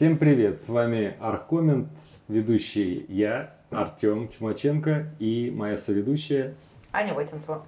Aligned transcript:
Всем 0.00 0.16
привет! 0.16 0.62
С 0.62 0.70
вами 0.70 1.14
Архкоммент, 1.20 1.90
ведущий 2.26 3.04
я, 3.10 3.54
Артем 3.68 4.30
Чумаченко 4.30 5.14
и 5.18 5.52
моя 5.54 5.76
соведущая 5.76 6.54
Аня 6.90 7.12
Ватинцева. 7.12 7.66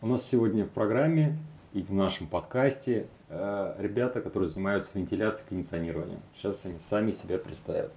У 0.00 0.06
нас 0.06 0.26
сегодня 0.26 0.64
в 0.64 0.70
программе 0.70 1.36
и 1.74 1.82
в 1.82 1.92
нашем 1.92 2.26
подкасте 2.26 3.06
э, 3.28 3.74
ребята, 3.80 4.22
которые 4.22 4.48
занимаются 4.48 4.98
вентиляцией 4.98 5.44
и 5.44 5.48
кондиционированием. 5.50 6.20
Сейчас 6.34 6.64
они 6.64 6.78
сами 6.78 7.10
себя 7.10 7.36
представят. 7.36 7.92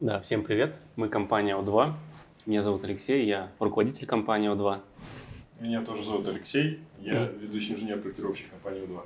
Да, 0.00 0.18
всем 0.20 0.42
привет. 0.42 0.80
Мы 0.96 1.08
компания 1.08 1.54
О2. 1.54 1.92
Меня 2.46 2.60
зовут 2.60 2.82
Алексей, 2.82 3.24
я 3.24 3.52
руководитель 3.60 4.08
компании 4.08 4.52
О2. 4.52 4.80
Меня 5.60 5.84
тоже 5.84 6.02
зовут 6.02 6.26
Алексей, 6.26 6.80
я 6.98 7.26
ведущий 7.26 7.74
инженер-проектировщик 7.74 8.50
компании 8.50 8.82
О2. 8.82 9.00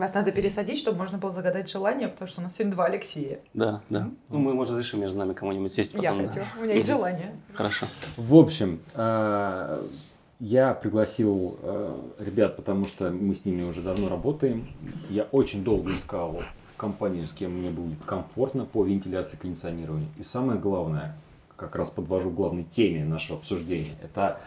Вас 0.00 0.14
надо 0.14 0.32
пересадить, 0.32 0.78
чтобы 0.78 0.96
можно 0.96 1.18
было 1.18 1.30
загадать 1.30 1.70
желание, 1.70 2.08
потому 2.08 2.26
что 2.26 2.40
у 2.40 2.44
нас 2.44 2.54
сегодня 2.54 2.72
два 2.72 2.86
Алексея. 2.86 3.40
Да, 3.52 3.82
да. 3.90 4.08
Ну, 4.30 4.38
мы, 4.38 4.54
может, 4.54 4.72
разрешим 4.72 5.00
между 5.00 5.18
нами 5.18 5.34
кому-нибудь 5.34 5.70
сесть 5.70 5.92
Я 5.92 6.12
потом. 6.12 6.28
хочу, 6.28 6.40
да. 6.40 6.46
у 6.58 6.64
меня 6.64 6.74
есть 6.76 6.86
желание. 6.86 7.36
Хорошо. 7.52 7.84
В 8.16 8.34
общем, 8.34 8.80
э, 8.94 9.82
я 10.38 10.72
пригласил 10.72 11.58
э, 11.60 11.92
ребят, 12.18 12.56
потому 12.56 12.86
что 12.86 13.10
мы 13.10 13.34
с 13.34 13.44
ними 13.44 13.62
уже 13.62 13.82
давно 13.82 14.08
работаем. 14.08 14.70
Я 15.10 15.24
очень 15.24 15.62
долго 15.62 15.90
искал 15.90 16.40
компанию, 16.78 17.26
с 17.26 17.34
кем 17.34 17.52
мне 17.58 17.68
будет 17.68 18.02
комфортно 18.06 18.64
по 18.64 18.82
вентиляции 18.82 19.36
и 19.36 19.40
кондиционированию. 19.42 20.08
И 20.16 20.22
самое 20.22 20.58
главное, 20.58 21.14
как 21.56 21.76
раз 21.76 21.90
подвожу 21.90 22.30
к 22.30 22.34
главной 22.34 22.64
теме 22.64 23.04
нашего 23.04 23.38
обсуждения, 23.38 23.92
это 24.02 24.40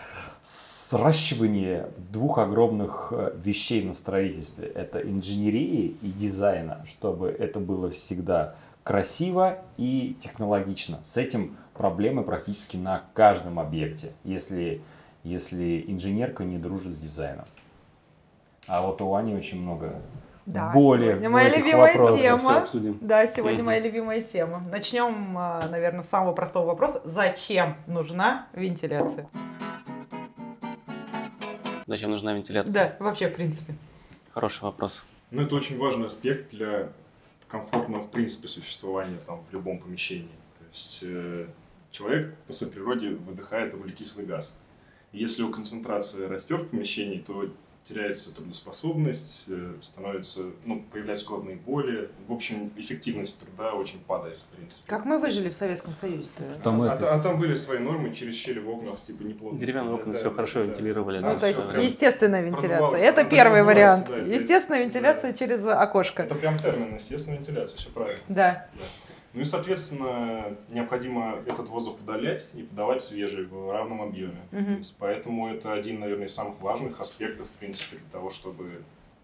сращивание 0.43 1.87
двух 2.11 2.37
огромных 2.37 3.13
э, 3.15 3.31
вещей 3.37 3.81
на 3.85 3.93
строительстве. 3.93 4.67
Это 4.67 4.99
инженерии 4.99 5.95
и 6.01 6.11
дизайна, 6.11 6.85
чтобы 6.89 7.29
это 7.29 7.61
было 7.61 7.89
всегда 7.89 8.55
красиво 8.83 9.59
и 9.77 10.17
технологично. 10.19 10.99
С 11.01 11.15
этим 11.15 11.55
проблемы 11.73 12.23
практически 12.23 12.75
на 12.75 13.03
каждом 13.13 13.57
объекте, 13.57 14.11
если, 14.25 14.81
если 15.23 15.83
инженерка 15.87 16.43
не 16.43 16.57
дружит 16.57 16.93
с 16.93 16.99
дизайном. 16.99 17.45
А 18.67 18.81
вот 18.81 19.01
у 19.01 19.15
Ани 19.15 19.33
очень 19.35 19.61
много 19.61 20.01
Да, 20.45 20.71
боли 20.73 21.11
сегодня 21.11 21.29
в 21.29 21.31
моя 21.31 21.47
этих 21.47 21.57
любимая 21.59 21.97
вопросах. 21.97 22.21
тема. 22.21 22.57
Обсудим. 22.57 22.97
Да, 22.99 23.27
сегодня 23.27 23.63
моя 23.63 23.79
любимая 23.79 24.21
тема. 24.21 24.61
Начнем, 24.69 25.37
а, 25.37 25.65
наверное, 25.71 26.03
с 26.03 26.09
самого 26.09 26.33
простого 26.33 26.65
вопроса. 26.65 27.01
Зачем 27.05 27.77
нужна 27.87 28.47
вентиляция? 28.51 29.29
Зачем 31.93 32.09
нужна 32.09 32.33
вентиляция? 32.33 32.95
Да, 32.97 33.05
вообще, 33.05 33.29
в 33.29 33.35
принципе. 33.35 33.75
Хороший 34.31 34.63
вопрос. 34.63 35.05
Ну, 35.29 35.43
это 35.43 35.53
очень 35.53 35.77
важный 35.77 36.07
аспект 36.07 36.49
для 36.49 36.91
комфортного, 37.47 38.01
в 38.01 38.09
принципе, 38.09 38.47
существования 38.47 39.19
там, 39.27 39.45
в 39.45 39.53
любом 39.53 39.77
помещении. 39.77 40.35
То 40.57 40.65
есть 40.71 41.03
э, 41.03 41.45
человек 41.91 42.35
по 42.47 42.53
своей 42.53 42.73
природе 42.73 43.09
выдыхает 43.09 43.75
углекислый 43.75 44.25
газ. 44.25 44.57
Если 45.11 45.43
его 45.43 45.51
концентрация 45.51 46.27
растет 46.27 46.61
в 46.61 46.69
помещении, 46.69 47.19
то 47.19 47.47
теряется 47.83 48.33
трудоспособность, 48.33 49.43
э, 49.49 49.73
становится, 49.81 50.43
ну, 50.65 50.83
появляются 50.91 51.27
головные 51.27 51.57
боли. 51.57 52.09
В 52.27 52.33
общем, 52.33 52.71
эффективность 52.77 53.41
труда 53.41 53.73
очень 53.73 53.99
падает, 53.99 54.39
в 54.39 54.55
принципе. 54.55 54.83
Как 54.87 55.03
мы 55.05 55.19
выжили 55.19 55.49
в 55.49 55.55
Советском 55.55 55.93
Союзе-то? 55.93 56.43
Там 56.63 56.81
а, 56.81 56.93
это- 56.95 57.13
а 57.13 57.19
там 57.19 57.39
были 57.39 57.55
свои 57.55 57.79
нормы 57.79 58.13
через 58.13 58.35
щели 58.35 58.59
в 58.59 58.69
окнах, 58.69 59.01
типа 59.05 59.23
неплохо. 59.23 59.57
Деревянные 59.57 59.95
окна 59.95 60.13
все 60.13 60.31
хорошо 60.31 60.61
вентилировали. 60.61 61.17
Ну, 61.19 61.23
да, 61.23 61.33
то 61.33 61.39
всё 61.39 61.47
есть 61.47 61.69
время. 61.69 61.85
естественная 61.85 62.41
вентиляция. 62.41 62.99
Это 62.99 63.25
первый 63.25 63.63
вариант. 63.63 64.07
да, 64.07 64.17
Естественная 64.17 64.83
вентиляция 64.83 65.33
через 65.33 65.65
окошко. 65.65 66.23
Это 66.23 66.35
прям 66.35 66.57
термин, 66.59 66.95
естественная 66.95 67.39
вентиляция, 67.39 67.77
все 67.77 67.89
правильно. 67.89 68.19
Да. 68.29 68.67
Ну 69.33 69.41
и, 69.41 69.45
соответственно, 69.45 70.55
необходимо 70.69 71.41
этот 71.47 71.67
воздух 71.67 71.99
удалять 71.99 72.47
и 72.53 72.61
подавать 72.61 73.01
свежий 73.01 73.45
в 73.45 73.71
равном 73.71 74.01
объеме. 74.01 74.41
Мгм. 74.51 74.65
То 74.65 74.71
есть, 74.73 74.95
поэтому 74.99 75.51
это 75.51 75.73
один, 75.73 75.99
наверное, 75.99 76.27
из 76.27 76.35
самых 76.35 76.61
важных 76.61 77.01
аспектов, 77.01 77.47
в 77.47 77.51
принципе, 77.59 77.97
для 77.97 78.09
того, 78.11 78.29
чтобы 78.29 78.83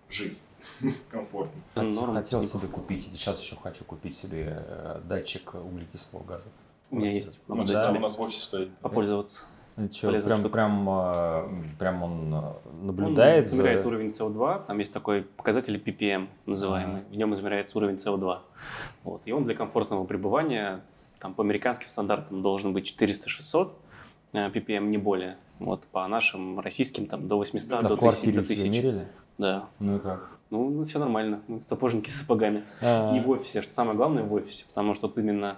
жить 0.10 0.38
комфортно. 1.12 1.62
Норм. 1.76 2.16
хотел 2.16 2.44
себе 2.44 2.68
купить, 2.68 3.08
и 3.08 3.12
сейчас 3.12 3.42
еще 3.42 3.56
хочу 3.56 3.86
купить 3.86 4.16
себе 4.16 4.64
э, 4.68 5.02
датчик 5.04 5.54
углекислого 5.54 6.24
газа. 6.24 6.48
У 6.90 6.96
меня 6.96 7.12
есть. 7.12 7.40
Дать 7.48 7.96
у 7.96 8.00
нас 8.00 8.18
в 8.18 8.22
офисе 8.22 8.44
стоит. 8.44 8.76
попользоваться. 8.80 9.44
Это 9.86 9.94
чё, 9.94 10.08
Полезная 10.10 10.28
прям, 10.28 10.40
штука. 10.40 10.54
прям, 10.54 10.90
э, 10.90 11.76
прям 11.80 12.04
он 12.04 12.34
э, 12.34 12.38
Он 12.82 12.88
наблюдает 12.88 13.46
за- 13.46 13.56
измеряет 13.56 13.86
уровень 13.86 14.08
CO2, 14.10 14.66
там 14.66 14.78
есть 14.80 14.94
такой 14.94 15.22
показатель 15.24 15.78
ppm 15.78 16.28
называемый, 16.46 17.04
в 17.10 17.16
нем 17.16 17.34
измеряется 17.34 17.78
уровень 17.78 17.96
CO2. 17.96 18.40
Вот. 19.04 19.22
И 19.26 19.32
он 19.32 19.44
для 19.46 19.56
комфортного 19.56 20.04
пребывания, 20.04 20.82
там 21.20 21.34
по 21.34 21.44
американским 21.44 21.90
стандартам 21.90 22.42
должен 22.42 22.74
быть 22.74 22.86
400-600 23.00 23.72
э, 24.34 24.50
ppm, 24.50 24.88
не 24.88 24.98
более. 24.98 25.38
Вот, 25.60 25.84
по 25.86 26.06
нашим 26.08 26.60
российским 26.60 27.06
там 27.06 27.28
до 27.28 27.38
800, 27.38 27.70
Да, 27.70 27.82
до 27.82 27.96
в 27.96 28.00
1000. 28.00 28.00
квартире 28.00 28.36
До 28.38 28.42
у 28.42 28.44
тебя 28.46 28.56
1000. 28.56 28.70
мерили? 28.88 29.08
Да. 29.38 29.66
Ну 29.80 29.96
и 29.96 30.00
как? 30.00 30.30
Ну, 30.50 30.70
ну 30.70 30.84
все 30.84 31.00
нормально. 31.00 31.42
Мы 31.48 31.62
сапожники 31.62 32.10
с 32.10 32.22
сапогами. 32.22 32.64
А, 32.82 33.16
И 33.16 33.20
в 33.22 33.30
офисе, 33.30 33.62
что 33.62 33.72
самое 33.74 33.96
главное 33.96 34.24
в 34.24 34.34
офисе, 34.34 34.66
потому 34.68 34.94
что 34.96 35.08
вот 35.08 35.18
именно 35.18 35.58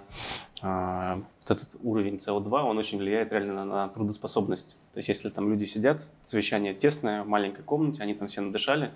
этот 0.62 1.76
уровень 1.82 2.16
CO2, 2.16 2.62
он 2.62 2.78
очень 2.78 2.98
влияет 2.98 3.32
реально 3.32 3.54
на, 3.54 3.64
на 3.64 3.88
трудоспособность. 3.88 4.76
То 4.92 4.98
есть, 4.98 5.08
если 5.08 5.28
там 5.28 5.50
люди 5.50 5.64
сидят, 5.64 5.98
совещание 6.22 6.72
тесное, 6.74 7.24
в 7.24 7.26
маленькой 7.26 7.62
комнате, 7.62 8.02
они 8.02 8.14
там 8.14 8.28
все 8.28 8.42
надышали, 8.42 8.92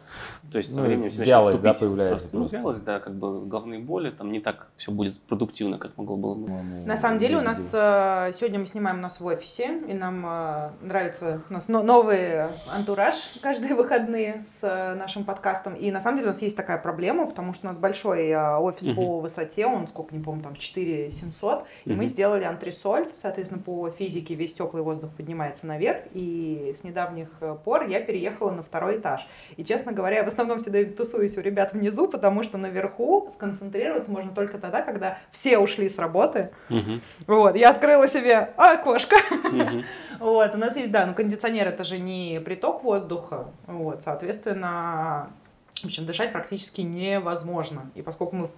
то 0.53 0.59
есть 0.59 0.72
со 0.72 0.81
Ну, 0.81 0.87
временем 0.87 1.10
все 1.10 1.25
вялость, 1.25 1.60
да, 1.62 1.71
тупить. 1.72 1.81
появляется 1.81 2.28
Просто, 2.28 2.37
ну, 2.37 2.43
просто. 2.43 2.56
вялость, 2.59 2.84
да, 2.84 3.00
как 3.00 3.15
бы 3.16 3.47
головные 3.47 3.81
боли, 3.81 4.10
там 4.10 4.31
не 4.31 4.38
так 4.41 4.69
все 4.76 4.93
будет 4.93 5.19
продуктивно, 5.22 5.78
как 5.78 5.97
могло 5.97 6.16
было 6.16 6.34
бы. 6.34 6.47
по-моему, 6.47 6.87
На 6.87 6.97
самом 6.97 7.19
деле 7.19 7.38
у 7.38 7.41
нас 7.41 7.59
э, 7.72 8.32
сегодня 8.34 8.59
мы 8.60 8.66
снимаем 8.66 9.00
нас 9.00 9.21
в 9.21 9.26
офисе, 9.26 9.81
и 9.88 9.93
нам 9.94 10.25
э, 10.25 10.71
нравится 10.82 11.41
у 11.50 11.53
нас 11.53 11.69
но- 11.69 11.82
новый 11.82 12.43
антураж 12.72 13.16
каждые 13.43 13.75
выходные 13.75 14.44
с 14.47 14.60
э, 14.62 14.94
нашим 14.94 15.25
подкастом. 15.25 15.75
И 15.75 15.91
на 15.91 16.00
самом 16.00 16.19
деле 16.19 16.28
у 16.28 16.32
нас 16.32 16.43
есть 16.43 16.56
такая 16.56 16.78
проблема, 16.78 17.26
потому 17.26 17.55
что 17.55 17.66
у 17.66 17.71
нас 17.71 17.78
большой 17.78 18.28
э, 18.28 18.56
офис 18.59 18.94
по 18.94 19.19
высоте, 19.21 19.66
он 19.66 19.88
сколько 19.88 20.15
не 20.15 20.22
помню, 20.22 20.43
там 20.44 20.55
4 20.55 21.10
700, 21.10 21.56
и 21.84 21.91
мы 21.91 22.05
Мгм. 22.05 22.06
сделали 22.09 22.44
антресоль, 22.44 23.06
соответственно, 23.15 23.62
по 23.62 23.91
физике 23.91 24.34
весь 24.34 24.55
теплый 24.55 24.83
воздух 24.83 25.11
поднимается 25.17 25.67
наверх, 25.67 26.03
и 26.12 26.75
с 26.77 26.84
недавних 26.84 27.28
э, 27.41 27.56
пор 27.65 27.87
я 27.87 28.00
переехала 28.00 28.50
на 28.50 28.62
второй 28.62 28.99
этаж. 28.99 29.27
И, 29.56 29.65
честно 29.65 29.93
говоря, 29.93 30.19
я 30.19 30.25
в 30.25 30.28
основном 30.28 30.59
всегда 30.59 30.84
тусуюсь 30.84 31.37
у 31.39 31.41
ребят 31.41 31.72
внизу, 31.72 32.09
потому 32.09 32.43
что 32.43 32.59
наверху 32.59 33.28
сконцентрироваться 33.33 34.11
можно 34.11 34.33
только 34.33 34.59
тогда, 34.59 34.83
когда 34.83 35.19
все 35.31 35.59
ушли 35.59 35.89
с 35.89 35.99
работы, 35.99 36.50
Мгм. 36.69 37.00
вот, 37.27 37.56
я 37.56 37.71
открыла 37.71 38.09
себе 38.09 38.37
окошко. 38.56 39.17
Мгм. 39.53 39.84
Вот, 40.19 40.55
у 40.55 40.56
нас 40.59 40.75
есть, 40.77 40.91
да, 40.91 41.05
ну 41.05 41.12
кондиционер 41.15 41.69
это 41.69 41.84
же 41.84 41.99
не 41.99 42.41
приток 42.41 42.83
воздуха, 42.83 43.49
вот, 43.67 44.03
соответственно, 44.03 45.31
в 45.83 45.84
общем, 45.84 46.06
дышать 46.06 46.33
практически 46.33 46.81
невозможно. 46.81 47.91
И 47.94 48.03
поскольку 48.03 48.34
мы 48.37 48.49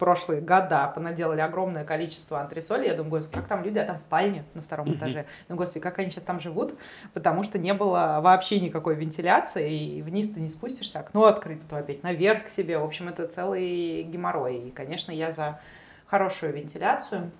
прошлые 0.00 0.40
года 0.40 0.90
понаделали 0.94 1.40
огромное 1.42 1.84
количество 1.84 2.40
антресолей, 2.40 2.88
я 2.88 2.94
думаю, 2.94 3.28
как 3.30 3.46
там 3.46 3.62
люди, 3.62 3.78
а 3.78 3.84
там 3.84 3.98
спальни 3.98 4.42
на 4.54 4.62
втором 4.62 4.88
Мгм. 4.88 4.96
этаже. 4.96 5.26
Ну, 5.48 5.56
господи, 5.56 5.80
как 5.80 5.98
они 5.98 6.10
сейчас 6.10 6.24
там 6.24 6.40
живут, 6.40 6.74
потому 7.12 7.44
что 7.44 7.58
не 7.58 7.74
было 7.74 8.20
вообще 8.22 8.60
никакой 8.60 8.94
вентиляции, 8.94 9.98
и 9.98 10.02
вниз 10.02 10.30
ты 10.30 10.40
не 10.40 10.48
спустишься, 10.48 11.00
окно 11.00 11.26
открыть, 11.26 11.60
потом 11.60 11.80
опять 11.80 12.02
наверх 12.02 12.46
к 12.46 12.48
себе. 12.48 12.78
В 12.78 12.84
общем, 12.84 13.08
это 13.10 13.28
целый 13.28 14.02
геморрой. 14.04 14.68
И, 14.68 14.70
конечно, 14.70 15.12
я 15.12 15.32
за 15.32 15.60
хорошую 16.06 16.54
вентиляцию. 16.54 17.30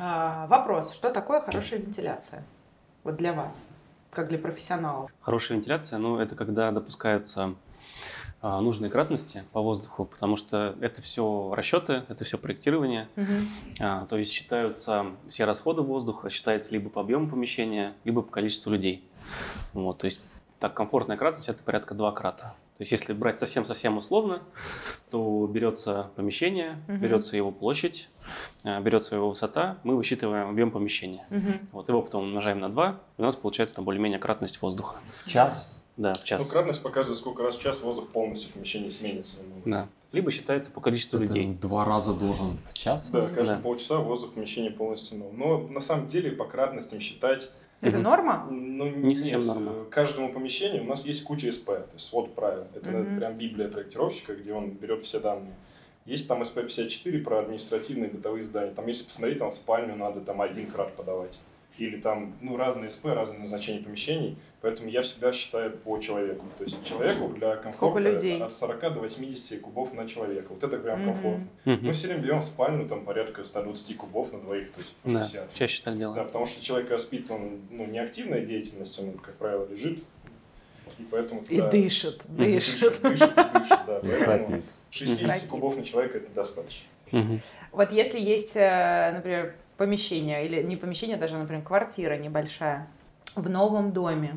А, 0.00 0.46
вопрос, 0.46 0.94
что 0.94 1.10
такое 1.10 1.40
хорошая 1.40 1.80
вентиляция? 1.80 2.42
Вот 3.04 3.16
для 3.16 3.34
вас, 3.34 3.68
как 4.10 4.28
для 4.28 4.38
профессионалов. 4.38 5.10
Хорошая 5.20 5.58
вентиляция, 5.58 5.98
ну, 5.98 6.18
это 6.18 6.34
когда 6.34 6.70
допускаются 6.70 7.54
а, 8.42 8.60
нужные 8.60 8.90
кратности 8.90 9.44
по 9.52 9.60
воздуху, 9.60 10.04
потому 10.04 10.36
что 10.36 10.76
это 10.80 11.02
все 11.02 11.52
расчеты, 11.54 12.02
это 12.08 12.24
все 12.24 12.38
проектирование, 12.38 13.08
А, 13.80 14.06
то 14.06 14.16
есть 14.16 14.32
считаются 14.32 15.06
все 15.28 15.44
расходы 15.44 15.82
воздуха, 15.82 16.30
считается 16.30 16.72
либо 16.72 16.90
по 16.90 17.00
объему 17.00 17.28
помещения, 17.28 17.94
либо 18.04 18.22
по 18.22 18.30
количеству 18.30 18.70
людей. 18.72 19.04
Вот, 19.72 19.98
то 19.98 20.04
есть 20.06 20.22
так 20.58 20.74
комфортная 20.74 21.16
кратность 21.16 21.48
это 21.48 21.62
порядка 21.62 21.94
2 21.94 22.12
крата. 22.12 22.54
То 22.78 22.82
есть 22.82 22.92
если 22.92 23.12
брать 23.12 23.38
совсем-совсем 23.38 23.98
условно, 23.98 24.40
то 25.10 25.46
берется 25.46 26.10
помещение, 26.16 26.78
Мгм. 26.88 26.98
берется 27.00 27.36
его 27.36 27.50
площадь, 27.50 28.08
а, 28.64 28.80
берется 28.80 29.16
его 29.16 29.28
высота, 29.28 29.76
мы 29.84 29.96
высчитываем 29.96 30.48
объем 30.48 30.70
помещения. 30.70 31.26
Мгм. 31.28 31.68
Вот 31.72 31.88
его 31.90 32.00
потом 32.00 32.24
умножаем 32.24 32.58
на 32.58 32.70
2, 32.70 32.98
и 33.18 33.20
у 33.20 33.24
нас 33.24 33.36
получается 33.36 33.74
там 33.76 33.84
более-менее 33.84 34.18
кратность 34.18 34.62
воздуха. 34.62 34.96
В 35.14 35.28
час? 35.28 35.79
Да, 35.96 36.14
в 36.14 36.18
Ну, 36.20 36.24
час. 36.24 36.48
кратность 36.50 36.82
показывает, 36.82 37.18
сколько 37.18 37.42
раз 37.42 37.56
в 37.56 37.62
час 37.62 37.80
воздух 37.82 38.08
полностью 38.08 38.50
в 38.50 38.54
помещении 38.54 38.88
сменится. 38.88 39.36
Да. 39.66 39.88
Либо 40.12 40.30
считается 40.30 40.70
по 40.70 40.80
количеству 40.80 41.18
Это 41.18 41.26
людей. 41.26 41.46
Два 41.60 41.84
раза 41.84 42.14
должен 42.14 42.56
в 42.68 42.74
час? 42.74 43.10
Да, 43.10 43.26
каждые 43.28 43.56
Да. 43.56 43.62
полчаса 43.62 43.98
воздух 43.98 44.30
в 44.30 44.34
помещении 44.34 44.70
полностью 44.70 45.18
новый. 45.18 45.36
Но 45.36 45.58
на 45.68 45.80
самом 45.80 46.08
деле 46.08 46.30
по 46.32 46.44
кратностям 46.44 47.00
считать 47.00 47.50
Это 47.82 47.96
Мгм. 47.96 48.02
норма? 48.02 48.46
Ну, 48.50 48.90
Не 48.90 49.14
совсем 49.14 49.40
нет. 49.40 49.48
норма. 49.54 49.84
Каждому 49.86 50.30
помещению 50.30 50.82
у 50.82 50.86
нас 50.86 51.06
есть 51.06 51.24
куча 51.24 51.50
СП, 51.50 51.64
то 51.64 51.88
есть 51.94 52.04
свод 52.04 52.34
правил. 52.34 52.64
Это 52.74 52.90
Мгм. 52.90 53.16
прям 53.16 53.38
библия 53.38 53.68
проектировщика, 53.68 54.34
где 54.34 54.52
он 54.52 54.72
берет 54.72 55.02
все 55.02 55.18
данные. 55.18 55.54
Есть 56.04 56.28
там 56.28 56.42
СП-54 56.42 57.22
про 57.22 57.38
административные 57.40 58.10
бытовые 58.10 58.42
здания. 58.44 58.72
Там, 58.74 58.86
если 58.86 59.04
посмотреть, 59.06 59.38
там 59.38 59.50
спальню 59.50 59.96
надо 59.96 60.20
там 60.20 60.42
один 60.42 60.66
крат 60.66 60.94
подавать. 60.94 61.38
Или 61.78 61.96
там, 62.00 62.34
ну, 62.40 62.56
разные 62.56 62.90
СП, 62.90 63.06
разные 63.06 63.40
назначения 63.40 63.82
помещений. 63.82 64.36
Поэтому 64.60 64.90
я 64.90 65.00
всегда 65.00 65.32
считаю 65.32 65.70
по 65.70 65.98
человеку. 65.98 66.44
То 66.58 66.64
есть 66.64 66.84
человеку 66.84 67.28
для 67.28 67.56
комфорта 67.56 68.44
от 68.44 68.52
40 68.52 68.80
до 68.94 69.00
80 69.00 69.60
кубов 69.60 69.94
на 69.94 70.06
человека. 70.06 70.48
Вот 70.50 70.62
это 70.62 70.76
прям 70.78 71.00
Мгм. 71.02 71.12
комфортно. 71.12 71.46
Мгм. 71.64 71.86
Мы 71.86 71.92
все 71.92 72.08
время 72.08 72.20
берем 72.22 72.42
спальню, 72.42 72.86
там 72.86 73.04
порядка 73.04 73.44
120 73.44 73.96
кубов 73.96 74.32
на 74.32 74.40
двоих, 74.40 74.70
то 74.72 74.80
есть 74.80 74.94
по 74.96 75.10
Да, 75.10 75.22
60. 75.22 75.54
чаще 75.54 75.82
так 75.82 75.94
Да, 75.94 75.98
делаем. 76.00 76.26
потому 76.26 76.44
что 76.44 76.62
человек 76.62 76.98
спит, 77.00 77.30
он 77.30 77.60
ну, 77.70 77.86
не 77.86 77.98
активная 77.98 78.44
деятельность, 78.44 78.98
он, 79.00 79.12
как 79.14 79.36
правило, 79.36 79.66
лежит. 79.70 80.00
И 80.98 81.02
поэтому 81.10 81.40
И 81.48 81.56
туда 81.56 81.70
дышит, 81.70 82.28
Мгм. 82.28 82.36
дышит. 82.36 82.80
дышит, 82.80 83.02
дышит, 83.02 83.30
и 83.30 83.58
дышит, 83.58 83.78
да. 83.86 83.98
И 84.02 84.24
Поэтому 84.26 84.46
храпит. 84.48 84.64
60 84.90 85.30
Храпит. 85.30 85.48
кубов 85.48 85.76
на 85.78 85.84
человека 85.84 86.18
это 86.18 86.30
достаточно. 86.34 86.86
Вот 87.72 87.90
если 87.92 88.20
есть, 88.20 88.52
э, 88.56 89.12
например, 89.14 89.54
помещение, 89.80 90.44
или 90.44 90.62
не 90.62 90.76
помещение, 90.76 91.16
даже, 91.16 91.38
например, 91.38 91.62
квартира 91.64 92.14
небольшая 92.18 92.86
в 93.34 93.48
новом 93.48 93.92
доме, 93.92 94.36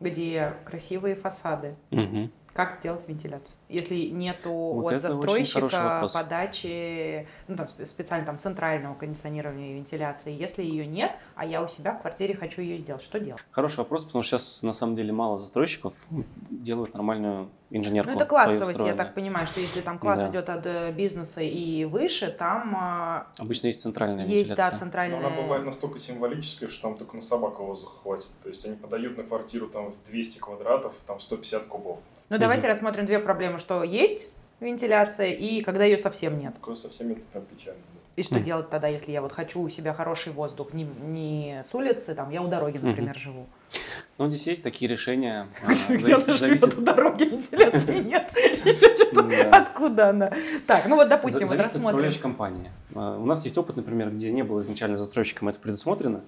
где 0.00 0.54
красивые 0.64 1.14
фасады, 1.14 1.76
Мгм. 1.92 2.32
Как 2.52 2.78
сделать 2.80 3.06
вентиляцию? 3.08 3.54
Если 3.68 4.06
нету 4.06 4.50
Вот 4.52 4.92
от 4.92 5.02
застройщика 5.02 6.08
подачи, 6.12 7.28
ну, 7.46 7.56
там, 7.56 7.66
спе- 7.66 7.86
специально 7.86 8.26
там 8.26 8.38
центрального 8.38 8.94
кондиционирования 8.94 9.72
и 9.72 9.74
вентиляции, 9.74 10.32
если 10.32 10.62
ее 10.62 10.86
нет, 10.86 11.12
а 11.36 11.46
я 11.46 11.62
у 11.62 11.68
себя 11.68 11.92
в 11.92 12.00
квартире 12.00 12.34
хочу 12.34 12.62
ее 12.62 12.78
сделать, 12.78 13.02
что 13.02 13.20
делать? 13.20 13.42
Хороший 13.50 13.78
вопрос, 13.78 14.04
потому 14.04 14.22
что 14.22 14.38
сейчас 14.38 14.62
на 14.62 14.72
самом 14.72 14.96
деле 14.96 15.12
мало 15.12 15.38
застройщиков 15.38 16.06
делают 16.50 16.94
нормальную 16.94 17.48
инженерку. 17.70 18.10
Ну, 18.10 18.16
это 18.16 18.26
классовость, 18.26 18.78
я 18.80 18.94
так 18.94 19.14
понимаю, 19.14 19.46
что 19.46 19.60
если 19.60 19.80
там 19.80 19.98
класс 19.98 20.20
Да. 20.20 20.30
идет 20.30 20.48
от 20.48 20.66
э, 20.66 20.92
бизнеса 20.92 21.40
и 21.42 21.84
выше, 21.84 22.30
там 22.30 22.74
а, 22.76 23.26
Обычно 23.38 23.68
есть 23.68 23.80
центральная 23.80 24.26
есть, 24.26 24.48
да, 24.48 24.54
вентиляция. 24.54 24.72
Но 24.72 24.78
центральная... 24.78 25.18
она 25.18 25.30
бывает 25.30 25.64
настолько 25.64 25.98
символическая, 25.98 26.68
что 26.68 26.82
там 26.82 26.98
только 26.98 27.14
на 27.16 27.22
собаку 27.22 27.64
воздуха 27.64 27.96
хватит. 28.02 28.30
То 28.42 28.48
есть 28.48 28.66
они 28.66 28.74
подают 28.76 29.16
на 29.16 29.22
квартиру 29.22 29.68
там 29.68 29.92
в 29.92 30.02
200 30.04 30.40
квадратов, 30.40 30.94
там 31.06 31.20
150 31.20 31.66
кубов. 31.66 31.98
Ну, 32.30 32.38
давайте 32.38 32.68
Мгм. 32.68 32.74
рассмотрим 32.74 33.06
две 33.06 33.18
проблемы, 33.18 33.58
что 33.58 33.82
есть 33.82 34.32
вентиляция 34.60 35.32
и 35.32 35.62
когда 35.62 35.84
ее 35.84 35.98
совсем 35.98 36.38
нет. 36.38 36.54
Такое 36.54 36.76
совсем 36.76 37.10
это 37.10 37.22
прям 37.32 37.44
печально. 37.44 37.80
И 38.14 38.22
что 38.22 38.36
Мгм. 38.36 38.44
делать 38.44 38.70
тогда, 38.70 38.86
если 38.86 39.10
я 39.10 39.20
вот 39.20 39.32
хочу 39.32 39.60
у 39.60 39.68
себя 39.68 39.92
хороший 39.92 40.32
воздух, 40.32 40.72
не, 40.72 40.84
не 40.84 41.62
с 41.68 41.74
улицы, 41.74 42.14
там, 42.14 42.30
я 42.30 42.40
у 42.42 42.46
дороги, 42.46 42.78
например, 42.78 43.16
живу. 43.18 43.46
Но 44.18 44.28
здесь 44.28 44.46
есть 44.46 44.62
такие 44.62 44.88
решения. 44.90 45.48
а, 45.66 45.74
зависит- 45.74 46.78
у 46.78 46.82
дороги, 46.82 47.24
вентиляции 47.24 48.02
нет. 48.04 48.30
Еще 48.64 48.94
что-то. 48.94 49.22
Да. 49.22 49.50
Откуда 49.58 50.10
она? 50.10 50.30
Так, 50.66 50.86
ну 50.88 50.96
вот, 50.96 51.08
допустим, 51.08 51.40
вот 51.40 51.48
Зависит 51.48 51.60
от 51.70 51.74
рассмотрим. 51.74 51.88
управляющей 51.88 52.20
компании. 52.20 52.70
А, 52.94 53.16
У 53.18 53.24
нас 53.24 53.44
есть 53.44 53.56
опыт, 53.58 53.76
например, 53.76 54.10
где 54.10 54.30
не 54.30 54.42
было 54.42 54.60
изначально 54.60 54.96
застройщиком 54.96 55.48
это 55.48 55.58
предусмотрено. 55.58 56.20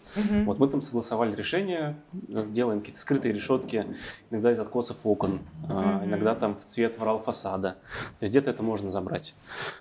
Вот 0.46 0.58
мы 0.58 0.68
там 0.68 0.80
согласовали 0.82 1.34
решение, 1.36 1.96
сделаем 2.28 2.80
какие-то 2.80 3.00
скрытые 3.00 3.32
решетки, 3.34 3.86
иногда 4.30 4.50
из 4.52 4.58
откосов 4.58 4.98
окон, 5.04 5.40
а, 5.68 6.02
иногда 6.04 6.34
там 6.34 6.56
в 6.56 6.64
цвет 6.64 6.98
врал 6.98 7.18
фасада. 7.18 7.72
То 7.72 8.22
есть 8.22 8.32
где-то 8.32 8.50
это 8.50 8.62
можно 8.62 8.88
забрать. 8.88 9.34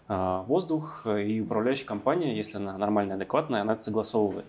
Воздух 0.08 1.08
и 1.08 1.40
управляющая 1.42 1.86
компания, 1.86 2.36
если 2.36 2.58
она 2.58 2.78
нормальная, 2.78 3.16
адекватная, 3.16 3.62
она 3.62 3.74
это 3.74 3.82
согласовывает. 3.82 4.46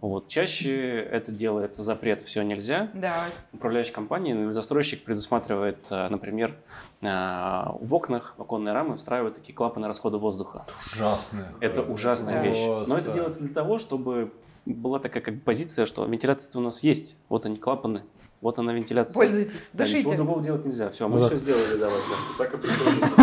Вот. 0.00 0.28
Чаще 0.28 1.00
это 1.00 1.32
делается 1.32 1.82
запрет 1.82 2.20
«все 2.22 2.42
нельзя». 2.42 2.75
Да, 2.94 3.24
Управляющая 3.52 3.92
компания 3.94 4.32
или 4.34 4.50
застройщик 4.50 5.04
предусматривает, 5.04 5.86
а, 5.90 6.08
например, 6.08 6.54
а, 7.02 7.76
в 7.80 7.94
окнах, 7.94 8.34
в 8.36 8.42
оконные 8.42 8.72
рамы 8.72 8.96
встраивают 8.96 9.34
такие 9.34 9.54
клапаны 9.54 9.86
расхода 9.86 10.18
воздуха. 10.18 10.66
Ужасная. 10.92 11.54
Это 11.60 11.82
ужасная 11.82 12.34
Да. 12.34 12.42
вещь. 12.42 12.64
Но 12.88 12.98
это 12.98 13.12
делается 13.12 13.40
для 13.40 13.52
того, 13.54 13.78
чтобы 13.78 14.32
была 14.64 14.98
такая 14.98 15.22
как 15.22 15.34
бы 15.34 15.40
позиция, 15.40 15.86
что 15.86 16.04
вентиляция 16.06 16.58
у 16.58 16.62
нас 16.62 16.82
есть. 16.82 17.18
Вот 17.28 17.46
они 17.46 17.56
клапаны, 17.56 18.02
вот 18.40 18.58
она 18.58 18.72
вентиляция. 18.74 19.14
пользуйтесь, 19.14 19.52
Да, 19.72 19.84
ничего 19.84 19.98
дышите. 20.00 20.16
другого 20.16 20.42
делать 20.42 20.64
нельзя. 20.64 20.90
Все, 20.90 21.08
мы 21.08 21.16
Ну 21.16 21.20
да. 21.22 21.26
все 21.28 21.36
сделали 21.36 21.76
для 21.76 21.86
вас. 21.86 22.00
да. 22.38 22.44
Так 22.44 22.54
и 22.54 22.56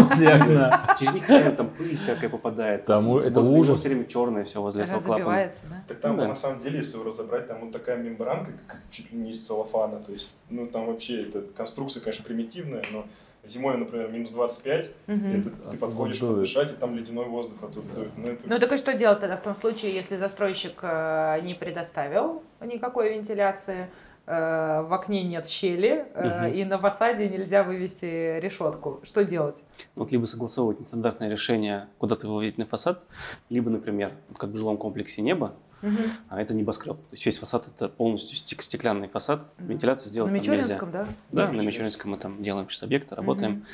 приходится. 0.07 0.95
Через 0.97 1.13
них 1.13 1.55
там 1.55 1.69
пыль 1.69 1.95
всякая 1.95 2.29
попадает. 2.29 2.83
Там 2.85 3.01
Вот 3.01 3.23
это 3.23 3.39
ужас. 3.39 3.79
все 3.79 3.89
время 3.89 4.05
черное 4.05 4.43
все 4.43 4.61
возле 4.61 4.83
этого 4.83 4.99
клапана. 4.99 5.51
Да? 5.69 5.83
Так 5.87 5.99
там 5.99 6.17
да. 6.17 6.27
на 6.27 6.35
самом 6.35 6.59
деле, 6.59 6.77
если 6.77 6.95
его 6.97 7.07
разобрать, 7.09 7.47
там 7.47 7.61
вот 7.61 7.71
такая 7.71 7.97
мембранка, 7.97 8.51
как 8.67 8.81
чуть 8.89 9.11
ли 9.11 9.17
не 9.17 9.31
из 9.31 9.45
целлофана. 9.45 9.99
То 9.99 10.11
есть, 10.11 10.35
ну 10.49 10.67
там 10.67 10.87
вообще 10.87 11.23
эта 11.23 11.41
конструкция, 11.41 12.01
конечно, 12.01 12.23
примитивная, 12.25 12.81
но 12.91 13.05
зимой, 13.45 13.77
например, 13.77 14.09
минус 14.09 14.31
25, 14.31 14.89
Мгм. 15.07 15.39
это 15.39 15.49
ты 15.49 15.55
Оттуда 15.55 15.77
подходишь 15.77 16.19
дует. 16.19 16.33
подышать, 16.35 16.71
и 16.71 16.75
там 16.75 16.95
ледяной 16.95 17.25
воздух 17.25 17.61
оттуда 17.63 17.87
дует. 17.93 18.11
Ну, 18.15 18.27
это 18.29 18.41
Ну 18.45 18.59
так 18.59 18.71
и 18.71 18.77
что 18.77 18.93
делать 18.93 19.19
тогда 19.19 19.35
в 19.35 19.41
том 19.43 19.55
случае, 19.55 19.93
если 19.93 20.15
застройщик 20.17 20.75
э, 20.81 21.41
не 21.43 21.53
предоставил 21.53 22.41
никакой 22.61 23.13
вентиляции, 23.13 23.89
в 24.25 24.93
окне 24.93 25.23
нет 25.23 25.47
щели, 25.47 26.05
э, 26.13 26.47
Мгм. 26.47 26.53
и 26.53 26.63
на 26.65 26.77
фасаде 26.79 27.27
нельзя 27.29 27.63
вывести 27.63 28.39
решетку? 28.39 29.01
Что 29.03 29.25
делать? 29.25 29.63
Вот 29.95 30.11
либо 30.11 30.25
согласовывать 30.25 30.79
нестандартное 30.79 31.29
решение, 31.29 31.87
куда 31.97 32.15
ты 32.15 32.27
выводить 32.27 32.57
на 32.57 32.65
фасад, 32.65 33.05
либо, 33.49 33.69
например, 33.69 34.11
вот 34.29 34.37
как 34.37 34.51
в 34.51 34.55
жилом 34.55 34.77
комплексе 34.77 35.21
небо, 35.21 35.53
Мгм. 35.81 35.97
а 36.29 36.41
это 36.41 36.53
небоскреб. 36.53 36.95
То 36.95 37.03
есть 37.11 37.25
весь 37.25 37.37
фасад 37.37 37.67
это 37.67 37.89
полностью 37.89 38.37
стек- 38.37 38.61
стеклянный 38.61 39.09
фасад, 39.09 39.43
вентиляцию 39.57 40.07
На 40.07 40.11
сделать 40.13 40.29
там 40.31 40.35
нельзя. 40.39 40.51
Мичуринском, 40.53 40.91
да? 40.91 41.05
Да, 41.31 41.47
Да, 41.47 41.51
на 41.51 41.61
Мичуринском. 41.61 42.11
Мы 42.11 42.17
там 42.17 42.41
делаем 42.41 42.69
сейчас 42.69 42.83
объекты, 42.83 43.15
работаем. 43.15 43.51
Мгм. 43.51 43.65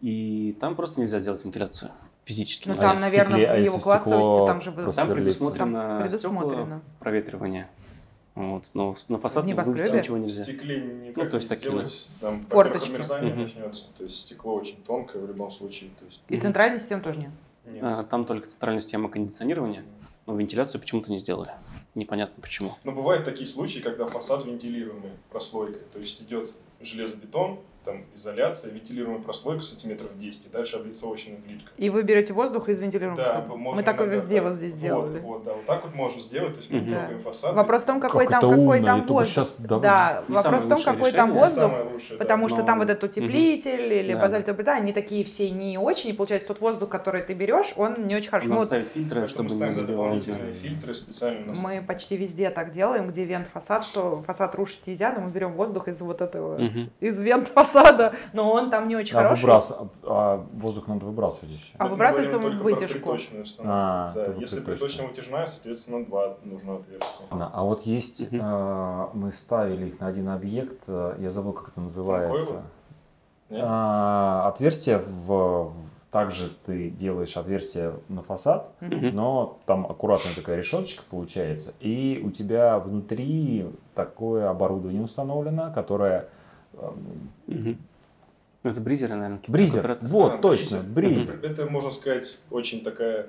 И 0.00 0.56
там 0.60 0.74
просто 0.74 0.98
нельзя 1.00 1.20
сделать 1.20 1.44
вентиляцию 1.44 1.92
физически. 2.24 2.66
Ну 2.68 2.74
нельзя. 2.74 2.90
там, 2.90 3.00
наверное, 3.00 3.26
стекле, 3.38 3.46
а 3.48 3.54
в 3.54 3.58
если 3.58 3.66
его 3.70 3.76
стекло 3.78 3.92
классовости 3.92 4.46
там 4.48 4.60
же 4.60 4.70
вы- 4.72 4.92
Там 4.92 5.08
предусмотрено, 5.12 5.98
Там 6.00 6.10
стекла 6.10 6.30
предусмотрено. 6.40 6.82
проветривание. 6.98 7.68
Вот. 8.34 8.70
Но 8.74 8.94
на 9.08 9.18
фасад 9.18 9.44
В 9.44 9.46
вывести 9.46 9.94
ничего 9.96 10.16
в 10.16 10.20
нельзя. 10.20 10.42
стекле 10.42 10.80
никак 10.80 11.24
Ну, 11.24 11.30
то 11.30 11.36
есть 11.36 11.48
не 11.50 11.56
такие, 11.56 11.70
сделать. 11.70 12.08
Там, 12.20 12.40
Форточки. 12.48 12.86
обмерзание 12.88 13.32
Мгм. 13.32 13.42
начнется. 13.42 13.84
То 13.96 14.02
есть 14.04 14.16
стекло 14.18 14.54
очень 14.54 14.82
тонкое 14.82 15.22
в 15.22 15.26
любом 15.28 15.50
случае. 15.50 15.90
То 15.98 16.04
есть, 16.04 16.20
И 16.28 16.34
Мгм. 16.34 16.42
центральной 16.42 16.80
системы 16.80 17.02
тоже 17.02 17.20
нет. 17.20 17.30
нет. 17.66 17.82
А, 17.82 18.02
Там 18.02 18.24
только 18.24 18.48
центральная 18.48 18.80
система 18.80 19.08
кондиционирования, 19.08 19.84
но 20.26 20.34
вентиляцию 20.34 20.80
почему-то 20.80 21.12
не 21.12 21.18
сделали. 21.18 21.52
Непонятно 21.94 22.42
почему. 22.42 22.72
Но 22.82 22.90
бывают 22.90 23.24
такие 23.24 23.46
случаи, 23.46 23.78
когда 23.78 24.06
фасад 24.06 24.44
вентилируемый 24.44 25.12
прослойкой. 25.30 25.82
То 25.92 26.00
есть 26.00 26.20
идет 26.22 26.52
железобетон, 26.80 27.60
там 27.84 28.04
изоляция, 28.14 28.72
вентилируемая 28.72 29.20
прослойка 29.22 29.62
сантиметров 29.62 30.10
10, 30.18 30.46
и 30.46 30.48
дальше 30.48 30.76
облицовочная 30.76 31.36
плитка. 31.36 31.70
И 31.76 31.90
вы 31.90 32.02
берете 32.02 32.32
воздух 32.32 32.68
из 32.68 32.80
вентилируемого 32.80 33.22
Да, 33.24 33.44
Мы 33.56 33.82
так 33.82 33.96
иногда 33.98 34.14
везде 34.14 34.40
вот 34.40 34.54
здесь 34.54 34.72
сделали. 34.72 35.18
Вот, 35.20 35.22
вот, 35.22 35.44
да, 35.44 35.52
вот 35.54 35.66
так 35.66 35.84
вот 35.84 35.94
можно 35.94 36.22
сделать, 36.22 36.52
то 36.54 36.58
есть 36.58 36.70
мы 36.70 36.80
Мгм. 36.80 36.90
трогаем 36.90 37.18
фасад. 37.20 37.54
Вопрос 37.54 37.82
в 37.82 37.86
том, 37.86 38.00
какой 38.00 38.24
Как 38.26 38.40
там, 38.40 38.50
какой 38.50 38.78
умно, 38.78 38.86
там 38.86 39.06
воздух. 39.06 39.46
дав- 39.58 39.80
Да, 39.82 40.24
Не 40.28 40.34
вопрос 40.34 40.64
в 40.64 40.68
том, 40.68 40.78
какой 40.78 41.12
там 41.12 41.28
решение, 41.30 41.40
воздух. 41.40 41.62
Самое 41.70 41.84
лучшее, 41.92 42.18
да. 42.18 42.24
Потому 42.24 42.48
что 42.48 42.58
но- 42.58 42.64
там 42.66 42.78
вот 42.78 42.90
этот 42.90 43.04
утеплитель 43.04 43.92
или 43.92 44.12
Да, 44.14 44.20
базальтовая 44.20 44.56
плита, 44.56 44.72
они 44.76 44.92
такие 44.92 45.24
все 45.24 45.50
не 45.50 45.76
очень, 45.78 46.10
и 46.10 46.12
получается 46.14 46.48
тот 46.48 46.60
воздух, 46.60 46.88
который 46.88 47.22
ты 47.22 47.34
берешь, 47.34 47.74
он 47.76 48.06
не 48.06 48.16
очень 48.16 48.30
хорошо. 48.30 48.48
Ну, 48.48 48.54
Надо 48.54 48.60
вот 48.60 48.66
ставить 48.66 48.88
фильтры, 48.88 49.26
чтобы 49.26 49.50
не 49.50 49.58
дополнительные 49.86 50.52
фильтры 50.54 50.94
специально. 50.94 51.52
мы 51.62 51.82
почти 51.86 52.16
везде 52.16 52.50
так 52.50 52.72
делаем, 52.72 53.08
где 53.08 53.24
вент 53.24 53.46
фасад, 53.48 53.84
что 53.84 54.22
фасад 54.26 54.54
рушить 54.54 54.86
нельзя, 54.86 55.12
но 55.12 55.20
мы 55.22 55.30
берем 55.30 55.52
воздух 55.52 55.88
из 55.88 56.00
вот 56.00 56.20
этого, 56.22 56.58
из 57.00 57.18
вент 57.20 57.48
фасада, 57.48 57.73
но 58.32 58.52
он 58.52 58.70
там 58.70 58.88
не 58.88 58.96
очень 58.96 59.16
А, 59.16 59.22
хороший. 59.22 59.42
выбрас... 59.42 59.70
а, 59.72 59.88
а 60.04 60.46
воздух 60.52 60.86
надо 60.88 61.06
выбрасывать 61.06 61.54
еще. 61.54 61.74
А 61.78 61.88
выбрасывается 61.88 62.38
он 62.38 62.58
в 62.58 62.62
вытяжку. 62.62 63.16
А, 63.60 64.12
да. 64.14 64.22
Если 64.38 64.60
приточную. 64.60 64.64
приточно-вытяжная, 64.64 65.46
соответственно, 65.46 66.04
два 66.04 66.36
нужно 66.44 66.76
отверстия. 66.76 67.26
Ладно, 67.30 67.50
А 67.52 67.62
вот 67.62 67.82
есть, 67.82 68.32
э, 68.32 69.06
мы 69.14 69.32
ставили 69.32 69.86
их 69.86 70.00
на 70.00 70.06
один 70.06 70.28
объект, 70.28 70.84
э, 70.88 71.16
я 71.18 71.30
забыл, 71.30 71.52
как 71.52 71.68
это 71.68 71.80
называется. 71.80 72.62
А, 73.50 74.48
отверстие 74.48 74.98
в... 74.98 75.72
Также 76.10 76.48
ты 76.64 76.90
делаешь 76.90 77.36
отверстие 77.36 77.94
на 78.08 78.22
фасад, 78.22 78.70
но 78.80 79.58
там 79.66 79.84
аккуратная 79.84 80.32
такая 80.36 80.58
решеточка 80.58 81.02
получается, 81.10 81.74
и 81.80 82.22
у 82.24 82.30
тебя 82.30 82.78
внутри 82.78 83.66
такое 83.96 84.48
оборудование 84.48 85.02
установлено, 85.02 85.72
которое... 85.74 86.28
Ну, 87.46 88.70
это 88.70 88.80
бризеры, 88.80 89.14
наверное. 89.14 89.40
Бризер, 89.46 89.98
вот, 90.02 90.32
А, 90.32 90.38
точно, 90.38 90.80
бризер. 90.80 91.34
бризер. 91.34 91.44
Это, 91.44 91.66
можно 91.66 91.90
сказать, 91.90 92.38
очень 92.50 92.82
такая 92.82 93.26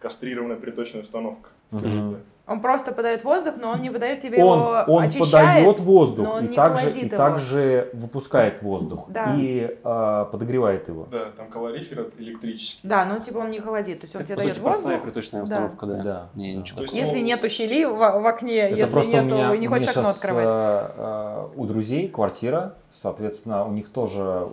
кастрированная 0.00 0.56
приточная 0.56 1.02
установка. 1.02 1.50
скажем 1.68 2.06
Мгм. 2.06 2.20
Он 2.48 2.60
просто 2.60 2.92
подает 2.92 3.24
воздух, 3.24 3.54
но 3.60 3.72
он 3.72 3.82
не 3.82 3.90
выдает 3.90 4.20
тебе 4.20 4.42
Он, 4.44 4.58
его, 4.58 4.84
он 4.94 5.02
очищает. 5.02 5.32
подает 5.32 5.78
но 5.78 5.84
воздух 5.84 6.28
он 6.28 6.44
и 6.44 6.48
не 6.48 6.54
также, 6.54 6.90
и 6.92 7.04
его. 7.06 7.16
также 7.16 7.90
выпускает 7.92 8.62
воздух 8.62 9.06
Да. 9.08 9.34
и 9.36 9.76
а, 9.82 10.26
подогревает 10.26 10.86
его. 10.88 11.08
Да, 11.10 11.24
там 11.36 11.48
калорифер 11.48 12.10
электрический. 12.18 12.86
Да, 12.86 13.04
но 13.04 13.18
типа 13.18 13.38
он 13.38 13.50
не 13.50 13.58
холодит, 13.58 14.00
то 14.00 14.04
есть 14.06 14.14
он 14.14 14.22
Это, 14.22 14.28
тебе 14.28 14.36
по 14.36 14.42
дает 14.42 14.54
сути, 14.54 14.62
простая 14.64 14.84
воздух. 14.92 15.02
приточная 15.02 15.42
установка, 15.42 15.86
да. 15.86 16.02
Да, 16.02 16.28
Не, 16.34 16.52
да. 16.54 16.60
ничего 16.60 16.76
То 16.76 16.82
есть 16.84 16.94
такого. 16.94 17.14
Если 17.14 17.26
нету 17.26 17.48
щели 17.48 17.84
в, 17.84 17.96
в 17.96 18.26
окне, 18.26 18.58
Это 18.60 18.76
если 18.76 18.92
просто 18.92 19.10
нету, 19.12 19.24
у 19.24 19.28
меня, 19.28 19.56
не 19.56 19.66
у 19.66 19.70
хочешь 19.72 19.88
окно 19.88 20.02
щас, 20.04 20.16
открывать. 20.22 20.46
а, 20.46 20.92
а, 20.96 21.50
у 21.56 21.64
друзей 21.66 22.08
квартира, 22.08 22.74
соответственно, 22.92 23.66
у 23.66 23.72
них 23.72 23.90
тоже 23.90 24.46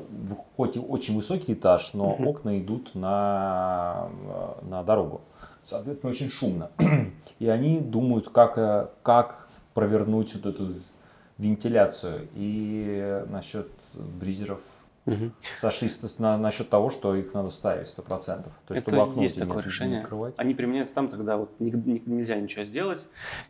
хоть 0.58 0.78
и 0.78 0.80
очень 0.80 1.16
высокий 1.16 1.54
этаж, 1.54 1.92
но 1.94 2.12
окна 2.14 2.58
идут 2.58 2.96
на, 2.96 4.08
на 4.64 4.82
дорогу. 4.82 5.22
Соответственно, 5.64 6.12
очень 6.12 6.30
шумно. 6.30 6.72
И 7.40 7.48
они 7.48 7.80
думают, 7.80 8.30
как, 8.30 8.58
э, 8.58 8.88
как 9.02 9.48
провернуть 9.74 10.36
вот 10.36 10.46
эту 10.46 10.76
вентиляцию. 11.38 12.28
И 12.36 13.24
насчет 13.30 13.68
бризеров 13.94 14.60
Мгм. 15.06 15.34
сошлись 15.58 16.20
на, 16.20 16.38
насчет 16.38 16.70
того, 16.70 16.90
что 16.90 17.14
их 17.16 17.34
надо 17.34 17.50
ставить 17.50 17.88
100%. 17.88 18.44
То 18.68 18.74
есть, 18.74 18.88
Это 18.88 18.96
чтобы 18.96 19.12
окно 19.12 19.22
есть 19.22 19.38
такое 19.38 19.62
решение. 19.62 20.02
открывать. 20.02 20.34
Они 20.38 20.54
применяются 20.54 20.94
там, 20.96 21.10
когда 21.10 21.38
вот 21.38 21.50
нельзя 21.60 22.36
ничего 22.36 22.64
сделать, 22.64 23.08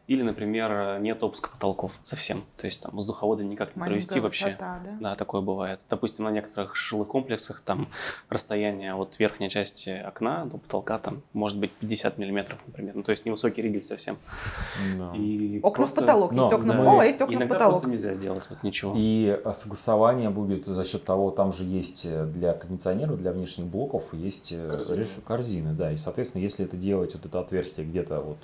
или, 0.08 0.24
например, 0.24 1.00
нет 1.00 1.22
опуска 1.22 1.50
потолков 1.52 2.00
совсем. 2.04 2.44
То 2.58 2.66
есть 2.66 2.82
там 2.82 2.96
воздуховоды 2.96 3.44
никак 3.44 3.76
не 3.76 3.80
Маленькая 3.82 3.94
провести 4.00 4.20
вообще. 4.20 4.46
высота, 4.48 4.80
да? 4.84 4.98
Да, 5.00 5.16
такое 5.16 5.42
бывает. 5.42 5.86
Допустим, 5.90 6.26
на 6.26 6.30
некоторых 6.32 6.76
жилых 6.76 7.08
комплексах 7.08 7.62
там 7.62 7.88
расстояние 8.30 8.96
от 8.96 9.20
верхней 9.20 9.50
части 9.50 9.90
окна 9.92 10.46
до 10.46 10.58
потолка 10.58 10.98
там 10.98 11.22
может 11.34 11.60
быть 11.60 11.72
50 11.74 12.18
миллиметров, 12.18 12.64
например. 12.66 12.96
Ну, 12.96 13.04
то 13.04 13.12
есть 13.12 13.26
невысокий 13.26 13.62
ригель 13.62 13.82
совсем. 13.82 14.18
Да. 14.98 15.12
И 15.16 15.60
Окна 15.60 15.72
просто- 15.72 15.98
в 15.98 16.00
потолок. 16.02 16.32
но 16.32 16.44
есть 16.44 16.54
окна 16.56 16.74
мы- 16.74 16.82
в 16.82 16.86
пол, 16.86 17.00
а 17.00 17.06
есть 17.06 17.22
окна 17.22 17.34
в 17.36 17.40
Иногда 17.40 17.56
потолок. 17.56 17.74
просто 17.74 17.90
нельзя 17.90 18.14
сделать 18.14 18.50
вот 18.50 18.64
ничего. 18.64 18.94
И 18.96 19.40
а, 19.46 19.54
согласование 19.54 20.30
будет 20.30 20.66
за 20.66 20.84
счет 20.84 21.04
того, 21.06 21.32
там 21.32 21.43
же 21.52 21.64
есть 21.64 22.06
э, 22.06 22.26
для 22.26 22.54
кондиционеров, 22.54 23.20
для 23.20 23.32
внешних 23.32 23.66
блоков 23.66 24.14
есть 24.14 24.52
э, 24.52 24.70
Корзины. 24.70 25.00
реш- 25.02 25.22
корзины, 25.26 25.74
да. 25.74 25.92
И, 25.92 25.98
соответственно, 25.98 26.44
если 26.44 26.66
это 26.66 26.78
делать 26.78 27.14
вот 27.14 27.26
это 27.26 27.40
отверстие 27.40 27.86
где-то 27.86 28.22
вот 28.22 28.38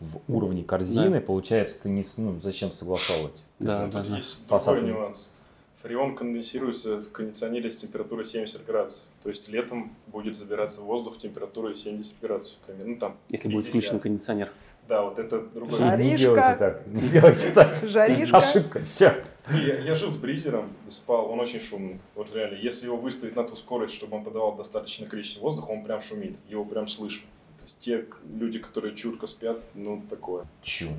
в 0.00 0.20
уровне 0.28 0.64
корзины, 0.64 1.20
получается, 1.20 1.82
ты 1.82 1.90
не 1.90 2.02
ну, 2.18 2.40
зачем 2.40 2.72
согласовывать? 2.72 3.44
Да, 3.58 3.86
да, 3.88 4.02
да. 4.02 4.16
есть 4.16 4.40
Посадка. 4.46 4.80
другой 4.80 5.00
нюанс. 5.02 5.34
Фреон 5.76 6.14
конденсируется 6.14 7.00
в 7.00 7.10
кондиционере 7.10 7.70
с 7.70 7.76
температурой 7.78 8.24
70 8.26 8.66
градусов. 8.66 9.04
То 9.22 9.30
есть 9.30 9.48
летом 9.48 9.94
будет 10.08 10.36
забираться 10.36 10.82
воздух 10.82 11.16
температурой 11.16 11.74
70 11.74 12.14
градусов 12.20 12.58
примерно. 12.58 12.92
Ну, 12.92 12.98
там 12.98 13.16
Если 13.30 13.48
будет 13.48 13.66
50. 13.66 13.70
включен 13.84 14.00
кондиционер. 14.00 14.52
Да, 14.88 15.02
вот 15.02 15.18
это 15.18 15.40
другой. 15.40 15.78
Жаришка. 15.78 16.04
Не 16.04 16.16
делайте 16.16 16.56
так, 16.58 16.86
не 16.86 17.00
делайте 17.00 17.50
так. 17.52 17.74
Жаришка. 17.82 18.36
Ошибка, 18.36 18.80
все. 18.80 19.24
Я, 19.50 19.78
я 19.78 19.94
жил 19.94 20.10
с 20.10 20.16
бризером, 20.16 20.72
спал, 20.88 21.30
он 21.30 21.40
очень 21.40 21.60
шумный. 21.60 22.00
Вот 22.14 22.34
реально, 22.34 22.56
если 22.56 22.86
его 22.86 22.96
выставить 22.96 23.36
на 23.36 23.44
ту 23.44 23.56
скорость, 23.56 23.94
чтобы 23.94 24.16
он 24.16 24.24
подавал 24.24 24.54
достаточное 24.54 25.08
количество 25.08 25.40
воздуха, 25.40 25.70
он 25.70 25.82
прям 25.84 26.00
шумит, 26.00 26.36
его 26.48 26.64
прям 26.64 26.86
слышно. 26.88 27.26
То 27.58 27.64
есть 27.64 27.78
те 27.78 28.06
люди, 28.38 28.58
которые 28.58 28.94
чутко 28.94 29.26
спят, 29.26 29.62
ну 29.74 30.02
такое. 30.08 30.46
Черт, 30.62 30.92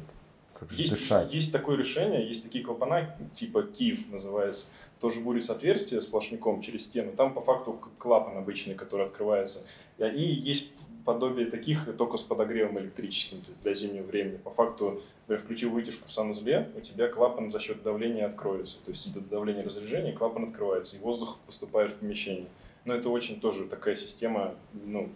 как 0.58 0.70
же 0.70 0.78
Есть, 0.78 0.92
дышать. 0.94 1.34
есть 1.34 1.52
такое 1.52 1.78
решение, 1.78 2.28
есть 2.28 2.44
такие 2.44 2.64
клапана, 2.64 3.16
типа 3.34 3.64
Киев 3.64 4.10
называется, 4.10 4.68
тоже 5.00 5.22
бурится 5.22 5.54
отверстие 5.54 6.02
сплошняком 6.02 6.62
через 6.62 6.86
стену. 6.86 7.14
Там 7.14 7.34
по 7.34 7.42
факту 7.42 7.80
клапан 7.98 8.38
обычный, 8.38 8.76
который 8.76 9.06
открывается. 9.06 9.66
И 9.98 10.04
они 10.04 10.26
есть 10.26 10.74
подобие 11.13 11.46
таких, 11.46 11.88
только 11.98 12.18
с 12.18 12.24
подогревом 12.24 12.80
электрическим, 12.80 13.41
то 13.41 13.50
есть 13.50 13.62
для 13.62 13.74
зимнего 13.74 14.03
времени. 14.03 14.38
По 14.38 14.51
факту, 14.51 15.01
например, 15.22 15.44
включил 15.44 15.72
вытяжку 15.72 16.08
в 16.08 16.12
санузле, 16.12 16.70
у 16.75 16.82
тебя 16.82 17.08
клапан 17.08 17.51
за 17.51 17.60
счет 17.60 17.84
давления 17.84 18.25
откроется. 18.25 18.77
То 18.84 18.91
есть 18.91 19.08
идет 19.08 19.27
давление 19.30 19.63
разряжения, 19.63 20.13
клапан 20.13 20.46
открывается, 20.46 20.98
и 20.98 21.00
воздух 21.00 21.38
поступает 21.46 21.91
в 21.91 21.96
помещение. 21.96 22.48
Но 22.86 22.94
это 22.94 23.10
очень 23.10 23.39
тоже 23.39 23.65
такая 23.65 23.96
система, 23.96 24.56
ну, 24.74 25.10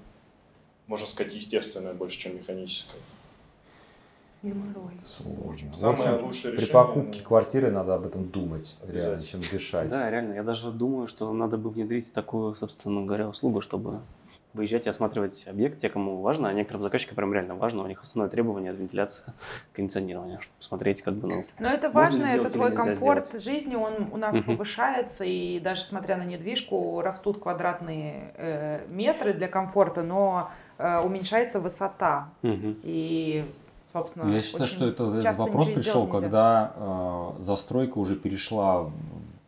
можно 0.87 1.07
сказать, 1.07 1.33
естественная 1.33 1.93
больше, 1.93 2.19
чем 2.19 2.35
механическая. 2.35 3.01
Сложно. 5.01 5.73
Самое 5.73 6.09
общем, 6.09 6.25
лучшее 6.25 6.51
при 6.51 6.61
решение, 6.61 6.73
покупке 6.73 7.19
ну, 7.19 7.27
квартиры 7.27 7.71
надо 7.71 7.95
об 7.95 8.05
этом 8.05 8.29
думать, 8.29 8.77
реально, 8.87 9.23
чем 9.23 9.39
дышать. 9.39 9.89
Да, 9.89 10.11
реально. 10.11 10.33
Я 10.33 10.43
даже 10.43 10.71
думаю, 10.71 11.07
что 11.07 11.31
надо 11.33 11.57
бы 11.57 11.71
внедрить 11.71 12.13
такую, 12.13 12.53
собственно 12.53 13.03
говоря, 13.03 13.27
услугу, 13.27 13.61
чтобы 13.61 14.01
выезжать 14.55 14.85
и 14.87 14.89
осматривать 14.89 15.45
объект, 15.47 15.77
те, 15.79 15.89
кому 15.89 16.21
важно, 16.21 16.49
а 16.49 16.53
некоторым 16.53 16.83
заказчикам 16.83 17.15
прям 17.15 17.33
реально 17.33 17.55
важно, 17.55 17.83
у 17.83 17.87
них 17.87 18.01
основное 18.01 18.29
требование– 18.29 18.71
это 18.73 18.81
вентиляция, 18.81 19.33
кондиционирование, 19.73 20.39
чтобы 20.39 20.55
посмотреть, 20.57 21.01
как 21.01 21.15
бы, 21.15 21.27
ну, 21.27 21.45
Но 21.59 21.69
это 21.69 21.89
важно, 21.89 22.23
это 22.23 22.49
твой 22.49 22.71
комфорт 22.71 23.25
сделать? 23.27 23.43
жизни, 23.43 23.75
он 23.75 24.09
у 24.11 24.17
нас 24.17 24.35
Мгм. 24.35 24.43
повышается, 24.43 25.25
и 25.25 25.59
даже 25.59 25.83
смотря 25.83 26.17
на 26.17 26.23
недвижку, 26.23 27.01
растут 27.01 27.41
квадратные 27.41 28.31
э, 28.35 28.85
метры 28.89 29.33
для 29.33 29.47
комфорта, 29.47 30.03
но 30.03 30.49
э, 30.77 30.99
уменьшается 30.99 31.59
высота. 31.59 32.29
мгм. 32.41 32.77
И, 32.83 33.45
собственно, 33.91 34.25
Ну, 34.25 34.33
Я 34.33 34.41
считаю, 34.41 34.67
что 34.67 34.85
это 34.87 35.03
этот 35.09 35.23
часто 35.23 35.43
вопрос 35.43 35.69
пришел, 35.71 36.03
нельзя. 36.05 36.19
когда 36.19 36.73
э, 36.75 37.41
застройка 37.41 37.97
уже 37.97 38.15
перешла 38.15 38.89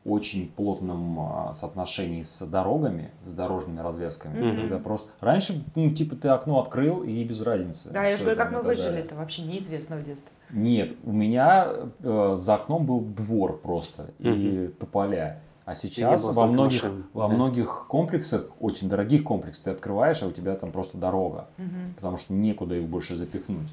очень 0.08 0.50
плотном 0.50 1.20
э, 1.20 1.54
соотношении 1.54 2.24
с 2.24 2.42
дорогами, 2.48 3.12
с 3.26 3.34
дорожными 3.34 3.82
развязками. 3.82 4.40
Мгм. 4.40 4.62
Когда 4.62 4.80
просто 4.80 5.12
раньше, 5.20 5.64
ну, 5.76 5.92
типа, 5.92 6.16
ты 6.16 6.30
окно 6.30 6.60
открыл 6.60 7.04
и 7.04 7.24
без 7.24 7.42
разницы. 7.42 7.92
Да, 7.92 8.06
я 8.06 8.16
же 8.16 8.24
говорю, 8.24 8.38
как 8.38 8.52
мы 8.52 8.62
выжили, 8.62 9.00
это 9.00 9.16
вообще 9.16 9.44
неизвестно 9.44 9.98
в 9.98 10.04
детстве. 10.04 10.30
Нет, 10.50 10.94
у 11.04 11.12
меня 11.12 11.68
э, 12.00 12.36
за 12.38 12.56
окном 12.56 12.86
был 12.86 13.02
двор 13.02 13.60
просто 13.60 14.12
и 14.20 14.74
тополя. 14.80 15.42
А 15.66 15.76
сейчас 15.76 16.24
во 16.24 16.48
многих, 16.48 16.82
машин, 16.82 17.06
во 17.12 17.28
да. 17.28 17.36
многих 17.36 17.88
комплексах, 17.90 18.52
очень 18.62 18.88
дорогих 18.88 19.26
комплексах, 19.26 19.66
ты 19.66 19.72
открываешь, 19.72 20.24
а 20.24 20.28
у 20.28 20.32
тебя 20.32 20.56
там 20.56 20.72
просто 20.72 20.98
дорога. 20.98 21.50
Мгм. 21.58 21.94
потому 21.96 22.16
что 22.16 22.34
некуда 22.34 22.76
их 22.76 22.88
больше 22.88 23.18
запихнуть. 23.18 23.68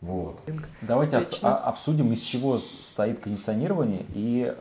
Вот. 0.00 0.38
Давайте 0.82 1.16
ос- 1.18 1.38
а- 1.42 1.56
обсудим, 1.56 2.12
из 2.12 2.20
чего 2.20 2.58
стоит 2.58 3.20
кондиционирование. 3.20 4.04
И, 4.14 4.44
э, 4.46 4.54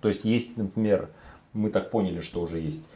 то 0.00 0.08
есть, 0.08 0.24
есть, 0.24 0.56
например, 0.56 1.08
мы 1.52 1.70
так 1.70 1.90
поняли, 1.90 2.20
что 2.20 2.40
уже 2.40 2.58
есть 2.58 2.90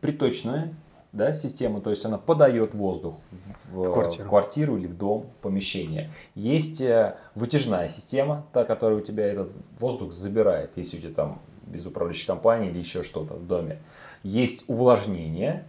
приточная 0.00 0.74
да, 1.12 1.32
система, 1.32 1.80
то 1.80 1.88
есть 1.90 2.04
она 2.04 2.18
подает 2.18 2.74
воздух 2.74 3.16
в, 3.72 3.80
В 3.80 3.92
квартиру. 3.92 4.24
в 4.24 4.28
квартиру 4.28 4.76
или 4.76 4.86
в 4.86 4.96
дом, 4.96 5.22
в 5.38 5.42
помещение. 5.42 6.10
Есть 6.34 6.82
э, 6.82 7.16
вытяжная 7.34 7.88
система, 7.88 8.44
та, 8.52 8.64
которая 8.64 8.98
у 8.98 9.00
тебя 9.00 9.24
этот 9.26 9.52
воздух 9.78 10.12
забирает, 10.12 10.72
если 10.76 10.98
у 10.98 11.00
тебя 11.00 11.14
там 11.14 11.38
без 11.66 11.86
управляющей 11.86 12.26
компании 12.26 12.68
или 12.70 12.78
еще 12.78 13.02
что-то 13.02 13.34
в 13.34 13.46
доме. 13.46 13.78
Есть 14.22 14.64
увлажнение, 14.68 15.64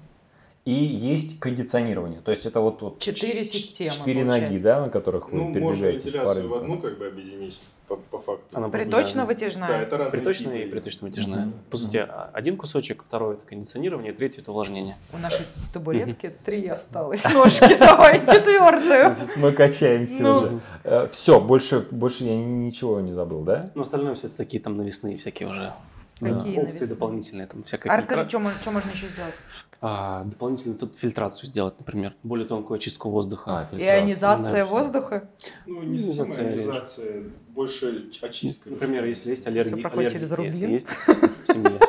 и 0.68 0.74
есть 0.74 1.40
кондиционирование. 1.40 2.20
То 2.20 2.32
есть 2.32 2.46
это 2.46 2.60
вот, 2.60 2.82
вот 2.82 3.00
Четыре 3.00 3.46
системы, 3.46 3.92
Четыре 3.92 4.26
ноги, 4.26 4.58
да, 4.58 4.82
на 4.82 4.90
которых 4.90 5.30
вы 5.32 5.38
Ну, 5.38 5.44
можно 5.46 5.54
передвигаетесь 5.88 6.02
по 6.04 6.18
вентиляцию 6.18 6.50
в 6.50 6.54
одну 6.56 6.80
как 6.80 6.98
бы 6.98 7.08
объединить 7.08 7.62
по, 7.88 7.96
по 7.96 8.20
факту. 8.20 8.44
Она 8.58 8.68
просто, 8.68 8.90
Приточно 8.90 9.22
да, 9.22 9.26
вытяжная. 9.28 9.68
Да, 9.70 9.82
это 9.82 9.98
разные 9.98 10.12
Приточная 10.12 10.54
типы. 10.58 10.68
и 10.68 10.72
приточно-вытяжная. 10.72 11.46
Мгм. 11.46 11.54
По 11.70 11.78
сути, 11.78 11.98
а- 11.98 12.32
один 12.34 12.58
кусочек, 12.58 13.02
второй 13.02 13.36
это 13.36 13.46
кондиционирование, 13.46 14.12
третий 14.12 14.42
это 14.42 14.52
увлажнение. 14.52 14.98
У 15.14 15.18
нашей 15.20 15.46
табуретки 15.72 16.36
три 16.44 16.68
осталось. 16.68 17.24
Ножки 17.24 17.78
давай, 17.80 18.20
четвертую. 18.20 19.16
Мы 19.38 19.54
качаемся 19.54 20.22
Ну. 20.24 20.38
уже. 20.84 21.08
все, 21.14 21.40
больше, 21.40 21.88
больше 21.92 22.26
я 22.26 22.36
ничего 22.36 23.00
не 23.00 23.14
забыл, 23.14 23.44
да? 23.44 23.72
Но 23.74 23.84
остальное 23.84 24.16
все 24.16 24.28
это 24.28 24.36
такие 24.36 24.62
там 24.62 24.76
навесные 24.76 25.16
всякие 25.16 25.48
уже 25.48 25.72
Какие 26.20 26.36
опции 26.36 26.64
навесные? 26.66 26.88
дополнительные, 26.90 27.48
там 27.48 27.64
всякая 27.64 27.90
А 27.92 27.98
фильтра- 28.02 28.02
расскажи, 28.02 28.30
что 28.30 28.40
можно, 28.40 28.60
что 28.60 28.72
можно 28.72 28.90
еще 28.92 29.08
сделать? 29.08 29.36
А, 29.80 30.24
дополнительно 30.24 30.76
тут 30.76 30.96
фильтрацию 30.96 31.48
сделать, 31.48 31.76
например, 31.78 32.14
более 32.24 32.48
тонкую 32.48 32.78
очистку 32.78 33.10
воздуха. 33.10 33.60
А, 33.60 33.66
фильтрация. 33.66 34.00
Ионизация 34.00 34.64
Да, 34.64 34.66
воздуха. 34.66 35.30
Ну, 35.68 35.84
не 35.84 36.00
совсем 36.14 36.48
Ионизация 36.48 37.24
больше 37.50 38.10
очистка. 38.22 38.70
Например, 38.70 39.06
если 39.06 39.30
есть 39.32 39.46
аллергия, 39.46 39.76
аллергия, 39.88 40.10
через 40.10 40.32
если 40.32 40.36
рубин. 40.62 40.70
есть 40.72 40.88
в 41.44 41.46
семье, 41.46 41.80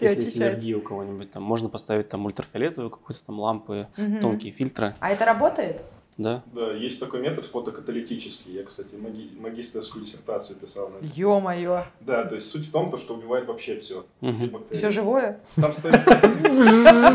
если 0.00 0.20
есть 0.20 0.36
аллергия 0.36 0.76
у 0.78 0.80
кого-нибудь, 0.80 1.30
там 1.30 1.42
можно 1.42 1.68
поставить 1.68 2.08
там 2.08 2.24
ультрафиолетовую 2.24 2.90
какую-то 2.90 3.24
там 3.24 3.40
лампы, 3.40 3.88
тонкие 4.22 4.52
фильтры, 4.52 4.94
А 5.00 5.10
это 5.10 5.24
работает? 5.26 5.82
да. 6.18 6.42
Да, 6.52 6.72
есть 6.72 7.00
такой 7.00 7.20
метод 7.20 7.46
фотокаталитический. 7.46 8.52
Я, 8.52 8.64
кстати, 8.64 8.94
маги- 8.94 9.34
магистрскую 9.40 10.04
диссертацию 10.04 10.56
писал 10.58 10.90
на 10.90 10.96
это. 10.98 11.06
Ё-моё. 11.16 11.84
Да, 12.00 12.24
то 12.24 12.34
есть 12.36 12.48
суть 12.50 12.66
в 12.66 12.70
том, 12.70 12.90
то, 12.90 12.98
что 12.98 13.14
убивает 13.14 13.46
вообще 13.48 13.78
все. 13.78 14.04
Мгм. 14.20 14.52
Все 14.70 14.90
живое? 14.90 15.40
Там 15.56 15.72
стоит... 15.72 15.94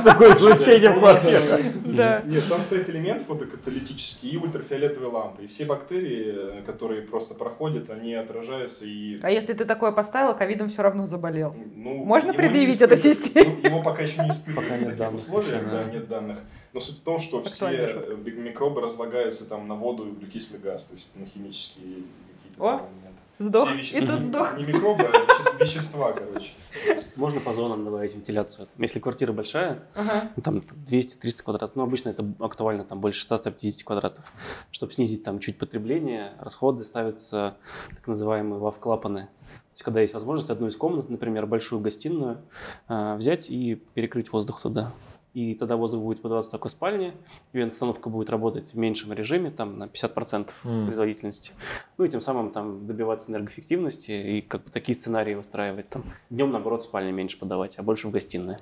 Такое 0.03 0.33
излучение 0.33 0.91
в 0.91 0.99
квартире. 0.99 1.41
Да. 1.85 2.21
Нет, 2.25 2.43
там 2.49 2.61
стоит 2.61 2.89
элемент 2.89 3.23
фотокаталитический 3.23 4.29
и 4.29 4.37
ультрафиолетовые 4.37 5.11
лампы. 5.11 5.43
И 5.43 5.47
все 5.47 5.65
бактерии, 5.65 6.61
которые 6.65 7.01
просто 7.01 7.33
проходят, 7.33 7.89
они 7.89 8.13
отражаются 8.13 8.85
и... 8.85 9.19
А 9.21 9.31
если 9.31 9.53
ты 9.53 9.65
такое 9.65 9.91
поставила, 9.91 10.33
ковидом 10.33 10.69
все 10.69 10.81
равно 10.81 11.05
заболел. 11.05 11.55
Ну, 11.75 12.05
Можно 12.05 12.33
предъявить 12.33 12.81
этой 12.81 12.97
системе? 12.97 13.57
Ну, 13.63 13.69
Его 13.69 13.81
пока 13.81 14.03
еще 14.03 14.21
не 14.23 14.29
испытывают 14.29 14.69
Пока 14.69 14.77
в 14.77 14.87
нет 14.87 14.97
таких 14.97 15.15
условиях, 15.15 15.71
да, 15.71 15.83
нет 15.85 16.07
данных. 16.07 16.39
Но 16.73 16.79
суть 16.79 16.97
в 16.97 17.03
том, 17.03 17.19
что 17.19 17.41
все 17.43 17.67
микробы 18.25 18.81
разлагаются 18.81 19.47
там 19.47 19.67
на 19.67 19.75
воду 19.75 20.05
и 20.05 20.09
углекислый 20.09 20.61
газ, 20.61 20.85
то 20.85 20.93
есть 20.93 21.15
на 21.15 21.25
химические 21.25 22.03
какие-то. 22.43 22.87
Сдох. 23.39 23.67
Все 23.67 23.75
И 23.75 23.77
вещества, 23.77 24.15
тут 24.17 24.25
сдох. 24.25 24.57
не 24.57 24.63
микробы, 24.65 25.03
а 25.03 25.11
веще- 25.11 25.57
вещества, 25.59 26.11
короче. 26.11 26.49
Можно 27.15 27.39
по 27.39 27.53
зонам 27.53 27.83
добавить 27.83 28.15
вентиляцию. 28.15 28.67
Если 28.77 28.99
квартира 28.99 29.31
большая, 29.31 29.83
Ага. 29.95 30.29
ну, 30.35 30.41
там 30.41 30.57
200-300 30.85 31.43
квадратов, 31.43 31.75
но 31.75 31.83
обычно 31.83 32.09
это 32.09 32.25
актуально 32.39 32.83
там 32.83 32.99
больше 32.99 33.21
100-150 33.21 33.83
квадратов. 33.83 34.33
Чтобы 34.71 34.91
снизить 34.93 35.23
там 35.23 35.39
чуть 35.39 35.57
потребление, 35.57 36.33
расходы 36.39 36.83
ставятся 36.83 37.57
так 37.89 38.07
называемые 38.07 38.59
вав-клапаны. 38.59 39.21
То 39.27 39.79
есть, 39.79 39.83
когда 39.83 40.01
есть 40.01 40.13
возможность 40.15 40.49
одну 40.49 40.67
из 40.67 40.75
комнат, 40.75 41.09
например, 41.09 41.45
большую 41.45 41.79
гостиную, 41.81 42.39
а, 42.87 43.15
взять 43.17 43.49
и 43.51 43.75
перекрыть 43.93 44.31
воздух 44.31 44.59
туда. 44.61 44.91
И 45.33 45.53
тогда 45.53 45.75
воздух 45.75 46.01
будет 46.01 46.21
подаваться 46.21 46.49
только 46.51 46.67
в 46.67 46.71
спальне, 46.71 47.13
и 47.53 47.61
установка 47.61 48.09
будет 48.09 48.29
работать 48.31 48.73
в 48.73 48.77
меньшем 48.77 49.13
режиме, 49.13 49.51
там 49.51 49.77
на 49.77 49.83
50% 49.87 50.51
М. 50.65 50.85
производительности. 50.87 51.51
Ну 51.99 52.05
и 52.05 52.09
тем 52.09 52.21
самым 52.21 52.49
там 52.49 52.87
добиваться 52.87 53.29
энергоэффективности 53.29 54.11
и 54.11 54.41
как 54.41 54.63
бы 54.63 54.71
такие 54.71 54.97
сценарии 54.97 55.35
выстраивать. 55.35 55.89
Там 55.89 56.03
днем, 56.31 56.51
наоборот, 56.51 56.81
в 56.81 56.85
спальне 56.85 57.11
меньше 57.11 57.37
подавать, 57.37 57.77
а 57.77 57.83
больше 57.83 58.07
в 58.07 58.11
гостиную. 58.11 58.57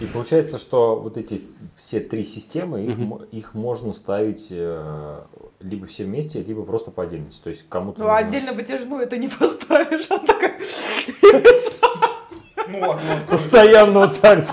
И 0.00 0.04
получается, 0.06 0.58
что 0.58 1.00
вот 1.00 1.16
эти 1.16 1.42
все 1.76 1.98
три 1.98 2.22
системы, 2.22 2.84
их, 2.84 2.96
мо- 2.98 3.22
их 3.32 3.54
можно 3.54 3.92
ставить 3.92 4.48
э, 4.52 5.22
либо 5.58 5.86
все 5.86 6.04
вместе, 6.04 6.42
либо 6.44 6.62
просто 6.62 6.92
по 6.92 7.02
отдельности. 7.02 7.42
То 7.42 7.50
есть 7.50 7.68
кому-то 7.68 7.98
Ну, 7.98 8.04
нужно- 8.06 8.18
отдельно 8.18 8.52
вытяжную 8.52 9.02
это 9.02 9.16
не 9.16 9.26
поставишь. 9.38 10.06
Она 10.10 10.20
такая... 10.20 10.60
Ну. 12.68 12.94
Постоянно 13.28 14.00
вот 14.00 14.20
так. 14.20 14.46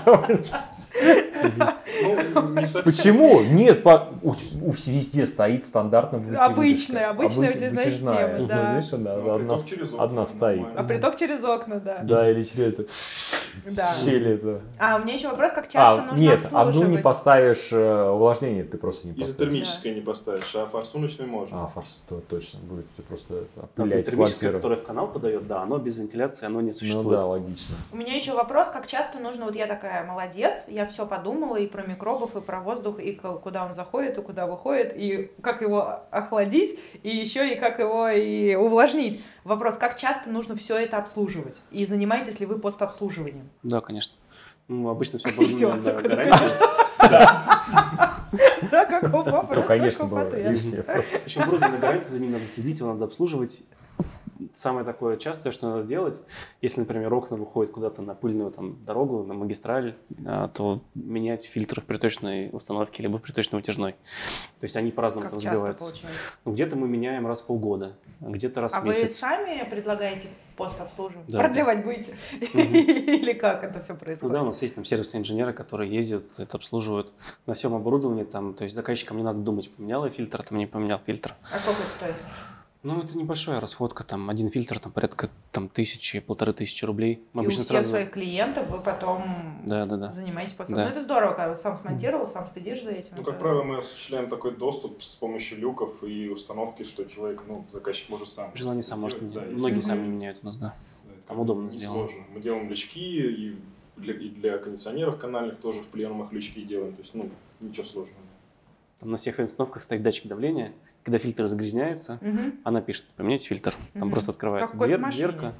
mm-hmm. 0.98 1.87
Ну, 2.02 2.48
не 2.60 2.66
совсем. 2.66 2.82
Почему? 2.84 3.40
Нет, 3.42 3.82
по- 3.82 4.08
у, 4.22 4.30
у- 4.30 4.72
везде 4.72 5.26
стоит 5.26 5.64
стандартная 5.64 6.20
вы- 6.20 6.34
Обычная, 6.36 7.12
вытяжка. 7.12 7.48
обычная 7.48 7.48
А 7.48 7.52
вы- 7.52 7.52
вытяжная 7.52 7.70
вытяжная. 7.70 8.14
система, 8.28 8.38
Ну, 8.38 8.46
да. 8.46 8.54
Она, 8.58 9.14
Ну, 9.22 9.32
одна, 9.34 9.38
приток 9.56 9.66
через 9.68 9.92
окна, 9.92 10.04
одна 10.04 10.26
стоит. 10.26 10.66
А 10.76 10.82
приток 10.82 11.16
через 11.16 11.44
окна, 11.44 11.80
да. 11.80 11.98
Да, 12.02 12.30
или 12.30 12.44
через 12.44 12.66
это. 12.74 12.84
Да. 13.66 13.92
Щели 14.04 14.34
это. 14.34 14.60
А 14.78 14.96
у 14.96 15.00
меня 15.00 15.14
еще 15.14 15.28
вопрос, 15.28 15.50
как 15.52 15.64
часто 15.68 16.02
А, 16.02 16.04
нужно 16.06 16.16
нет, 16.20 16.48
одну 16.52 16.84
не 16.86 16.98
поставишь 16.98 17.68
э, 17.72 18.08
увлажнение, 18.10 18.62
ты 18.62 18.78
просто 18.78 19.08
не 19.08 19.14
поставишь. 19.14 19.30
Изотермическое 19.36 19.94
не 19.94 20.00
поставишь, 20.00 20.54
а 20.54 20.66
форсуночный 20.66 21.26
можно. 21.26 21.64
А, 21.64 21.66
форс, 21.66 22.00
то 22.08 22.20
точно 22.20 22.60
будет 22.60 22.86
ты 22.96 23.02
просто 23.02 23.44
опылять 23.56 24.06
термическое, 24.06 24.50
квартиру. 24.50 24.52
которое 24.52 24.76
в 24.76 24.84
канал 24.84 25.08
подает, 25.08 25.46
да, 25.48 25.62
оно 25.62 25.78
без 25.78 25.98
вентиляции, 25.98 26.46
оно 26.46 26.60
не 26.60 26.68
Ну 26.68 26.72
существует. 26.72 27.20
да, 27.20 27.26
логично. 27.26 27.74
У 27.92 27.96
меня 27.96 28.14
еще 28.14 28.32
вопрос, 28.34 28.68
как 28.68 28.86
часто 28.86 29.18
нужно, 29.18 29.46
вот 29.46 29.56
я 29.56 29.66
такая 29.66 30.04
молодец, 30.06 30.66
я 30.68 30.86
все 30.86 31.04
подумала 31.06 31.56
и 31.56 31.66
про 31.66 31.82
микробов, 31.88 32.36
и 32.36 32.40
про 32.40 32.60
воздух, 32.60 33.00
и 33.00 33.14
куда 33.14 33.64
он 33.64 33.74
заходит, 33.74 34.18
и 34.18 34.22
куда 34.22 34.46
выходит, 34.46 34.92
и 34.94 35.30
как 35.42 35.62
его 35.62 36.00
охладить, 36.10 36.78
и 37.02 37.08
еще 37.08 37.52
и 37.52 37.56
как 37.58 37.78
его 37.78 38.08
и 38.08 38.54
увлажнить. 38.54 39.22
Вопрос, 39.44 39.76
как 39.76 39.96
часто 39.96 40.30
нужно 40.30 40.56
все 40.56 40.76
это 40.76 40.98
обслуживать? 40.98 41.62
И 41.70 41.86
занимаетесь 41.86 42.40
ли 42.40 42.46
вы 42.46 42.58
постобслуживанием? 42.58 43.48
Да, 43.62 43.80
конечно. 43.80 44.14
Ну, 44.68 44.88
обычно 44.88 45.18
все 45.18 45.28
оборудование 45.30 45.74
на 45.74 45.82
такой 45.82 46.08
гарантию. 46.08 46.50
Да, 48.70 48.84
каков 48.84 49.26
вопрос, 49.26 49.66
конечно, 49.66 50.04
было 50.04 50.28
лишнее. 50.36 50.82
Причем 50.82 51.42
оборудование 51.42 51.78
на 51.78 51.80
гарантии, 51.80 52.08
за 52.08 52.20
ним 52.20 52.32
надо 52.32 52.46
следить, 52.46 52.78
его 52.78 52.92
надо 52.92 53.06
обслуживать. 53.06 53.62
Самое 54.54 54.84
такое 54.84 55.16
частое, 55.16 55.52
что 55.52 55.68
надо 55.68 55.84
делать, 55.84 56.20
если, 56.62 56.80
например, 56.80 57.12
окна 57.12 57.36
выходят 57.36 57.72
куда-то 57.72 58.02
на 58.02 58.14
пыльную 58.14 58.50
там, 58.50 58.84
дорогу, 58.84 59.22
на 59.24 59.34
магистраль, 59.34 59.94
а, 60.26 60.48
то 60.48 60.80
менять 60.94 61.44
фильтр 61.44 61.80
в 61.80 61.84
приточной 61.84 62.50
установке 62.52 63.02
либо 63.02 63.18
приточной 63.18 63.58
утяжной. 63.58 63.92
То 64.60 64.64
есть 64.64 64.76
они 64.76 64.90
по-разному 64.90 65.28
там 65.28 65.40
сбиваются. 65.40 65.94
Ну, 66.44 66.52
где-то 66.52 66.76
мы 66.76 66.88
меняем 66.88 67.26
раз 67.26 67.40
в 67.40 67.46
полгода, 67.46 67.96
а 68.20 68.30
где-то 68.30 68.60
раз 68.60 68.74
А 68.74 68.80
в 68.80 68.82
вы 68.84 68.90
месяц. 68.90 69.16
сами 69.16 69.68
предлагаете 69.68 70.28
постобслуживать? 70.56 71.26
Да, 71.28 71.38
Продлевать 71.38 71.84
будете? 71.84 72.16
Мгм. 72.52 72.74
Или 72.74 73.32
как 73.32 73.62
это 73.64 73.80
все 73.80 73.92
Ну 73.94 73.98
происходит? 73.98 74.32
да, 74.32 74.42
у 74.42 74.46
нас 74.46 74.60
есть 74.62 74.74
там 74.74 74.84
сервисные 74.84 75.20
инженеры, 75.20 75.52
которые 75.52 75.90
ездят, 75.92 76.24
это 76.38 76.56
обслуживают 76.56 77.12
на 77.46 77.54
всем 77.54 77.74
оборудовании. 77.74 78.24
Там, 78.24 78.54
то 78.54 78.64
есть 78.64 78.74
заказчикам 78.74 79.16
не 79.18 79.22
надо 79.22 79.38
думать, 79.40 79.70
поменял 79.72 80.04
я 80.04 80.10
фильтр, 80.10 80.42
там 80.42 80.58
не 80.58 80.66
поменял 80.66 80.98
фильтр. 80.98 81.34
А 81.54 81.58
сколько 81.58 81.80
это 81.82 81.90
стоит? 81.96 82.14
Ну, 82.84 83.00
это 83.02 83.18
небольшая 83.18 83.58
расходка, 83.58 84.04
там 84.04 84.30
один 84.30 84.48
фильтр, 84.48 84.78
там 84.78 84.92
порядка 84.92 85.28
там, 85.50 85.68
тысячи, 85.68 86.20
полторы 86.20 86.52
тысячи 86.52 86.84
рублей. 86.84 87.24
Мы 87.32 87.42
И 87.42 87.44
у 87.44 87.48
обычно 87.48 87.64
всех 87.64 87.72
сразу... 87.72 87.88
своих 87.88 88.12
клиентов 88.12 88.70
вы 88.70 88.78
потом 88.78 89.24
Да, 89.66 89.84
да, 89.84 89.96
да. 89.96 90.12
занимаетесь 90.12 90.54
после. 90.54 90.76
Да. 90.76 90.84
Ну, 90.84 90.90
это 90.92 91.02
здорово, 91.02 91.34
когда 91.34 91.56
сам 91.56 91.76
смонтировал, 91.76 92.28
сам 92.28 92.46
следишь 92.46 92.84
за 92.84 92.92
этим. 92.92 93.08
Ну, 93.16 93.22
Это- 93.22 93.32
как 93.32 93.40
правило, 93.40 93.64
мы 93.64 93.78
осуществляем 93.78 94.28
такой 94.28 94.56
доступ 94.56 95.02
с 95.02 95.16
помощью 95.16 95.58
люков 95.58 96.04
и 96.04 96.28
установки, 96.28 96.84
что 96.84 97.04
человек, 97.04 97.42
ну, 97.48 97.64
заказчик 97.72 98.08
может 98.10 98.28
сам. 98.30 98.52
При 98.52 98.60
желании 98.60 98.82
сам 98.82 99.00
может 99.00 99.20
менять. 99.20 99.34
Да, 99.34 99.40
Многие 99.56 99.80
сами 99.80 100.06
меняют 100.06 100.38
у 100.44 100.46
нас, 100.46 100.58
да. 100.58 100.72
Да, 101.04 101.14
это 101.18 101.28
Там 101.28 101.40
удобно 101.40 101.64
не 101.70 101.76
сделано. 101.78 102.06
сложно. 102.06 102.24
Мы 102.32 102.40
делаем 102.40 102.70
лючки 102.70 103.00
и 103.00 103.56
для, 103.96 104.14
и 104.14 104.28
для 104.28 104.56
кондиционеров 104.58 105.18
канальных 105.18 105.58
тоже 105.58 105.80
в 105.80 105.86
пленумах 105.88 106.32
лючки 106.32 106.62
делаем. 106.62 106.94
То 106.94 107.02
есть, 107.02 107.12
ну, 107.12 107.28
ничего 107.58 107.84
сложного. 107.84 108.20
Там 109.00 109.10
на 109.10 109.16
всех 109.16 109.38
установках 109.40 109.82
стоит 109.82 110.02
датчик 110.02 110.26
давления. 110.26 110.72
Когда 111.04 111.18
фильтр 111.18 111.46
загрязняется, 111.46 112.18
Мгм. 112.20 112.54
она 112.64 112.80
пишет, 112.80 113.06
поменяйте 113.16 113.46
фильтр. 113.48 113.72
Там 113.94 114.02
Мгм. 114.02 114.10
просто 114.10 114.30
открывается 114.32 114.76
Как 114.76 114.86
дверь, 114.86 114.98
дверка, 115.10 115.54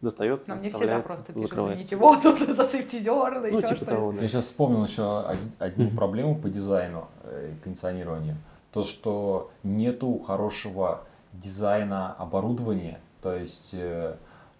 достается, 0.00 0.54
не 0.54 0.60
всегда 0.60 0.72
вставляется, 0.78 1.14
просто 1.16 1.32
пишут, 1.32 1.42
закрывается. 1.50 1.88
замените 1.88 1.96
воду, 2.36 2.54
засыпьте 2.54 2.98
зерна, 3.00 3.40
Ну, 3.50 3.62
типа 3.62 3.84
того, 3.84 4.12
да. 4.12 4.22
Я 4.22 4.28
сейчас 4.28 4.44
вспомнил 4.44 4.84
еще 4.84 5.02
од- 5.02 5.36
одну 5.58 5.90
проблему 5.90 6.36
по 6.36 6.48
дизайну 6.48 7.08
э, 7.24 7.52
кондиционирования. 7.64 8.36
То, 8.72 8.84
что 8.84 9.50
нету 9.64 10.18
хорошего 10.20 11.04
дизайна 11.32 12.12
оборудования. 12.14 13.00
То 13.22 13.34
есть 13.34 13.74
э, 13.74 14.14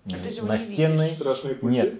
А 0.07 0.11
не 0.11 0.41
настенный, 0.41 1.11
Страшные 1.11 1.55
пульты. 1.55 1.75
Нет. 1.77 1.95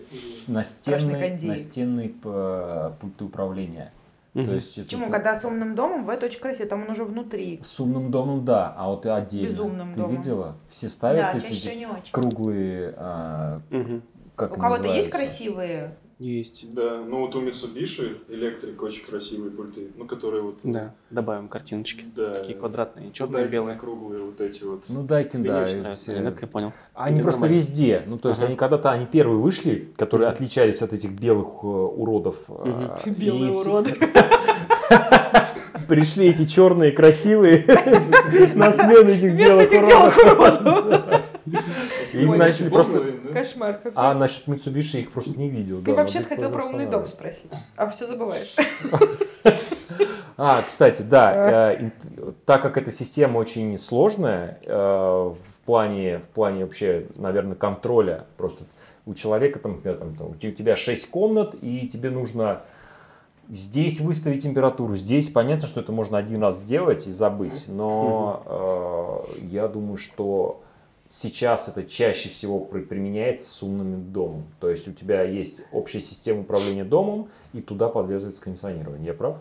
Настенный, 0.49 1.39
настенный 1.43 2.09
пульты 2.09 3.25
управления. 3.25 3.93
То 4.39 4.43
Мгм. 4.45 4.55
есть 4.55 4.79
это 4.79 4.85
Почему? 4.87 5.07
то- 5.07 5.13
Когда 5.13 5.35
с 5.37 5.45
умным 5.45 5.75
домом, 5.75 6.05
в 6.05 6.11
это 6.11 6.27
очень 6.27 6.39
красиво, 6.39 6.69
там 6.69 6.83
он 6.85 6.91
уже 6.91 7.05
внутри. 7.05 7.59
с 7.61 7.81
умным 7.81 8.13
домом, 8.13 8.45
да, 8.45 8.73
а 8.77 8.87
вот 8.89 9.05
и 9.05 9.09
отдельно. 9.09 9.49
Безумным 9.51 9.95
Ты 9.95 9.99
домом. 10.01 10.17
видела? 10.17 10.57
Все 10.69 10.89
ставят 10.89 11.33
Да, 11.33 11.39
эти 11.49 11.87
круглые, 12.13 12.95
а, 12.97 13.61
Мгм. 13.71 14.01
как 14.37 14.57
У 14.57 14.61
кого-то 14.61 14.87
есть 14.95 15.11
красивые? 15.11 15.97
Есть. 16.19 16.67
Да, 16.75 17.01
ну 17.07 17.21
вот 17.21 17.37
у 17.37 17.41
Mitsubishi 17.43 18.17
электрик 18.29 18.83
очень 18.83 19.07
красивые 19.07 19.53
пульты, 19.53 19.93
ну 19.97 20.05
которые 20.05 20.43
вот... 20.43 20.59
Да, 20.65 20.93
добавим 21.11 21.47
картиночки. 21.49 22.07
Да. 22.17 22.33
Такие 22.33 22.59
квадратные, 22.59 23.13
черные, 23.13 23.35
Дайкины 23.35 23.53
белые. 23.53 23.79
круглые 23.79 24.23
вот 24.25 24.41
эти 24.41 24.65
вот. 24.65 24.85
Ну, 24.89 25.05
Дайкин, 25.05 25.41
Мне 25.41 25.51
да. 25.51 25.63
очень 25.63 25.79
нравится, 25.81 26.13
я 26.13 26.47
понял. 26.49 26.73
Они 26.95 27.23
просто 27.23 27.43
нормально? 27.43 27.61
везде. 27.61 28.03
Ну, 28.07 28.19
то 28.19 28.31
есть 28.31 28.41
Ага. 28.41 28.49
они 28.49 28.57
когда-то 28.57 28.91
они 28.91 29.07
первые 29.07 29.39
вышли, 29.39 29.93
которые 29.97 30.29
отличались 30.29 30.83
от 30.83 30.93
этих 30.93 31.13
белых 31.13 31.47
э, 31.63 31.67
уродов. 31.67 32.37
и 33.07 33.11
Белые 33.11 33.53
уроды. 33.53 33.95
Пришли 35.89 36.27
эти 36.27 36.47
черные 36.47 36.91
красивые 36.91 37.65
на 38.57 38.73
смену 38.73 39.11
этих 39.11 39.37
белых 39.37 39.71
уродов. 39.71 41.23
Им 42.19 42.31
Ой, 42.31 42.39
начали 42.39 42.69
просто... 42.69 43.03
Да? 43.03 43.33
Кошмар 43.33 43.75
какой. 43.75 43.93
А 43.95 44.15
насчет 44.15 44.47
Mitsubishi 44.49 45.01
их 45.01 45.13
просто 45.13 45.39
не 45.39 45.49
видел. 45.49 45.79
Ты 45.79 45.93
да, 45.93 45.95
вообще 45.95 46.23
хотел 46.23 46.51
про 46.51 46.65
умный 46.65 46.87
дом 46.87 47.07
спросить, 47.07 47.51
а 47.77 47.89
все 47.91 48.07
забываешь. 48.07 48.55
А, 50.41 50.63
кстати, 50.63 51.03
да, 51.03 51.73
э, 51.73 51.83
ин- 51.83 51.93
так 52.47 52.63
как 52.63 52.77
эта 52.77 52.93
система 52.93 53.39
очень 53.39 53.77
сложная 53.77 54.61
э, 54.65 54.73
в 54.73 55.61
плане, 55.67 56.21
в 56.21 56.29
плане 56.29 56.65
вообще, 56.65 57.09
наверное, 57.17 57.57
контроля, 57.57 58.27
просто 58.37 58.63
у 59.05 59.15
человека 59.15 59.59
там, 59.59 59.83
там, 59.83 60.15
там, 60.15 60.29
у 60.29 60.35
тебя 60.37 60.77
6 60.77 61.11
комнат, 61.11 61.57
и 61.61 61.89
тебе 61.89 62.11
нужно 62.11 62.61
здесь 63.49 64.01
выставить 64.01 64.45
температуру, 64.45 64.95
здесь 64.95 65.29
понятно, 65.29 65.67
что 65.67 65.81
это 65.81 65.91
можно 65.91 66.19
один 66.19 66.41
раз 66.41 66.59
сделать 66.59 67.09
и 67.09 67.11
забыть, 67.11 67.65
но 67.67 69.27
э, 69.41 69.47
я 69.47 69.67
думаю, 69.67 69.97
что 69.97 70.63
сейчас 71.09 71.69
это 71.69 71.85
чаще 71.85 72.29
всего 72.29 72.61
при- 72.61 72.83
применяется 72.83 73.49
с 73.49 73.63
умным 73.63 74.13
домом. 74.13 74.45
То 74.61 74.69
есть 74.71 74.87
у 74.87 74.93
тебя 74.93 75.23
есть 75.23 75.67
общая 75.73 76.01
система 76.01 76.43
управления 76.43 76.85
домом, 76.85 77.29
и 77.53 77.61
туда 77.63 77.89
подвязывается 77.89 78.43
кондиционирование. 78.45 79.07
Я 79.07 79.15
прав? 79.15 79.39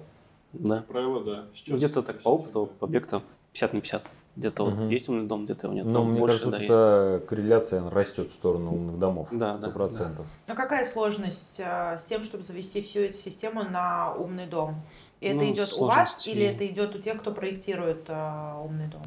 Да. 0.53 0.83
Правило, 0.87 1.23
да. 1.23 1.45
Сейчас- 1.53 1.75
Где-то 1.75 2.01
так 2.03 2.21
по 2.23 2.29
опыту, 2.29 2.69
по 2.79 2.85
объекту 2.85 3.21
50 3.51 3.73
на 3.73 3.81
50. 3.81 4.03
Где-то 4.37 4.65
Мгм. 4.65 4.81
вот 4.83 4.91
есть 4.91 5.09
умный 5.09 5.27
дом, 5.27 5.45
где-то 5.45 5.67
его 5.67 5.73
нет. 5.75 5.85
Но 5.85 6.03
Ну, 6.03 6.11
мне 6.11 6.19
больше, 6.19 6.37
кажется, 6.37 6.51
да, 6.51 6.57
есть. 6.57 6.69
эта 6.69 7.25
корреляция 7.27 7.89
растет 7.89 8.31
в 8.31 8.35
сторону 8.35 8.71
умных 8.73 8.99
домов. 8.99 9.27
Да, 9.31 9.55
да, 9.57 9.67
Сто 9.67 9.71
процентов. 9.71 10.27
А 10.47 10.53
какая 10.55 10.85
сложность 10.85 11.59
а, 11.59 11.97
с 11.97 12.05
тем, 12.05 12.23
чтобы 12.23 12.43
завести 12.43 12.81
всю 12.83 13.01
эту 13.01 13.17
систему 13.17 13.63
на 13.63 14.13
умный 14.15 14.45
дом? 14.45 14.75
И 15.21 15.25
это 15.27 15.37
Ну, 15.37 15.51
идет 15.51 15.73
у 15.79 15.85
вас 15.85 16.27
или 16.27 16.45
это 16.45 16.65
идет 16.67 16.95
у 16.95 16.99
тех, 16.99 17.19
кто 17.19 17.31
проектирует 17.33 18.05
а, 18.09 18.61
умный 18.63 18.87
дом? 18.87 19.01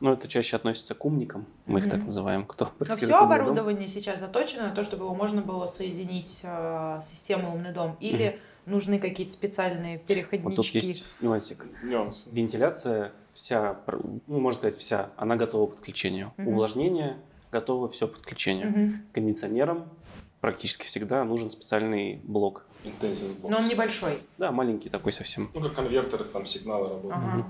Ну, 0.00 0.12
это 0.12 0.28
чаще 0.28 0.56
относится 0.56 0.94
к 0.94 1.04
умникам, 1.04 1.46
мы 1.66 1.78
их 1.78 1.86
Мгм. 1.86 1.90
так 1.92 2.04
называем, 2.04 2.44
кто 2.44 2.70
Но 2.78 2.96
все 2.96 3.06
дом. 3.06 3.24
оборудование 3.24 3.88
сейчас 3.88 4.20
заточено 4.20 4.64
на 4.68 4.74
то, 4.74 4.84
чтобы 4.84 5.04
его 5.04 5.14
можно 5.14 5.40
было 5.40 5.66
соединить 5.66 6.42
а, 6.44 7.00
с 7.02 7.10
системой 7.10 7.52
умный 7.52 7.72
дом. 7.72 7.96
Или 8.00 8.38
нужны 8.66 8.98
какие-то 8.98 9.32
специальные 9.32 9.98
переходнички? 9.98 10.44
Вот 10.44 10.56
тут 10.56 10.66
есть 10.66 11.16
нюансик. 11.22 11.64
Нюансы. 11.82 12.28
Вентиляция 12.30 13.12
вся, 13.32 13.78
ну, 14.26 14.40
можно 14.40 14.58
сказать, 14.58 14.76
вся, 14.76 15.10
она 15.16 15.36
готова 15.36 15.66
к 15.70 15.76
подключению. 15.76 16.32
Мгм. 16.36 16.48
Увлажнение 16.48 17.16
готово 17.50 17.88
все 17.88 18.06
к 18.06 18.12
подключению. 18.12 18.68
Мгм. 18.70 19.02
Кондиционерам 19.12 19.88
практически 20.40 20.84
всегда 20.84 21.24
нужен 21.24 21.48
специальный 21.48 22.20
блок. 22.22 22.66
Intensive 22.84 23.40
box. 23.40 23.48
Но 23.48 23.58
он 23.58 23.68
небольшой. 23.68 24.18
Да, 24.36 24.52
маленький 24.52 24.90
такой 24.90 25.12
совсем. 25.12 25.50
Ну, 25.54 25.60
как 25.62 25.74
конвертеры, 25.74 26.24
там 26.24 26.44
сигналы 26.44 26.88
работают. 26.88 27.14
Ага. 27.16 27.46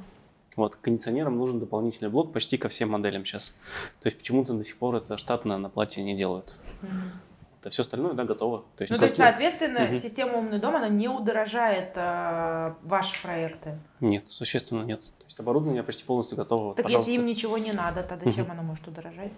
Вот, 0.56 0.74
кондиционерам 0.76 1.36
нужен 1.36 1.60
дополнительный 1.60 2.10
блок 2.10 2.32
почти 2.32 2.56
ко 2.56 2.68
всем 2.68 2.90
моделям 2.90 3.24
сейчас. 3.24 3.54
То 4.00 4.06
есть 4.06 4.16
почему-то 4.18 4.54
до 4.54 4.64
сих 4.64 4.78
пор 4.78 4.96
это 4.96 5.18
штатно 5.18 5.58
на 5.58 5.68
плате 5.68 6.02
не 6.02 6.16
делают. 6.16 6.56
Мгм. 6.82 7.12
Это 7.60 7.70
все 7.70 7.82
остальное, 7.82 8.14
да, 8.14 8.24
готово. 8.24 8.64
То 8.76 8.82
есть 8.82 8.92
Ну, 8.92 8.98
то 8.98 9.04
есть, 9.04 9.16
соответственно, 9.16 9.80
Мгм. 9.80 9.96
система 9.96 10.38
«Умный 10.38 10.58
дом», 10.58 10.76
она 10.76 10.88
не 10.88 11.08
удорожает 11.08 11.90
э, 11.96 12.74
ваши 12.84 13.20
проекты. 13.22 13.78
Нет, 14.00 14.28
существенно 14.28 14.82
нет. 14.82 15.00
То 15.00 15.24
есть 15.24 15.38
оборудование 15.40 15.82
почти 15.82 16.04
полностью 16.04 16.38
готово. 16.38 16.74
Так 16.74 16.84
пожалуйста. 16.84 17.10
если 17.10 17.22
им 17.22 17.28
ничего 17.28 17.58
не 17.58 17.72
надо, 17.72 18.02
тогда 18.02 18.26
Мгм. 18.26 18.34
чем 18.34 18.50
оно 18.50 18.62
может 18.62 18.86
удорожать? 18.88 19.32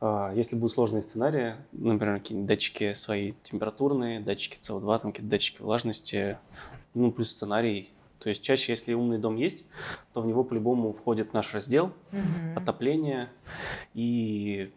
А, 0.00 0.32
Если 0.34 0.56
будут 0.56 0.72
сложные 0.72 1.02
сценарии, 1.02 1.56
например, 1.72 2.18
какие-нибудь 2.18 2.46
датчики 2.48 2.92
свои 2.92 3.32
температурные, 3.42 4.20
датчики 4.20 4.58
СО2, 4.60 4.98
там 5.00 5.12
какие-то 5.12 5.30
датчики 5.30 5.60
влажности, 5.62 6.38
ну, 6.94 7.10
плюс 7.12 7.30
сценарий. 7.30 7.92
То 8.18 8.28
есть 8.28 8.42
чаще, 8.42 8.72
если 8.72 8.94
умный 8.94 9.18
дом 9.18 9.36
есть, 9.36 9.66
то 10.12 10.20
в 10.20 10.26
него 10.26 10.44
по-любому 10.44 10.92
входит 10.92 11.32
наш 11.34 11.54
раздел, 11.54 11.92
Мгм. 12.12 12.56
отопление, 12.56 13.30
и 13.94 14.72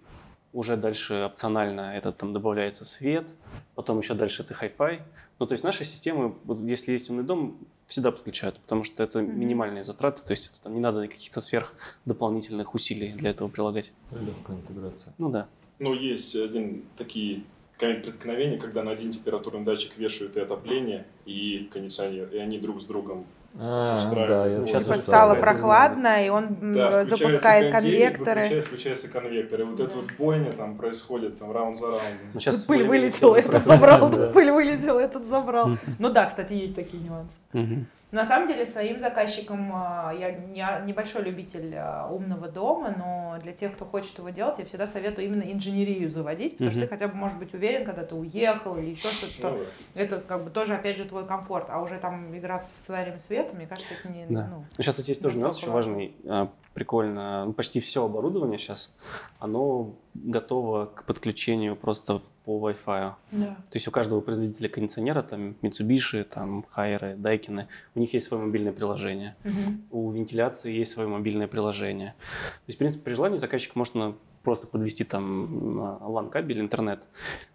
уже 0.51 0.77
дальше 0.77 1.13
опционально 1.25 1.95
это 1.95 2.11
там 2.11 2.33
добавляется 2.33 2.83
свет, 2.83 3.35
потом 3.75 3.99
еще 3.99 4.13
дальше 4.15 4.41
это 4.43 4.53
Hi-Fi. 4.55 5.01
Ну, 5.37 5.45
то 5.45 5.53
есть 5.53 5.63
наши 5.63 5.85
системы, 5.85 6.35
вот 6.43 6.59
если 6.61 6.91
есть 6.91 7.09
умный 7.09 7.23
дом, 7.23 7.59
всегда 7.85 8.11
подключают, 8.11 8.59
потому 8.59 8.83
что 8.83 9.03
это 9.03 9.21
Мгм. 9.21 9.39
минимальные 9.39 9.83
затраты, 9.83 10.23
то 10.23 10.31
есть 10.31 10.47
это 10.49 10.61
там 10.61 10.73
не 10.73 10.79
надо 10.79 11.07
каких-то 11.07 11.39
сверх 11.39 11.73
дополнительных 12.05 12.73
усилий 12.75 13.13
для 13.13 13.29
этого 13.29 13.47
прилагать. 13.47 13.93
Легкая 14.11 14.57
интеграция. 14.57 15.13
Ну 15.17 15.29
да. 15.29 15.47
Ну, 15.79 15.93
есть 15.93 16.35
один 16.35 16.83
такие 16.97 17.43
камень 17.79 18.01
преткновения, 18.01 18.57
когда 18.57 18.83
на 18.83 18.91
один 18.91 19.11
температурный 19.11 19.63
датчик 19.63 19.97
вешают 19.97 20.35
и 20.37 20.41
отопление, 20.41 21.05
и 21.25 21.69
кондиционер, 21.71 22.27
и 22.31 22.37
они 22.37 22.59
друг 22.59 22.81
с 22.81 22.85
другом. 22.85 23.25
А, 23.57 23.87
да, 24.13 24.45
я 24.45 24.57
Ну, 24.57 24.61
Сейчас 24.63 24.87
уже 24.89 24.99
стало 24.99 25.33
прохладно, 25.33 26.23
и 26.23 26.29
он 26.29 26.73
Да, 26.73 27.03
запускает 27.03 27.71
конвекторы. 27.71 28.41
Выключает, 28.41 28.67
включается 28.67 29.09
конвектор. 29.09 29.61
И 29.61 29.63
вот 29.63 29.79
эта 29.79 29.95
вот 29.95 30.05
бойня 30.19 30.51
там 30.51 30.75
происходит 30.77 31.39
там 31.39 31.51
раунд 31.51 31.79
за 31.79 31.87
раундом. 31.87 32.07
Ну, 32.33 32.39
сейчас 32.39 32.57
Тут 32.59 32.67
пыль 32.67 32.87
вылетела, 32.87 33.35
этот 33.37 33.65
забрал, 33.65 34.09
Да. 34.09 34.27
пыль 34.27 34.51
вылетела, 34.51 34.99
этот 34.99 35.25
забрал. 35.25 35.71
Ну 35.97 36.09
да, 36.09 36.25
кстати, 36.25 36.53
есть 36.53 36.75
такие 36.75 37.01
нюансы. 37.01 37.85
На 38.11 38.25
самом 38.25 38.47
деле, 38.47 38.65
своим 38.65 38.99
заказчикам 38.99 39.71
а, 39.71 40.11
я 40.11 40.31
не- 40.31 40.87
небольшой 40.87 41.21
любитель 41.21 41.75
а, 41.75 42.07
умного 42.11 42.47
дома, 42.47 42.95
но 42.97 43.37
для 43.43 43.51
тех, 43.53 43.73
кто 43.75 43.85
хочет 43.85 44.17
его 44.17 44.29
делать, 44.29 44.57
я 44.57 44.65
всегда 44.65 44.87
советую 44.87 45.27
именно 45.27 45.43
инженерию 45.43 46.09
заводить, 46.09 46.53
потому 46.53 46.71
что 46.71 46.79
Мгм. 46.79 46.87
ты 46.87 46.95
хотя 46.95 47.07
бы 47.07 47.15
можешь 47.15 47.37
быть 47.37 47.53
уверен, 47.53 47.85
когда 47.85 48.03
ты 48.03 48.15
уехал 48.15 48.75
или 48.77 48.89
еще 48.89 49.07
что-то. 49.09 49.49
Ну 49.51 49.57
что. 49.57 49.65
Это 49.93 50.19
как 50.21 50.43
бы 50.43 50.49
тоже, 50.49 50.73
опять 50.75 50.97
же, 50.97 51.05
твой 51.05 51.27
комфорт. 51.27 51.67
А 51.69 51.79
уже 51.81 51.99
там 51.99 52.35
играться 52.35 52.69
со 52.69 52.81
сценарием 52.81 53.19
света, 53.19 53.55
мне 53.55 53.67
кажется, 53.67 53.93
это 53.93 54.11
не... 54.11 54.25
Да. 54.25 54.47
ну, 54.51 54.65
Ну, 54.77 54.83
сейчас, 54.83 54.95
кстати, 54.95 55.11
есть 55.11 55.21
тоже 55.21 55.37
нюанс 55.37 55.57
еще 55.57 55.67
Настолько 55.71 55.89
важный. 55.91 56.15
А, 56.27 56.49
Прикольно. 56.73 57.45
Ну, 57.45 57.53
Почти 57.53 57.79
все 57.79 58.05
оборудование 58.05 58.57
сейчас, 58.57 58.95
оно 59.39 59.93
готово 60.15 60.85
к 60.85 61.03
подключению 61.05 61.75
просто 61.75 62.21
по 62.49 62.67
Wi-Fi. 62.67 63.13
да. 63.31 63.45
То 63.45 63.75
есть 63.75 63.87
у 63.87 63.91
каждого 63.91 64.21
производителя 64.21 64.69
кондиционера, 64.69 65.21
там 65.21 65.55
Mitsubishi, 65.61 66.23
там 66.23 66.63
Хайеры, 66.63 67.15
Дайкины, 67.15 67.67
у 67.93 67.99
них 67.99 68.11
есть 68.15 68.25
свое 68.25 68.43
мобильное 68.43 68.71
приложение. 68.73 69.35
Мгм. 69.43 69.83
У 69.91 70.09
вентиляции 70.09 70.73
есть 70.73 70.89
свое 70.89 71.07
мобильное 71.07 71.47
приложение. 71.47 72.15
То 72.17 72.63
есть, 72.65 72.77
в 72.77 72.79
принципе, 72.79 73.03
при 73.03 73.13
желании 73.13 73.37
заказчик 73.37 73.75
может 73.75 73.93
на- 73.93 74.15
просто 74.41 74.65
подвести 74.65 75.03
там 75.03 75.79
LAN-кабель, 76.01 76.59
интернет. 76.59 77.07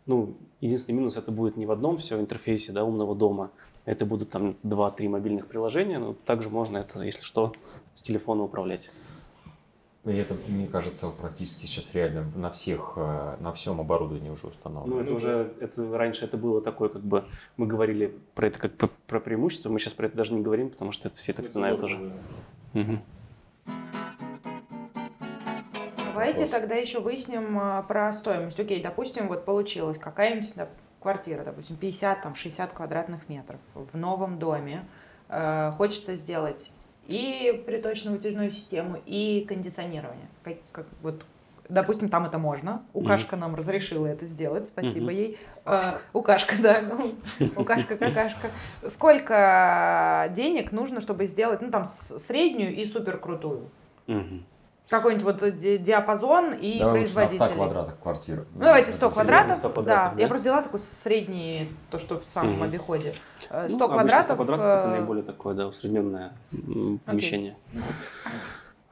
Ну, 0.07 0.37
единственный 0.61 0.95
минус 0.95 1.17
это 1.17 1.33
будет 1.33 1.57
не 1.57 1.67
в 1.67 1.73
одном 1.73 1.97
все 1.97 2.21
интерфейсе 2.21 2.71
да, 2.71 2.85
умного 2.85 3.17
дома. 3.17 3.51
Это 3.87 4.07
будут 4.07 4.31
там 4.31 4.55
2-3 4.63 5.09
мобильных 5.09 5.49
приложения, 5.49 5.99
но 5.99 6.15
также 6.25 6.51
можно 6.51 6.79
это, 6.79 7.03
если 7.03 7.25
что, 7.25 7.53
с 7.95 8.03
телефона 8.03 8.45
управлять. 8.45 8.93
И 10.05 10.15
это, 10.17 10.35
мне 10.49 10.67
кажется, 10.67 11.09
практически 11.09 11.65
сейчас 11.65 11.95
реально 11.95 12.31
на 12.37 12.51
всех, 12.51 12.93
э, 12.97 13.37
на 13.41 13.53
всем 13.55 13.81
оборудовании 13.81 14.29
уже 14.29 14.45
Ну, 14.45 14.51
установлено. 14.51 15.01
это 15.01 15.11
Ну, 15.11 15.17
уже, 15.17 15.55
это 15.61 15.97
раньше 15.97 16.27
это 16.27 16.37
было 16.37 16.61
такое, 16.61 16.91
как 16.91 17.03
бы, 17.03 17.25
мы 17.57 17.67
говорили 17.67 18.15
про 18.35 18.49
это 18.49 18.59
как 18.59 18.75
про, 18.75 18.89
про 19.07 19.21
преимущество, 19.21 19.71
мы 19.71 19.79
сейчас 19.79 19.95
про 19.95 20.07
это 20.07 20.17
даже 20.17 20.35
не 20.35 20.43
говорим, 20.43 20.69
потому 20.69 20.91
что 20.93 21.09
это 21.09 21.17
все 21.17 21.33
так 21.33 21.47
знают 21.47 21.83
уже. 21.83 22.13
Мгм. 22.75 23.01
Давайте 26.13 26.45
Вопрос. 26.45 26.51
тогда 26.61 26.75
еще 26.77 27.01
выясним 27.01 27.59
а, 27.59 27.83
про 27.83 28.13
стоимость. 28.13 28.61
Окей, 28.61 28.83
допустим, 28.83 29.27
вот 29.29 29.45
получилось 29.45 29.99
какая-нибудь 29.99 30.53
да, 30.55 30.69
квартира, 31.01 31.43
допустим, 31.45 31.77
50, 31.77 32.23
там, 32.23 32.35
60 32.35 32.73
квадратных 32.73 33.29
метров 33.29 33.59
в 33.75 33.97
новом 33.97 34.39
доме. 34.39 34.87
Э, 35.29 35.73
хочется 35.77 36.15
сделать 36.17 36.73
и 37.07 37.63
приточно-вытяжную 37.67 38.51
систему, 38.51 39.01
и 39.07 39.45
кондиционирование. 39.49 40.29
Как, 40.43 40.57
как 40.73 40.87
вот 41.03 41.25
Допустим, 41.69 42.11
там 42.11 42.27
это 42.27 42.37
можно. 42.39 42.83
Укашка 42.93 43.37
нам 43.37 43.55
разрешила 43.55 44.07
это 44.07 44.27
сделать, 44.27 44.69
спасибо 44.69 45.07
Мгм. 45.07 45.17
ей. 45.17 45.39
Э, 45.65 45.99
Укашка, 46.13 46.57
да, 46.61 46.83
ну, 46.83 47.15
Укашка, 47.57 47.97
какашка. 47.97 48.51
Сколько 48.91 50.31
денег 50.37 50.73
нужно, 50.73 51.01
чтобы 51.01 51.27
сделать, 51.27 51.63
ну, 51.63 51.71
там, 51.71 51.87
среднюю 51.87 52.75
и 52.75 52.85
супер 52.85 53.17
крутую? 53.17 53.71
Какой-нибудь 54.91 55.25
вот 55.25 55.59
ди- 55.59 55.79
диапазон 55.79 56.53
и 56.53 56.79
Давай 56.79 57.01
производителей. 57.01 57.47
100 57.47 57.55
квадратах 57.55 57.99
квартиры. 58.03 58.45
Ну, 58.55 58.61
давайте 58.61 58.93
100 58.93 59.07
Это 59.07 59.15
квадратов. 59.15 59.57
100 59.57 59.69
квадратов, 59.71 60.11
да. 60.11 60.15
да? 60.15 60.21
я 60.21 60.29
просто 60.29 60.43
взяла 60.43 60.63
такой 60.63 60.81
средний, 60.81 61.73
то, 61.91 61.99
что 61.99 62.19
в 62.21 62.25
самом 62.27 62.55
Мгм. 62.55 62.63
обиходе. 62.65 63.15
Э, 63.49 63.67
100 63.69 63.79
Ну, 63.79 63.85
обычно 63.85 63.89
квадратов. 63.89 64.25
100 64.25 64.35
квадратов 64.37 64.65
это 64.67 64.87
э, 64.89 64.91
наиболее 64.91 65.25
такое, 65.25 65.55
да, 65.55 65.67
усредненное 65.69 66.33
помещение. 67.07 67.57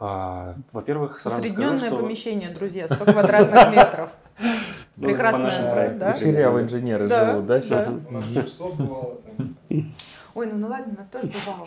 А, 0.05 0.55
во-первых, 0.73 1.21
сразу 1.21 1.39
скажу, 1.47 1.53
Усредненное 1.53 1.89
что 1.91 1.97
помещение, 1.99 2.51
друзья, 2.51 2.87
100 2.87 2.97
квадратных 2.97 3.71
метров. 3.71 4.11
ну, 4.97 5.05
прекрасное, 5.05 5.39
по 5.41 5.45
нашим 5.45 5.71
проектам. 5.71 5.99
да? 5.99 6.13
Кучерявые 6.15 6.65
инженеры 6.65 7.09
живут, 7.09 7.47
да, 7.47 7.61
сейчас? 7.61 7.95
У 8.09 8.13
нас 8.13 8.25
600 8.33 8.75
бывало 8.75 9.17
там. 9.37 9.57
Ой, 10.35 10.47
ну, 10.47 10.57
ну 10.57 10.69
ладно, 10.69 10.95
у 10.95 10.99
нас 10.99 11.09
тоже 11.09 11.27
бывало. 11.47 11.67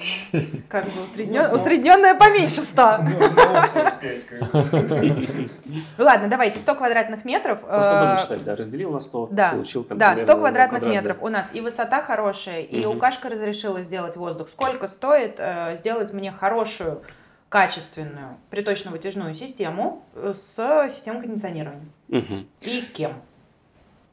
Как 0.69 0.86
бы 0.86 0.91
Ну, 0.95 1.04
усреднен- 1.06 1.56
усредненное 1.56 2.15
поменьше 2.15 2.62
100. 2.62 2.97
Ну, 3.04 3.21
самого 3.21 3.67
45, 3.67 4.25
как 4.25 4.51
бы. 4.51 5.49
Ну 5.97 6.04
ладно, 6.04 6.28
давайте 6.28 6.60
100 6.60 6.75
квадратных 6.75 7.25
метров. 7.25 7.60
Просто 7.62 8.15
э, 8.17 8.21
считать, 8.21 8.43
да, 8.43 8.56
разделил 8.56 8.91
на 8.91 8.99
100, 8.99 9.28
Да, 9.32 9.51
получил 9.51 9.84
там 9.84 9.97
Да, 9.97 10.08
примерно 10.13 10.23
100 10.23 10.34
за 10.34 10.39
квадратных 10.39 10.80
квадрат, 10.82 11.04
метров. 11.04 11.17
У 11.21 11.30
нас 11.30 11.49
и 11.54 11.62
высота 11.62 12.01
хорошая, 12.01 12.62
и 12.62 12.86
Мгм. 12.86 12.97
Укашка 12.97 13.30
разрешила 13.30 13.82
сделать 13.84 14.17
воздух. 14.17 14.49
Сколько 14.49 14.88
стоит 14.88 15.36
э, 15.38 15.75
сделать 15.78 16.12
мне 16.13 16.32
хорошую, 16.32 17.01
качественную 17.49 18.38
приточно-вытяжную 18.49 19.34
систему 19.36 20.04
э, 20.15 20.34
с 20.36 20.89
системой 20.89 21.21
кондиционирования? 21.21 21.86
Мгм. 22.08 22.47
И 22.62 22.82
кем? 22.93 23.13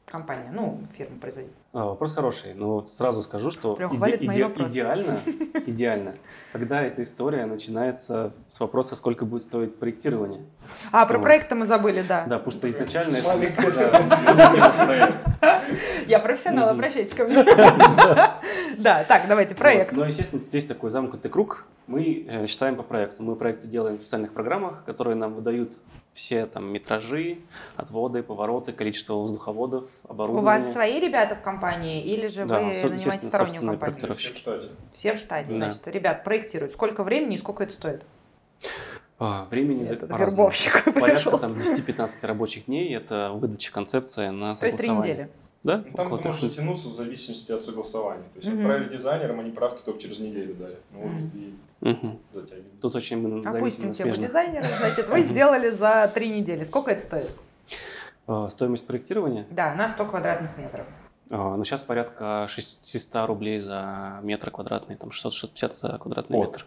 Компания, 0.05 0.51
ну, 0.53 0.79
фирма-производитель. 0.95 1.55
А, 1.57 1.62
Вопрос 1.73 2.13
хороший, 2.13 2.53
но 2.53 2.83
сразу 2.83 3.23
скажу, 3.23 3.49
что 3.49 3.73
иде- 3.73 4.19
иде- 4.19 4.67
идеально, 4.67 5.19
идеально, 5.65 6.15
когда 6.51 6.83
эта 6.83 7.01
история 7.01 7.47
начинается 7.47 8.31
с 8.45 8.59
вопроса, 8.59 8.95
сколько 8.95 9.25
будет 9.25 9.41
стоить 9.41 9.79
проектирование. 9.79 10.45
А, 10.91 11.07
про 11.07 11.17
Вот. 11.17 11.23
проект 11.23 11.51
мы 11.51 11.65
забыли, 11.65 12.03
да. 12.07 12.25
Да, 12.27 12.37
потому 12.37 12.51
что 12.51 12.67
изначально. 12.67 13.17
Я 16.07 16.19
профессионал, 16.19 16.69
обращайтесь 16.69 17.15
ко 17.15 17.25
мне. 17.25 17.43
Да, 18.77 19.03
так, 19.07 19.27
давайте, 19.27 19.53
проект. 19.55 19.91
Но, 19.93 20.05
естественно, 20.05 20.41
тут 20.43 20.53
есть 20.53 20.67
такой 20.67 20.89
замкнутый 20.89 21.29
круг. 21.29 21.65
Мы 21.85 22.25
э, 22.27 22.47
считаем 22.47 22.75
по 22.75 22.81
проекту. 22.81 23.21
Мы 23.21 23.35
проекты 23.35 23.67
делаем 23.67 23.97
в 23.97 23.99
специальных 23.99 24.33
программах, 24.33 24.83
которые 24.85 25.15
нам 25.15 25.35
выдают 25.35 25.73
все 26.11 26.47
там 26.47 26.71
метражи, 26.73 27.37
отводы, 27.75 28.23
повороты, 28.23 28.71
количество 28.71 29.13
воздуховодов, 29.13 29.85
У 30.03 30.11
оборудование. 30.11 30.61
вас 30.63 30.73
свои 30.73 30.99
ребята 30.99 31.35
в 31.35 31.41
компании 31.41 31.62
или 31.71 32.27
же 32.27 32.45
Да, 32.45 32.61
вы 32.61 32.73
со- 32.73 32.89
нанимаете 32.89 33.11
стороннюю 33.27 33.79
компанию? 33.79 34.15
Все 34.15 34.33
в 34.33 34.37
штате. 34.37 34.67
Все 34.93 35.13
в 35.15 35.17
штате, 35.17 35.49
Да. 35.49 35.55
значит, 35.55 35.87
ребят 35.87 36.23
проектируют. 36.23 36.73
Сколько 36.73 37.03
времени 37.03 37.35
и 37.35 37.37
сколько 37.37 37.63
это 37.63 37.73
стоит? 37.73 38.05
А, 39.19 39.45
времени 39.49 39.83
за 39.83 39.95
вербовщик 39.95 40.83
Порядка 40.93 41.37
там 41.37 41.53
10-15 41.53 42.25
рабочих 42.27 42.65
дней. 42.65 42.95
Это 42.95 43.31
выдача 43.33 43.71
концепции 43.71 44.27
на 44.29 44.53
То 44.55 44.65
есть 44.65 44.77
три 44.77 44.87
согласование. 44.87 45.13
недели. 45.13 45.29
Да, 45.63 45.77
Ну, 45.77 45.93
Там 45.95 46.05
около 46.07 46.19
это 46.19 46.27
может 46.29 46.55
тянуться 46.55 46.89
в 46.89 46.93
зависимости 46.93 47.51
от 47.53 47.63
согласования. 47.63 48.23
То 48.33 48.39
есть 48.39 48.49
Мгм. 48.49 48.59
отправили 48.59 48.89
дизайнерам, 48.97 49.39
они 49.39 49.51
правки 49.51 49.81
только 49.85 50.01
через 50.01 50.19
неделю 50.19 50.55
дали. 50.55 50.75
Ну 50.91 50.99
вот 50.99 51.11
Мгм. 51.11 51.31
и 51.37 52.35
затягивают. 52.37 52.79
Тут 52.81 52.95
очень 52.95 53.17
мы 53.25 53.47
Опустим 53.47 53.93
тему 53.93 54.13
дизайнера. 54.13 54.65
Значит, 54.79 55.07
вы 55.07 55.21
сделали 55.21 55.69
за 55.69 56.11
три 56.13 56.27
недели. 56.29 56.65
Сколько 56.65 56.91
это 56.91 57.01
стоит? 57.01 57.29
А, 58.27 58.49
Стоимость 58.49 58.85
проектирования 58.85 59.45
Да, 59.51 59.73
на 59.75 59.87
100 59.87 60.03
квадратных 60.05 60.57
метров. 60.57 60.85
А, 61.31 61.55
ну, 61.55 61.63
сейчас 61.63 61.81
порядка 61.81 62.45
600 62.49 63.27
рублей 63.27 63.59
за 63.59 64.19
метр 64.23 64.51
квадратный, 64.51 64.95
там 64.95 65.11
650 65.11 65.77
за 65.77 65.97
квадратный 65.97 66.37
Вот. 66.37 66.47
метр. 66.47 66.65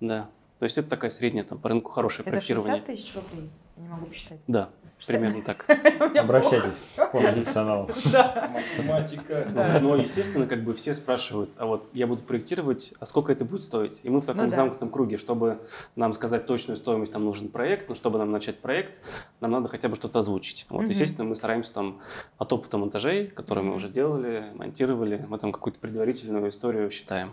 Да. 0.00 0.28
То 0.58 0.64
есть 0.64 0.76
это 0.78 0.88
такая 0.90 1.10
средняя 1.10 1.44
там 1.44 1.58
по 1.58 1.68
рынку 1.68 1.92
хорошее 1.92 2.22
Это 2.24 2.30
проектирование. 2.30 2.84
60 2.84 2.96
тысяч 2.96 3.14
рублей? 3.14 3.50
Не 3.76 3.88
могу 3.88 4.06
посчитать. 4.06 4.40
Да, 4.48 4.68
60. 4.82 4.87
Примерно 5.06 5.42
так. 5.42 5.64
Обращайтесь 6.16 6.82
к 6.96 7.10
профессионалу. 7.10 7.90
Да. 8.12 8.50
Математика. 8.52 9.46
Но, 9.52 9.80
но, 9.80 9.96
естественно, 9.96 10.46
как 10.46 10.64
бы 10.64 10.72
все 10.72 10.94
спрашивают, 10.94 11.50
а 11.58 11.66
вот 11.66 11.90
я 11.92 12.06
буду 12.06 12.22
проектировать, 12.22 12.94
а 12.98 13.06
сколько 13.06 13.32
это 13.32 13.44
будет 13.44 13.62
стоить? 13.62 14.00
И 14.02 14.08
мы 14.08 14.20
в 14.20 14.26
таком 14.26 14.44
Ну 14.44 14.50
замкнутом 14.50 14.90
круге, 14.90 15.18
чтобы 15.18 15.60
нам 15.94 16.12
сказать 16.12 16.46
точную 16.46 16.76
стоимость, 16.76 17.12
нам 17.12 17.24
нужен 17.24 17.48
проект, 17.48 17.88
но 17.88 17.94
чтобы 17.94 18.18
нам 18.18 18.30
начать 18.30 18.60
проект, 18.60 19.00
нам 19.40 19.50
надо 19.50 19.68
хотя 19.68 19.88
бы 19.88 19.96
что-то 19.96 20.20
озвучить. 20.20 20.66
Вот, 20.70 20.88
естественно, 20.88 21.24
мы 21.28 21.34
стараемся 21.34 21.74
там 21.74 22.00
от 22.38 22.52
опыта 22.52 22.78
монтажей, 22.78 23.26
которые 23.26 23.64
мы 23.64 23.74
уже 23.74 23.88
делали, 23.88 24.50
монтировали, 24.54 25.24
мы 25.28 25.38
там 25.38 25.52
какую-то 25.52 25.78
предварительную 25.78 26.48
историю 26.48 26.90
считаем. 26.90 27.32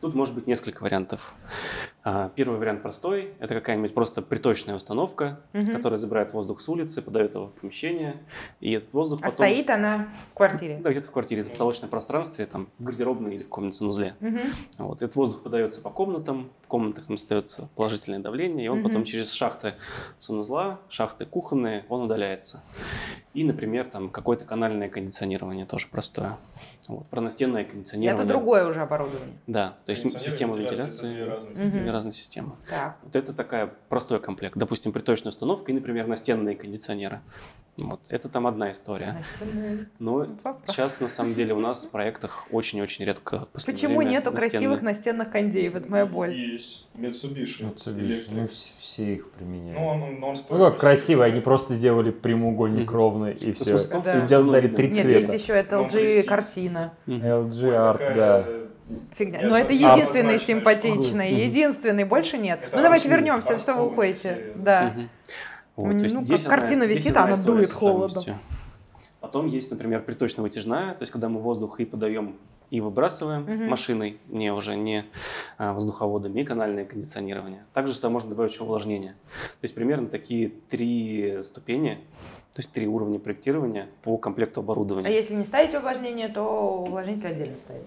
Тут 0.00 0.14
может 0.14 0.34
быть 0.34 0.46
несколько 0.46 0.82
вариантов. 0.82 1.34
А, 2.06 2.28
Первый 2.36 2.58
вариант 2.58 2.82
простой. 2.82 3.32
Это 3.38 3.54
какая-нибудь 3.54 3.94
просто 3.94 4.20
приточная 4.20 4.74
установка, 4.74 5.40
Мгм. 5.54 5.72
которая 5.72 5.96
забирает 5.96 6.34
воздух 6.34 6.60
с 6.60 6.68
улицы, 6.68 7.00
подает 7.00 7.34
его 7.34 7.46
в 7.46 7.52
помещение. 7.52 8.16
И 8.60 8.72
этот 8.72 8.92
воздух 8.92 9.20
А 9.20 9.30
потом... 9.30 9.36
стоит 9.46 9.70
она 9.70 10.08
в 10.32 10.34
квартире? 10.36 10.80
Да, 10.82 10.90
где-то 10.90 11.08
в 11.08 11.10
квартире, 11.12 11.40
в 11.42 11.50
потолочном 11.50 11.88
пространстве, 11.88 12.44
там, 12.44 12.68
в 12.78 12.84
гардеробной 12.84 13.36
или 13.36 13.42
в 13.42 13.48
комнате 13.48 13.78
санузле. 13.78 14.16
Мгм. 14.20 14.40
Вот. 14.80 15.00
Этот 15.02 15.16
воздух 15.16 15.42
подается 15.42 15.80
по 15.80 15.88
комнатам, 15.88 16.50
комнатах 16.74 17.06
там 17.06 17.14
остается 17.14 17.68
положительное 17.76 18.18
давление, 18.18 18.66
и 18.66 18.68
он 18.68 18.78
Мгм. 18.78 18.88
потом 18.88 19.04
через 19.04 19.30
шахты 19.32 19.74
санузла, 20.18 20.80
шахты 20.88 21.24
кухонные, 21.24 21.84
он 21.88 22.02
удаляется. 22.02 22.64
И, 23.32 23.44
например, 23.44 23.86
там 23.86 24.10
какое-то 24.10 24.44
канальное 24.44 24.88
кондиционирование 24.88 25.66
тоже 25.66 25.86
простое. 25.88 26.36
Вот. 26.88 27.06
Про 27.06 27.20
настенное 27.20 27.64
кондиционирование. 27.64 28.24
Это 28.24 28.28
другое 28.28 28.66
уже 28.66 28.80
оборудование. 28.82 29.36
Да, 29.46 29.76
то 29.86 29.90
есть 29.90 30.02
система 30.20 30.56
вентиляции. 30.56 31.54
Системы. 31.54 31.92
разные 31.92 32.12
системы. 32.12 32.52
Так. 32.68 32.98
Вот 33.04 33.14
это 33.14 33.32
такая 33.32 33.72
простой 33.88 34.18
комплект. 34.18 34.56
Допустим, 34.56 34.92
приточная 34.92 35.30
установка 35.30 35.70
и, 35.70 35.74
например, 35.74 36.08
настенные 36.08 36.56
кондиционеры. 36.56 37.20
Вот. 37.78 38.00
Это 38.08 38.28
там 38.28 38.46
одна 38.46 38.70
история. 38.70 39.16
Настенные. 39.18 39.86
Но 39.98 40.12
Вопрос. 40.44 40.58
сейчас, 40.64 41.00
на 41.00 41.08
самом 41.08 41.34
деле, 41.34 41.54
у 41.54 41.58
нас 41.60 41.84
в 41.86 41.90
проектах 41.90 42.46
очень-очень 42.52 43.04
редко 43.04 43.48
Почему 43.52 43.98
время 43.98 44.10
нету 44.12 44.30
настенные. 44.30 44.50
красивых 44.50 44.82
настенных 44.82 45.30
кондеев? 45.32 45.74
Это 45.74 45.90
моя 45.90 46.06
боль. 46.06 46.32
Есть. 46.32 46.88
Mitsubishi. 46.96 47.74
Mitsubishi. 47.74 48.08
Electric. 48.10 48.28
Ну, 48.30 48.42
вс- 48.44 48.78
все 48.78 49.14
их 49.14 49.30
применяют. 49.30 49.80
Ну, 49.80 49.86
он, 49.88 50.02
он, 50.02 50.14
он 50.14 50.20
Ну 50.30 50.34
стоит 50.36 50.60
как 50.60 50.78
красиво, 50.78 51.24
они 51.24 51.40
просто 51.40 51.74
сделали 51.74 52.12
прямоугольник 52.12 52.86
Мгм. 52.86 52.94
ровный 52.94 53.32
и 53.32 53.52
все. 53.52 53.76
что 53.78 53.98
И 53.98 54.26
сделали 54.26 54.68
три 54.68 54.86
видно. 54.88 54.96
Нет, 54.96 55.04
цвета. 55.06 55.32
есть 55.32 55.44
еще 55.44 55.52
это 55.54 55.76
Ну, 55.78 55.84
LG 55.86 56.22
картина. 56.22 56.92
LG 57.08 57.62
Art, 57.72 58.14
да. 58.14 58.46
Фигня. 59.16 59.38
Это 59.40 59.48
Но 59.48 59.56
это 59.58 59.72
однозначная 59.72 59.96
единственный 59.96 60.38
симпатичный. 60.40 61.34
Единственный, 61.46 62.04
больше 62.04 62.38
нет. 62.38 62.64
Это 62.66 62.76
Ну 62.76 62.82
давайте 62.82 63.08
вернемся, 63.08 63.58
что 63.58 63.74
вы 63.74 63.86
уходите. 63.86 64.52
Да. 64.56 64.94
Вот, 65.76 65.98
то 65.98 66.04
есть 66.04 66.14
ну, 66.14 66.22
здесь 66.24 66.42
как 66.42 66.52
одна- 66.52 66.60
картина 66.60 66.84
здесь 66.84 66.96
висит, 66.96 67.08
одна 67.16 67.22
а 67.22 67.24
она 67.34 67.36
дует 67.42 67.70
холодом. 67.70 68.22
Потом 69.20 69.46
есть, 69.46 69.70
например, 69.70 70.02
приточно-вытяжная, 70.02 70.92
то 70.94 71.02
есть 71.02 71.10
когда 71.10 71.28
мы 71.28 71.40
воздух 71.40 71.80
и 71.80 71.84
подаем, 71.84 72.36
и 72.70 72.80
выбрасываем 72.80 73.42
Мгм. 73.42 73.68
машиной, 73.68 74.18
не 74.28 74.52
уже 74.52 74.76
не 74.76 75.06
а, 75.58 75.72
воздуховодами, 75.72 76.40
и 76.40 76.44
канальное 76.44 76.84
кондиционирование. 76.84 77.64
Также 77.72 77.94
сюда 77.94 78.10
можно 78.10 78.30
добавить 78.30 78.52
еще 78.52 78.64
увлажнение. 78.64 79.12
То 79.12 79.58
есть 79.62 79.74
примерно 79.74 80.08
такие 80.08 80.48
три 80.68 81.42
ступени, 81.42 81.94
то 82.52 82.58
есть 82.60 82.70
три 82.72 82.86
уровня 82.86 83.18
проектирования 83.18 83.88
по 84.02 84.16
комплекту 84.18 84.60
оборудования. 84.60 85.08
А 85.08 85.10
если 85.10 85.34
не 85.34 85.44
ставить 85.44 85.74
увлажнение, 85.74 86.28
то 86.28 86.84
увлажнитель 86.86 87.28
отдельно 87.28 87.56
ставить. 87.56 87.86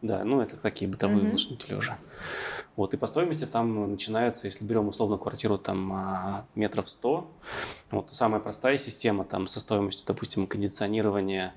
Да, 0.00 0.22
ну 0.24 0.40
это 0.40 0.56
такие 0.56 0.88
бытовые 0.88 1.18
Мгм. 1.18 1.26
увлажнители 1.28 1.74
уже. 1.74 1.96
Вот, 2.76 2.94
и 2.94 2.96
по 2.96 3.06
стоимости 3.06 3.44
там 3.46 3.90
начинается, 3.90 4.46
если 4.46 4.64
берем 4.64 4.86
условно 4.86 5.18
квартиру 5.18 5.58
там 5.58 5.92
а, 5.92 6.46
метров 6.54 6.88
100, 6.88 7.28
вот 7.90 8.14
самая 8.14 8.40
простая 8.40 8.78
система 8.78 9.24
там 9.24 9.48
со 9.48 9.58
стоимостью, 9.58 10.06
допустим, 10.06 10.46
кондиционирования 10.46 11.54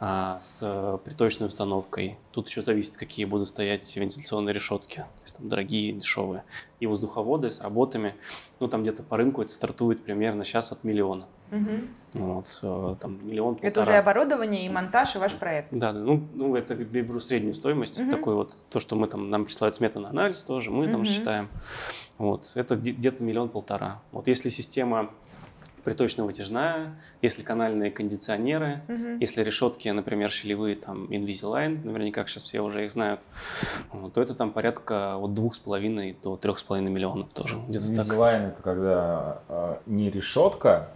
а, 0.00 0.40
с 0.40 0.98
приточной 1.04 1.48
установкой. 1.48 2.16
Тут 2.32 2.48
еще 2.48 2.62
зависит, 2.62 2.96
какие 2.96 3.26
будут 3.26 3.48
стоять 3.48 3.94
вентиляционные 3.94 4.54
решетки, 4.54 4.96
то 5.00 5.22
есть 5.22 5.36
там 5.36 5.48
дорогие, 5.50 5.92
дешевые. 5.92 6.44
И 6.80 6.86
воздуховоды 6.86 7.50
с 7.50 7.60
работами, 7.60 8.14
ну 8.60 8.68
там 8.68 8.80
где-то 8.82 9.02
по 9.02 9.18
рынку 9.18 9.42
это 9.42 9.52
стартует 9.52 10.02
примерно 10.02 10.44
сейчас 10.44 10.72
от 10.72 10.84
миллиона. 10.84 11.26
Мгм. 11.54 11.88
Вот, 12.14 12.60
э, 12.62 12.96
там 13.00 13.18
миллион 13.26 13.54
Это 13.54 13.62
полтора. 13.62 13.82
уже 13.84 13.96
оборудование 13.98 14.66
и 14.66 14.68
монтаж, 14.68 15.16
и 15.16 15.18
ваш 15.18 15.32
проект. 15.32 15.68
Да, 15.72 15.92
да, 15.92 15.98
ну, 15.98 16.22
ну 16.34 16.54
это 16.56 16.74
я 16.74 16.84
беру 16.84 17.18
среднюю 17.20 17.54
стоимость, 17.54 18.00
Мгм. 18.00 18.10
такой 18.10 18.34
вот, 18.34 18.52
то, 18.70 18.78
что 18.80 18.94
мы 18.96 19.06
там, 19.08 19.30
нам 19.30 19.44
присылают 19.44 19.74
сметы 19.74 19.98
на 19.98 20.10
анализ 20.10 20.44
тоже, 20.44 20.70
мы 20.70 20.86
там 20.86 21.00
Мгм. 21.00 21.04
считаем. 21.04 21.48
Вот, 22.18 22.52
это 22.54 22.76
где- 22.76 22.92
где-то 22.92 23.22
миллион-полтора. 23.24 24.00
Вот 24.12 24.28
если 24.28 24.48
система 24.48 25.10
приточно-вытяжная, 25.84 26.94
если 27.20 27.42
канальные 27.42 27.90
кондиционеры, 27.90 28.80
Мгм. 28.88 29.18
если 29.18 29.42
решетки, 29.42 29.88
например, 29.90 30.30
щелевые, 30.30 30.76
там, 30.76 31.04
Invisalign, 31.06 31.84
наверняка 31.84 32.24
сейчас 32.26 32.44
все 32.44 32.60
уже 32.60 32.84
их 32.84 32.90
знают, 32.90 33.20
то 34.14 34.22
это 34.22 34.34
там 34.34 34.50
порядка 34.50 35.16
от 35.16 35.34
двух 35.34 35.54
с 35.54 35.58
половиной 35.58 36.16
до 36.22 36.36
трех 36.36 36.58
с 36.58 36.62
половиной 36.62 36.90
миллионов 36.90 37.32
тоже. 37.34 37.58
Где-то 37.68 37.86
так. 37.88 37.94
Дизайн 37.96 38.42
это 38.44 38.62
когда 38.62 39.42
а, 39.48 39.80
не 39.86 40.10
решетка 40.10 40.88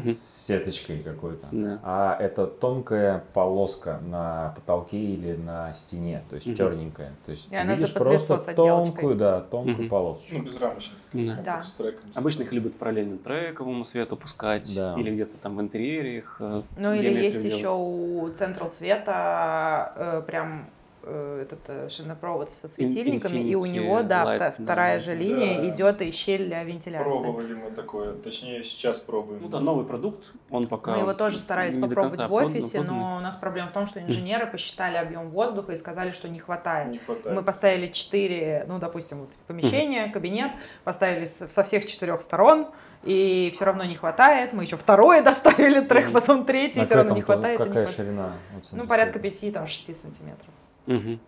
С 0.00 0.46
сеточкой 0.46 0.98
какой-то, 1.00 1.46
Да. 1.52 1.80
а 1.82 2.16
это 2.18 2.46
тонкая 2.46 3.22
полоска 3.34 3.98
на 4.06 4.54
потолке 4.56 4.96
или 4.98 5.34
на 5.34 5.74
стене, 5.74 6.22
то 6.30 6.36
есть 6.36 6.46
Мгм. 6.46 6.56
черненькая. 6.56 7.12
То 7.26 7.32
есть 7.32 7.46
И 7.48 7.50
ты 7.50 7.56
она 7.56 7.74
видишь 7.74 7.92
просто 7.92 8.38
тонкую, 8.54 9.16
да, 9.16 9.40
тонкую 9.40 9.76
Мгм. 9.76 9.88
полосочку. 9.88 10.38
Ну, 10.38 10.44
безрамочный. 10.44 10.96
Да. 11.12 11.38
Да. 11.44 11.62
С 11.62 11.74
треком. 11.74 12.10
Обычно 12.14 12.42
их 12.44 12.52
любят 12.52 12.74
параллельно 12.76 13.18
трековому 13.18 13.84
свету 13.84 14.16
пускать, 14.16 14.72
Да. 14.76 14.94
или 14.98 15.10
где-то 15.10 15.36
там 15.36 15.56
в 15.56 15.60
интерьере 15.60 16.18
их 16.18 16.36
э, 16.40 16.62
Ну 16.78 16.94
или 16.94 17.08
есть 17.24 17.40
делать. 17.40 17.58
еще 17.58 17.70
у 17.70 18.28
Централ 18.30 18.70
Света 18.70 19.92
э, 19.96 20.22
прям 20.26 20.68
этот 21.04 21.60
э, 21.68 21.88
шинопровод 21.88 22.50
со 22.50 22.68
светильниками, 22.68 23.38
и 23.38 23.54
у 23.54 23.60
Infinity 23.60 23.72
него, 23.72 24.02
да, 24.02 24.24
Light, 24.24 24.36
вта- 24.36 24.54
да, 24.58 24.64
вторая 24.64 24.98
да. 24.98 25.04
же 25.04 25.14
линия 25.14 25.60
Да. 25.60 25.68
идет 25.68 26.02
и 26.02 26.10
щель 26.12 26.46
для 26.46 26.62
вентиляции. 26.64 27.10
Пробовали 27.10 27.54
мы 27.54 27.70
такое. 27.70 28.12
Точнее, 28.14 28.62
сейчас 28.64 29.00
пробуем. 29.00 29.42
Ну 29.42 29.48
да, 29.48 29.60
новый 29.60 29.84
продукт, 29.84 30.32
он 30.50 30.66
пока 30.66 30.92
Мы 30.92 30.98
его 31.00 31.14
тоже 31.14 31.38
старались 31.38 31.74
не 31.74 31.80
до 31.80 31.88
попробовать 31.88 32.18
конца 32.18 32.28
в 32.28 32.32
офисе, 32.34 32.78
продан. 32.78 32.96
но 32.96 33.16
у 33.16 33.20
нас 33.20 33.36
проблема 33.36 33.68
в 33.68 33.72
том, 33.72 33.86
что 33.86 34.00
инженеры 34.00 34.46
посчитали 34.46 34.96
объем 34.96 35.30
воздуха 35.30 35.72
и 35.72 35.76
сказали, 35.76 36.10
что 36.12 36.28
не 36.28 36.38
хватает. 36.38 36.88
Не 36.90 36.98
хватает. 36.98 37.36
Мы 37.36 37.42
поставили 37.42 37.88
четыре, 37.88 38.64
ну, 38.68 38.78
допустим, 38.78 39.18
вот 39.18 39.30
помещение, 39.46 40.08
кабинет, 40.10 40.52
поставили 40.84 41.26
со 41.26 41.62
всех 41.64 41.86
четырех 41.86 42.22
сторон, 42.22 42.68
и 43.02 43.50
все 43.56 43.64
равно 43.64 43.82
не 43.84 43.96
хватает. 43.96 44.52
Мы 44.52 44.62
еще 44.62 44.76
второе 44.76 45.22
доставили 45.24 45.80
трек, 45.80 46.12
потом 46.12 46.44
третий, 46.44 46.84
все 46.84 46.94
равно 46.94 47.14
не 47.16 47.22
хватает. 47.22 47.58
и 47.58 47.62
не 47.62 47.68
Какая 47.68 47.84
хватает. 47.86 48.06
ширина? 48.06 48.32
Ну, 48.72 48.86
порядка 48.86 49.18
света? 49.18 49.66
5-6 49.68 49.94
сантиметров. 49.94 50.48
Мгм. 50.86 51.20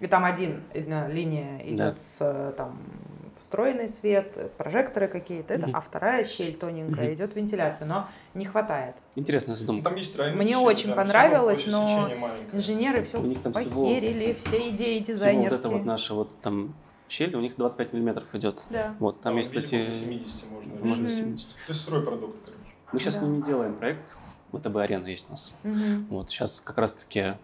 И 0.00 0.06
там 0.06 0.24
один 0.24 0.62
одна 0.74 1.08
линия 1.08 1.58
идет 1.66 1.76
Да. 1.76 1.96
с 1.96 2.54
там 2.56 2.78
встроенный 3.38 3.88
свет, 3.88 4.52
прожекторы 4.58 5.08
какие-то, 5.08 5.54
это, 5.54 5.66
Мгм. 5.66 5.76
а 5.76 5.80
вторая 5.80 6.24
щель 6.24 6.54
тоненькая 6.56 7.06
Мгм. 7.06 7.14
идет 7.14 7.34
вентиляция, 7.36 7.86
но 7.86 8.08
не 8.34 8.44
хватает. 8.44 8.96
Интересная 9.14 9.54
задумка. 9.54 9.84
Там 9.84 9.96
есть 9.96 10.18
Мне 10.18 10.52
щели, 10.52 10.54
очень 10.64 10.90
да, 10.90 10.96
понравилось, 10.96 11.60
всего 11.60 11.72
но. 11.76 12.10
Инженеры 12.52 13.02
все 13.04 13.18
У 13.18 13.24
них 13.26 13.40
там 13.42 13.52
всего- 13.54 13.82
похерили, 13.84 14.34
все 14.34 14.70
идеи 14.70 14.98
Всего 14.98 14.98
вот 14.98 15.06
дизайнерские. 15.16 15.58
это 15.58 15.68
вот 15.70 15.84
наша 15.84 16.14
вот 16.14 16.38
там 16.40 16.74
щель, 17.08 17.34
у 17.34 17.40
них 17.40 17.56
25 17.56 17.92
миллиметров 17.92 18.34
идет. 18.34 18.66
Да. 18.70 18.94
Вот, 18.98 19.20
там 19.20 19.34
Да, 19.34 19.38
есть, 19.38 19.52
до 19.54 19.60
70 19.60 20.50
можно. 20.50 20.74
можно 20.84 21.02
Мгм. 21.04 21.10
70. 21.10 21.48
То 21.66 21.72
есть 21.72 21.80
сырой 21.84 22.04
продукт, 22.04 22.38
короче. 22.44 22.62
Мы 22.92 22.98
сейчас 23.00 23.16
Да. 23.16 23.20
с 23.20 23.24
ними 23.24 23.42
делаем 23.42 23.74
проект, 23.74 24.16
ВТБ 24.52 24.76
Арена 24.76 25.06
есть 25.06 25.28
у 25.28 25.32
нас. 25.32 25.54
Мгм. 25.62 26.06
Вот, 26.10 26.28
сейчас 26.30 26.60
как 26.60 26.76
раз-таки 26.78 27.34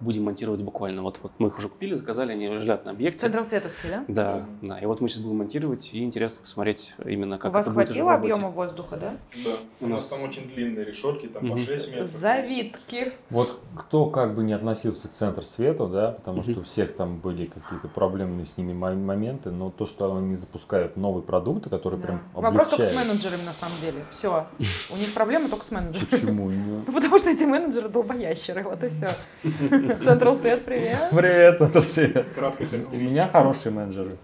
будем 0.00 0.24
монтировать 0.24 0.62
буквально. 0.62 1.02
Вот, 1.02 1.18
вот 1.22 1.32
мы 1.38 1.48
их 1.48 1.58
уже 1.58 1.68
купили, 1.68 1.94
заказали, 1.94 2.32
они 2.32 2.48
лежат 2.48 2.84
на 2.84 2.92
объекте. 2.92 3.20
Централ 3.20 3.44
Цветовский, 3.46 3.90
да? 3.90 4.04
Да, 4.08 4.46
да. 4.62 4.78
И 4.78 4.86
вот 4.86 5.00
мы 5.00 5.08
сейчас 5.08 5.22
будем 5.22 5.38
монтировать, 5.38 5.92
и 5.94 6.02
интересно 6.04 6.42
посмотреть 6.42 6.94
именно, 7.04 7.38
как 7.38 7.50
У 7.50 7.54
вас 7.54 7.66
это 7.66 7.74
будет 7.74 7.86
хватило 7.88 8.14
объема 8.14 8.48
воздуха, 8.50 8.96
да? 8.96 9.14
Да. 9.44 9.50
У, 9.80 9.84
У 9.86 9.88
нас 9.88 10.10
нас- 10.10 10.20
там 10.20 10.30
очень 10.30 10.48
длинные 10.48 10.84
решетки, 10.84 11.26
там 11.26 11.42
по 11.42 11.48
Мгм. 11.54 11.58
6 11.58 11.90
метров. 11.90 12.10
Завитки. 12.10 13.12
Вот 13.30 13.60
кто 13.76 14.06
как 14.10 14.34
бы 14.34 14.42
не 14.44 14.52
относился 14.52 15.08
к 15.08 15.12
центру 15.12 15.44
свету, 15.44 15.86
да, 15.88 16.12
потому 16.12 16.42
что 16.42 16.60
у 16.60 16.62
всех 16.62 16.94
там 16.94 17.18
были 17.18 17.46
какие-то 17.46 17.88
проблемные 17.88 18.46
с 18.46 18.56
ними 18.58 18.72
мо- 18.72 18.94
моменты, 18.94 19.50
но 19.50 19.70
то, 19.70 19.86
что 19.86 20.14
они 20.16 20.36
запускают 20.36 20.96
новые 20.96 21.22
продукты, 21.22 21.70
которые 21.70 22.00
Да. 22.00 22.06
прям 22.06 22.22
Вопрос 22.34 22.68
только 22.70 22.86
с 22.86 22.90
облегчают. 22.92 23.08
менеджерами, 23.08 23.42
на 23.46 23.52
самом 23.52 23.76
деле. 23.80 24.04
Все. 24.16 24.46
У 24.92 24.96
них 24.96 25.12
проблемы 25.14 25.48
только 25.48 25.64
с 25.64 25.70
менеджерами. 25.70 26.06
Почему? 26.10 26.50
Не- 26.50 26.58
Ну, 26.88 26.92
потому 26.92 27.18
что 27.18 27.30
эти 27.30 27.44
менеджеры 27.44 27.88
долбоящеры, 27.88 28.62
вот 28.62 28.82
и 28.84 28.88
все. 28.88 29.08
Централ 30.04 30.38
Свет, 30.38 30.64
привет. 30.64 31.08
Привет, 31.10 31.58
центр 31.58 31.82
света. 31.84 32.24
Кратко 32.34 32.64
У 32.92 32.96
меня 32.96 33.28
хорошие 33.28 33.72
менеджеры. 33.72 34.16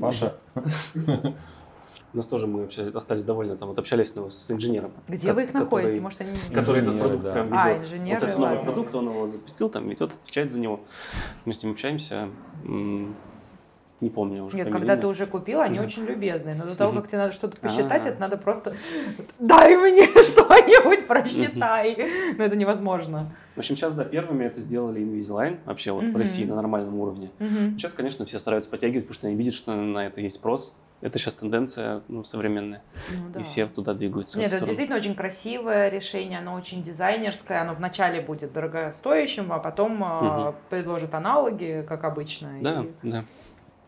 Паша. 0.00 0.34
У 0.94 2.16
нас 2.16 2.26
тоже 2.28 2.46
мы 2.46 2.60
вообще 2.62 2.82
остались 2.94 3.24
довольны, 3.24 3.56
там 3.56 3.68
вот 3.68 3.78
общались 3.78 4.14
ну, 4.14 4.30
с 4.30 4.50
инженером. 4.50 4.92
Где 5.08 5.26
ко- 5.28 5.32
вы 5.34 5.42
их 5.44 5.52
который- 5.52 5.64
находите? 5.64 6.00
Может, 6.00 6.20
они... 6.20 6.30
Который 6.54 6.82
этот 6.82 6.94
Инженеры, 6.94 6.98
продукт 7.08 7.24
да. 7.24 7.32
прям 7.32 7.48
А, 7.52 7.68
ведет. 7.70 7.82
инженеры, 7.84 8.14
вот 8.20 8.22
этот 8.22 8.38
новый 8.38 8.56
ладно. 8.56 8.72
продукт, 8.72 8.94
он 8.94 9.08
его 9.08 9.26
запустил, 9.26 9.68
там 9.68 9.88
ведет, 9.88 10.12
отвечает 10.12 10.52
за 10.52 10.60
него. 10.60 10.80
Мы 11.44 11.54
с 11.54 11.62
ним 11.62 11.72
общаемся. 11.72 12.28
Не 14.04 14.10
помню 14.10 14.44
уже 14.44 14.56
Нет, 14.58 14.66
фамилию, 14.68 14.86
когда 14.86 15.00
ты 15.00 15.06
уже 15.06 15.26
купил, 15.26 15.62
они 15.62 15.78
Мгм. 15.78 15.86
очень 15.86 16.04
любезные. 16.04 16.54
Но 16.54 16.66
до 16.66 16.76
того, 16.76 16.92
как 16.92 17.08
тебе 17.08 17.18
надо 17.18 17.32
что-то 17.32 17.58
посчитать, 17.58 18.04
А. 18.04 18.10
это 18.10 18.20
надо 18.20 18.36
просто 18.36 18.74
дай 19.38 19.74
мне 19.76 20.06
что-нибудь, 20.22 21.06
просчитай. 21.06 21.96
Но 22.36 22.44
это 22.44 22.54
невозможно. 22.54 23.32
В 23.54 23.58
общем, 23.58 23.76
сейчас, 23.76 23.94
да, 23.94 24.04
первыми 24.04 24.44
это 24.44 24.60
сделали 24.60 25.00
Invisalign, 25.00 25.60
вообще 25.64 25.92
вот 25.92 26.10
в. 26.10 26.16
России 26.16 26.44
на 26.44 26.54
нормальном 26.54 26.96
уровне. 27.00 27.30
Сейчас, 27.38 27.94
конечно, 27.94 28.26
все 28.26 28.38
стараются 28.38 28.68
подтягивать, 28.68 29.04
потому 29.04 29.14
что 29.14 29.26
они 29.28 29.36
видят, 29.36 29.54
что 29.54 29.74
на 29.74 30.06
это 30.06 30.20
есть 30.20 30.34
спрос. 30.36 30.76
Это 31.00 31.18
сейчас 31.18 31.34
тенденция 31.34 32.00
ну, 32.08 32.24
современная, 32.24 32.82
Ну 33.10 33.28
да. 33.30 33.40
и 33.40 33.42
все 33.42 33.66
туда 33.66 33.92
двигаются. 33.92 34.38
Нет, 34.38 34.52
это 34.54 34.64
действительно 34.64 34.96
очень 34.96 35.14
красивое 35.14 35.90
решение, 35.90 36.38
оно 36.38 36.54
очень 36.54 36.82
дизайнерское, 36.82 37.60
оно 37.60 37.74
вначале 37.74 38.22
будет 38.22 38.54
дорогостоящим, 38.54 39.52
а 39.52 39.58
потом 39.58 40.02
а, 40.02 40.22
Мгм. 40.50 40.54
предложит 40.70 41.14
аналоги, 41.14 41.84
как 41.86 42.04
обычно. 42.04 42.52
Да, 42.62 42.84
И, 43.02 43.10
да. 43.10 43.24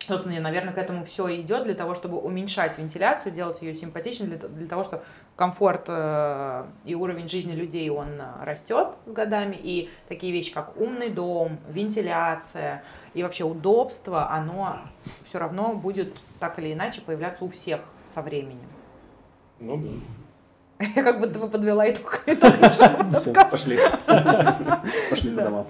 Собственно, 0.07 0.41
наверное, 0.41 0.73
к 0.73 0.79
этому 0.79 1.05
все 1.05 1.35
идет 1.37 1.65
для 1.65 1.75
того, 1.75 1.95
чтобы 1.95 2.19
уменьшать 2.19 2.79
вентиляцию, 2.79 3.33
делать 3.33 3.61
ее 3.63 3.75
симпатичной, 3.75 4.29
для, 4.29 4.49
для 4.49 4.67
того, 4.67 4.85
чтобы 4.85 5.03
комфорт 5.35 5.85
э, 5.89 6.65
и 6.85 6.95
уровень 6.95 7.29
жизни 7.29 7.53
людей, 7.53 7.89
он 7.91 8.21
э, 8.21 8.45
растет 8.45 8.89
с 9.07 9.13
годами, 9.13 9.57
и 9.61 9.91
такие 10.09 10.33
вещи, 10.33 10.53
как 10.53 10.77
умный 10.77 11.11
дом, 11.11 11.59
вентиляция 11.69 12.83
и 13.15 13.23
вообще 13.23 13.45
удобство, 13.45 14.31
оно 14.31 14.79
все 15.27 15.39
равно 15.39 15.75
будет 15.75 16.17
так 16.39 16.59
или 16.59 16.73
иначе 16.73 17.01
появляться 17.01 17.45
у 17.45 17.49
всех 17.49 17.81
со 18.07 18.23
временем. 18.23 18.69
Ну 19.61 19.77
да. 19.77 19.89
Я 20.95 21.03
как 21.03 21.21
будто 21.21 21.39
бы 21.39 21.49
подвела 21.49 21.91
итог, 21.91 22.23
итог 22.27 22.55
Все, 23.17 23.33
пошли. 23.33 23.79
Пошли 25.11 25.35
по 25.35 25.43
домам. 25.43 25.67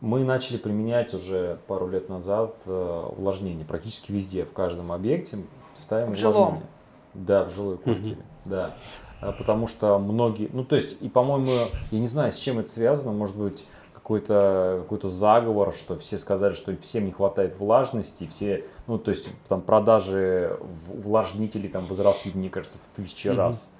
Мы 0.00 0.24
начали 0.24 0.56
применять 0.56 1.12
уже 1.14 1.58
пару 1.66 1.86
лет 1.88 2.08
назад 2.08 2.54
э, 2.64 3.06
увлажнение 3.16 3.66
практически 3.66 4.12
везде, 4.12 4.44
в 4.46 4.52
каждом 4.52 4.92
объекте 4.92 5.38
ставим 5.78 6.12
В 6.12 6.16
жилом? 6.16 6.36
увлажнение. 6.36 6.66
Да, 7.12 7.44
в 7.44 7.52
жилой 7.54 7.76
квартире, 7.78 8.18
да. 8.46 8.76
А, 9.20 9.32
Потому 9.32 9.66
что 9.66 9.98
многие, 9.98 10.48
ну 10.52 10.64
то 10.64 10.76
есть, 10.76 10.96
и 11.02 11.08
по-моему, 11.08 11.50
я 11.90 11.98
не 11.98 12.06
знаю, 12.08 12.32
с 12.32 12.36
чем 12.36 12.58
это 12.60 12.70
связано, 12.70 13.12
может 13.12 13.36
быть, 13.36 13.66
какой-то 13.92 14.86
какой 14.88 15.10
заговор, 15.10 15.74
что 15.74 15.98
все 15.98 16.18
сказали, 16.18 16.54
что 16.54 16.74
всем 16.78 17.04
не 17.04 17.12
хватает 17.12 17.58
влажности, 17.58 18.26
все, 18.30 18.64
ну 18.86 18.98
то 18.98 19.10
есть, 19.10 19.28
там 19.48 19.60
продажи 19.60 20.56
в- 20.86 21.00
увлажнителей 21.00 21.68
там 21.68 21.84
возросли, 21.86 22.32
мне 22.34 22.48
кажется, 22.48 22.78
в 22.78 22.96
тысячи 22.96 23.28
Мгм. 23.28 23.36
раз 23.36 23.74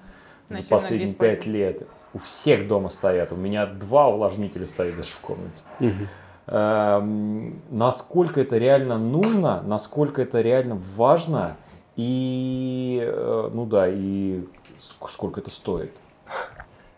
за 0.47 0.61
последние 0.69 1.15
пять 1.15 1.47
лет. 1.47 1.87
У 2.13 2.19
всех 2.19 2.67
дома 2.67 2.89
стоят, 2.89 3.31
у 3.31 3.35
меня 3.35 3.65
два 3.65 4.07
увлажнителя 4.09 4.67
стоит 4.67 4.95
даже 4.97 5.09
в 5.11 5.19
комнате. 5.19 5.63
Мгм. 5.79 6.07
Эм, 6.47 7.61
насколько 7.69 8.41
это 8.41 8.57
реально 8.57 8.97
нужно, 8.97 9.61
насколько 9.61 10.21
это 10.21 10.41
реально 10.41 10.81
важно 10.95 11.55
и, 11.95 12.99
э, 13.01 13.49
ну 13.53 13.65
да, 13.65 13.87
и 13.87 14.41
ск- 14.77 15.07
сколько 15.07 15.39
это 15.39 15.49
стоит. 15.49 15.93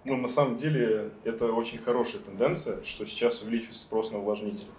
Ну, 0.06 0.18
на 0.18 0.28
самом 0.28 0.58
деле, 0.58 1.12
это 1.24 1.52
очень 1.54 1.78
хорошая 1.78 2.22
тенденция, 2.22 2.84
что 2.84 3.06
сейчас 3.06 3.42
увеличивается 3.42 3.82
спрос 3.84 4.12
на 4.12 4.20
увлажнители. 4.20 4.70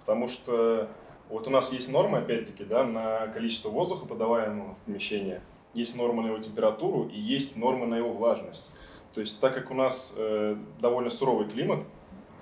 Потому 0.00 0.26
что 0.26 0.88
вот 1.30 1.46
у 1.46 1.50
нас 1.50 1.72
есть 1.72 1.90
норма, 1.90 2.18
опять-таки, 2.18 2.64
да, 2.64 2.84
на 2.84 3.28
количество 3.28 3.70
воздуха, 3.70 4.06
подаваемого 4.06 4.74
в 4.74 4.78
помещение. 4.86 5.40
Есть 5.72 5.96
норма 5.96 6.22
на 6.22 6.26
его 6.28 6.38
температуру 6.38 7.08
и 7.08 7.18
есть 7.18 7.56
норма 7.56 7.86
на 7.86 7.94
его 7.96 8.12
влажность. 8.12 8.72
То 9.14 9.20
есть, 9.20 9.40
так 9.40 9.54
как 9.54 9.70
у 9.70 9.74
нас 9.74 10.14
э, 10.16 10.56
довольно 10.80 11.08
суровый 11.08 11.48
климат, 11.48 11.84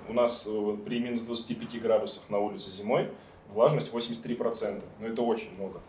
у 0.08 0.14
нас 0.14 0.46
э, 0.48 0.76
при 0.84 1.00
минус 1.00 1.22
25 1.22 1.82
градусах 1.82 2.30
на 2.30 2.38
улице 2.38 2.70
зимой 2.70 3.10
влажность 3.52 3.92
83%. 3.92 4.82
Но 4.98 5.06
это 5.06 5.22
очень 5.22 5.54
много. 5.56 5.80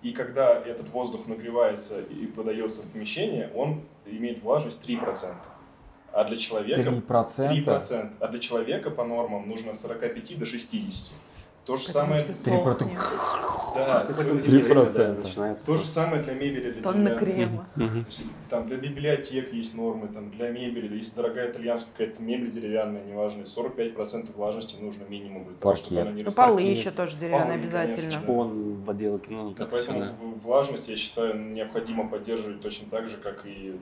И 0.00 0.12
когда 0.12 0.58
этот 0.58 0.88
воздух 0.88 1.28
нагревается 1.28 2.00
и 2.00 2.26
подается 2.26 2.86
в 2.86 2.92
помещение, 2.92 3.52
он 3.54 3.82
имеет 4.06 4.42
влажность 4.42 4.82
3%. 4.82 5.34
А 6.12 6.24
для 6.24 6.38
человека... 6.38 6.80
3%? 6.80 7.64
3%. 7.64 8.14
А 8.18 8.28
для 8.28 8.38
человека 8.38 8.90
по 8.90 9.04
нормам 9.04 9.46
нужно 9.46 9.72
от 9.72 9.78
45 9.78 10.38
до 10.38 10.46
60. 10.46 11.12
То 11.64 11.76
же 11.76 11.84
самое... 11.88 12.20
все 12.20 12.32
Три 12.32 12.58
про- 12.58 12.72
сохнет. 12.72 12.98
Да, 13.76 14.06
И 14.10 14.12
поэтому 14.14 14.38
то- 14.38 14.38
зимнее 14.38 14.64
время, 14.64 14.84
да, 14.90 14.90
3%. 15.10 15.18
начинается. 15.20 15.64
то 15.66 15.76
же 15.76 15.86
самое 15.86 16.22
для 16.22 16.34
мебели. 16.34 16.72
Для 16.72 16.80
деревянной. 16.82 17.16
крема. 17.16 17.66
Есть 18.06 18.24
Там 18.48 18.66
для 18.66 18.76
библиотек 18.78 19.52
есть 19.52 19.74
нормы, 19.76 20.08
там 20.08 20.30
для 20.32 20.48
мебели, 20.50 20.96
если 20.96 21.14
дорогая 21.14 21.50
итальянская 21.52 21.92
какая-то 22.06 22.22
мебель 22.22 22.50
деревянная, 22.50 23.04
неважно, 23.04 23.42
45% 23.44 24.34
влажности 24.34 24.80
нужно 24.80 25.04
минимум 25.04 25.44
для 25.44 25.54
того, 25.54 25.76
чтобы 25.76 25.88
Паркет. 25.96 26.08
она 26.08 26.16
не 26.16 26.22
Ну, 26.24 26.32
полы 26.32 26.62
еще 26.62 26.90
тоже 26.90 27.16
деревянные 27.16 27.44
Полы, 27.58 27.60
обязательно. 27.60 27.96
конечно, 27.98 28.22
Шпон 28.22 28.74
в 28.82 28.90
отделке, 28.90 29.26
ну, 29.30 29.44
вот 29.48 29.54
Да, 29.56 29.66
все, 29.66 29.76
поэтому 29.76 30.00
да. 30.00 30.10
в- 30.20 30.42
влажность, 30.42 30.88
я 30.88 30.96
считаю, 30.96 31.38
необходимо 31.52 32.08
поддерживать 32.08 32.60
точно 32.62 32.88
так 32.90 33.08
же, 33.08 33.18
как 33.18 33.46
и 33.46 33.78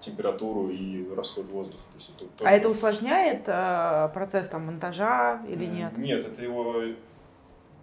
температуру 0.00 0.68
и 0.70 1.06
расход 1.14 1.46
воздуха. 1.46 1.82
То 1.92 1.98
есть 1.98 2.10
это 2.16 2.24
тоже- 2.26 2.48
А 2.50 2.52
это 2.52 2.68
усложняет 2.68 3.42
э, 3.46 4.10
процесс 4.14 4.48
там 4.48 4.66
монтажа 4.66 5.42
или 5.48 5.64
нет? 5.66 5.96
Нет, 5.98 6.24
это 6.26 6.42
его 6.42 6.76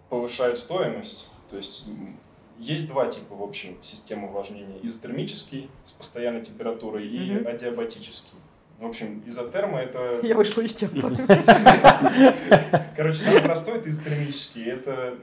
повышает 0.08 0.58
стоимость. 0.58 1.28
То 1.50 1.56
есть 1.56 1.88
есть 2.58 2.88
два 2.88 3.10
типа, 3.10 3.34
в 3.34 3.42
общем, 3.42 3.76
системы 3.82 4.28
увлажнения. 4.28 4.78
Изотермический 4.82 5.68
с 5.82 5.92
постоянной 5.92 6.42
температурой 6.44 7.06
и 7.06 7.32
Мгм. 7.32 7.46
адиабатический. 7.48 8.38
В 8.78 8.86
общем, 8.86 9.22
изотермо 9.26 9.80
это... 9.80 10.20
Я 10.22 10.34
вышла 10.34 10.62
из 10.62 10.74
чата. 10.76 10.94
Короче, 12.96 13.18
самый 13.20 13.42
простой 13.42 13.78
это 13.78 13.88
изотермический. 13.90 14.64
Это 14.66 15.14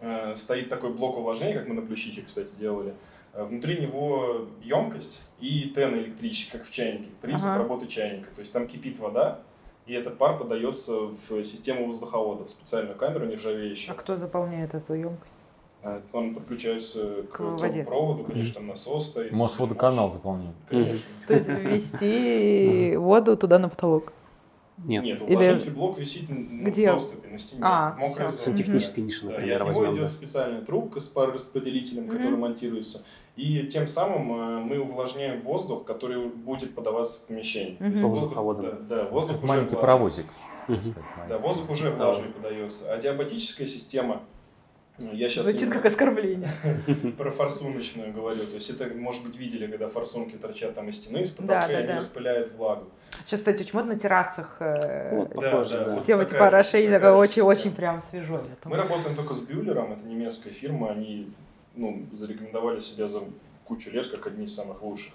э, 0.00 0.34
стоит 0.34 0.68
такой 0.68 0.92
блок 0.92 1.18
увлажнения, 1.18 1.58
как 1.58 1.68
мы 1.68 1.74
на 1.74 1.82
плющихе, 1.82 2.22
кстати, 2.22 2.54
делали. 2.58 2.94
Э, 3.34 3.44
Внутри 3.44 3.78
него 3.80 4.46
емкость 4.62 5.22
и 5.40 5.72
тен 5.74 5.94
электрический, 5.98 6.52
как 6.58 6.66
в 6.66 6.70
чайнике. 6.70 7.08
Принцип 7.20 7.48
Ага. 7.48 7.58
работы 7.58 7.86
чайника. 7.86 8.32
То 8.34 8.40
есть 8.40 8.52
там 8.52 8.66
кипит 8.66 8.98
вода, 8.98 9.40
и 9.86 9.92
этот 9.92 10.16
пар 10.18 10.38
подается 10.38 10.92
в 11.06 11.44
систему 11.44 11.86
воздуховода, 11.86 12.44
в 12.44 12.50
специальную 12.50 12.96
камеру 12.96 13.24
А 13.24 13.28
нержавеющую. 13.28 13.94
кто 13.96 14.16
заполняет 14.16 14.74
эту 14.74 14.94
емкость? 14.94 15.34
А 15.82 16.00
Он 16.14 16.34
подключается 16.34 17.24
к, 17.24 17.36
К 17.36 17.40
воде. 17.60 17.84
проводу, 17.84 18.24
конечно, 18.24 18.54
там 18.54 18.68
насос 18.68 19.08
стоит. 19.08 19.32
Мосводоканал 19.32 20.10
заполняет. 20.10 20.54
Конечно. 20.70 21.02
То 21.26 21.34
есть 21.34 21.48
ввести 21.48 22.96
воду 22.96 23.36
туда 23.36 23.58
на 23.58 23.68
потолок. 23.68 24.12
Нет, 24.78 25.04
Нет, 25.04 25.22
Или- 25.22 25.34
увлажнитель 25.36 25.70
блок 25.72 25.98
висит 25.98 26.28
ну, 26.28 26.64
Где? 26.64 26.90
в 26.90 26.94
доступе 26.94 27.28
на 27.28 27.38
стене. 27.38 27.60
А, 27.64 27.94
Мокрая 27.96 28.28
зона. 28.30 28.38
сантехнической 28.38 29.04
ниши, 29.04 29.24
Да, 29.26 29.32
например, 29.32 29.54
от 29.54 29.60
него 29.60 29.66
возьмем. 29.66 29.92
идет 29.92 30.02
да. 30.04 30.08
специальная 30.08 30.62
трубка 30.62 30.98
с 31.00 31.08
парораспределителем, 31.08 32.08
который 32.08 32.30
Мгм. 32.32 32.40
монтируется. 32.40 33.04
И 33.36 33.64
тем 33.66 33.86
самым 33.88 34.32
э, 34.32 34.58
мы 34.60 34.78
увлажняем 34.78 35.42
воздух, 35.42 35.84
который 35.84 36.24
будет 36.26 36.74
подаваться 36.74 37.20
в 37.20 37.26
помещение. 37.26 37.76
Есть 37.80 37.80
Мгм. 37.80 38.08
воздух- 38.08 38.22
Воздуховодом. 38.36 38.86
Да, 38.88 38.96
да, 38.96 39.04
воздух 39.08 39.38
уже 39.38 39.46
маленький 39.46 39.70
влажный. 39.74 39.80
паровозик. 39.80 40.26
Мгм. 40.68 40.94
Да, 41.28 41.38
воздух 41.38 41.68
уже 41.70 41.82
Типа 41.90 41.96
влажный 41.96 42.28
подается. 42.30 42.92
А 42.94 42.96
диабатическая 42.96 43.66
система, 43.66 44.22
ну, 45.00 45.12
я 45.12 45.28
сейчас 45.28 45.46
Звучит 45.46 45.68
как 45.70 45.84
оскорбление. 45.84 46.48
про 47.18 47.30
форсуночную 47.32 48.12
говорю. 48.12 48.38
То 48.46 48.54
есть 48.54 48.70
это, 48.70 48.86
может 48.94 49.24
быть, 49.26 49.36
видели, 49.36 49.66
когда 49.66 49.88
форсунки 49.88 50.36
торчат 50.36 50.74
там 50.76 50.88
из 50.88 50.96
стены, 50.98 51.18
из 51.22 51.32
Да, 51.32 51.42
потолка, 51.42 51.66
да, 51.66 51.72
и 51.72 51.76
они 51.76 51.86
да. 51.88 51.96
распыляют 51.96 52.52
влагу. 52.56 52.84
Сейчас, 53.24 53.40
кстати, 53.40 53.62
очень 53.62 53.74
модно 53.76 53.94
на 53.94 53.98
террасах. 53.98 54.56
э, 54.60 55.16
Вот, 55.16 55.34
похоже, 55.34 55.78
да. 55.78 55.84
вот 55.90 55.98
Система 55.98 56.24
такая 56.24 56.38
типа 56.38 56.46
орошения, 56.46 57.10
очень-очень 57.12 57.72
прям 57.72 58.00
свежо. 58.00 58.42
Мы 58.64 58.76
работаем 58.76 59.16
только 59.16 59.34
с 59.34 59.40
Бюллером, 59.40 59.92
это 59.92 60.06
немецкая 60.06 60.50
фирма, 60.50 60.90
они 60.92 61.32
ну, 61.76 62.06
зарекомендовали 62.12 62.80
себя 62.80 63.08
за 63.08 63.22
кучу 63.64 63.90
лет 63.90 64.08
как 64.08 64.26
одни 64.26 64.44
из 64.44 64.54
самых 64.54 64.82
лучших. 64.82 65.14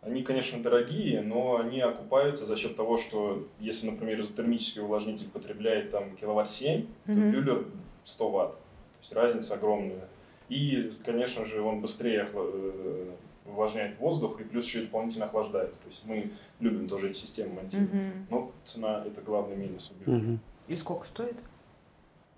Они, 0.00 0.22
конечно, 0.22 0.62
дорогие, 0.62 1.22
но 1.22 1.56
они 1.58 1.80
окупаются 1.80 2.46
за 2.46 2.54
счет 2.56 2.76
того, 2.76 2.96
что 2.96 3.46
если, 3.58 3.90
например, 3.90 4.20
изотермический 4.20 4.80
увлажнитель 4.82 5.28
потребляет 5.28 5.90
там 5.90 6.14
киловатт 6.16 6.48
7, 6.50 6.86
то 7.06 7.12
Мгм. 7.12 7.30
Бюллер 7.32 7.66
100 8.04 8.30
ватт. 8.30 8.52
То 8.52 9.02
есть 9.02 9.12
разница 9.12 9.54
огромная. 9.54 10.08
И, 10.48 10.92
конечно 11.04 11.44
же, 11.44 11.60
он 11.62 11.80
быстрее 11.80 12.28
э, 12.32 13.10
увлажняет 13.44 13.98
воздух 13.98 14.40
и 14.40 14.44
плюс 14.44 14.66
еще 14.66 14.80
и 14.80 14.82
дополнительно 14.84 15.26
охлаждает. 15.26 15.72
То 15.72 15.88
есть 15.88 16.04
мы 16.04 16.30
любим 16.60 16.88
тоже 16.88 17.10
эти 17.10 17.18
системы 17.18 17.54
монтировать. 17.54 17.92
Мгм. 17.92 18.26
Но 18.30 18.52
цена– 18.64 19.04
это 19.06 19.20
главный 19.20 19.56
минус 19.56 19.90
у 19.90 20.04
Бюллера. 20.04 20.22
Мгм. 20.22 20.40
И 20.68 20.76
сколько 20.76 21.06
стоит? 21.06 21.36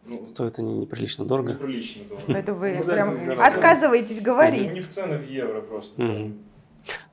Ну, 0.06 0.26
Стоят 0.26 0.58
они 0.58 0.78
неприлично 0.78 1.24
дорого. 1.24 1.52
неприлично 1.52 2.04
дорого. 2.04 2.52
Вы 2.54 2.72
Ну, 2.72 2.84
да, 2.84 2.92
прям 2.94 3.26
ну, 3.26 3.36
да, 3.36 3.44
отказываетесь 3.46 4.20
У 4.20 4.24
говорить. 4.24 4.72
них 4.72 4.88
цены 4.88 5.18
в 5.18 5.28
евро 5.28 5.60
просто. 5.60 6.00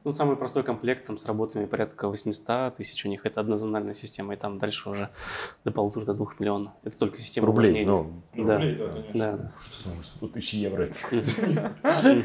Ну, 0.05 0.11
самый 0.11 0.37
простой 0.37 0.63
комплект 0.63 1.05
там 1.05 1.17
с 1.17 1.25
работами 1.25 1.65
порядка 1.65 2.07
800 2.07 2.75
тысяч 2.75 3.05
у 3.05 3.09
них. 3.09 3.25
Это 3.25 3.41
однозональная 3.41 3.93
система, 3.93 4.33
и 4.33 4.37
там 4.37 4.57
дальше 4.57 4.89
уже 4.89 5.09
до 5.65 5.71
полутора, 5.73 6.05
до 6.05 6.13
двух 6.13 6.39
миллионов. 6.39 6.71
Это 6.83 6.97
только 6.97 7.17
система 7.17 7.47
Рублей, 7.47 7.83
увлажнения. 7.83 8.21
ну, 8.33 8.43
Да. 8.45 8.53
Рублей, 8.55 8.75
да, 8.75 8.87
конечно. 8.87 9.13
Да, 9.13 9.31
да. 9.37 9.51
что, 9.59 9.89
100 10.03 10.27
тысяч 10.29 10.53
евро. 10.53 10.89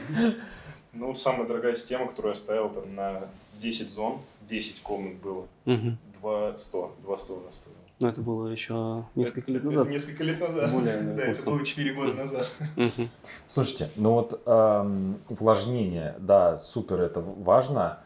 Ну, 0.94 1.14
самая 1.14 1.46
дорогая 1.46 1.74
система, 1.74 2.06
которую 2.06 2.32
я 2.32 2.36
ставил, 2.36 2.68
там 2.68 2.94
на 2.94 3.22
10 3.58 3.90
зон, 3.90 4.20
10 4.42 4.82
комнат 4.82 5.14
было. 5.16 5.46
Мгм. 5.64 5.96
2 6.20 6.58
100, 6.58 6.96
2 7.02 7.18
100 7.18 7.34
она 7.34 7.50
стоила. 7.52 7.78
Но 8.03 8.09
это 8.09 8.20
было 8.20 8.48
еще 8.48 9.05
несколько 9.14 9.50
лет 9.53 9.59
Это- 9.62 9.66
назад. 9.66 9.84
Это 9.86 9.94
несколько 9.94 10.24
лет 10.24 10.40
назад. 10.40 10.68
С 10.68 10.72
более 10.72 11.00
Да, 11.03 11.12
это 11.22 11.26
курсом. 11.26 11.57
было 11.57 11.66
4 11.66 11.94
года 11.94 12.12
назад. 12.14 12.46
Слушайте, 13.48 13.88
ну 13.96 14.12
вот 14.12 14.42
эм, 14.46 15.18
увлажнение, 15.28 16.16
да, 16.18 16.57
супер, 16.57 17.00
это 17.00 17.20
важно. 17.20 18.00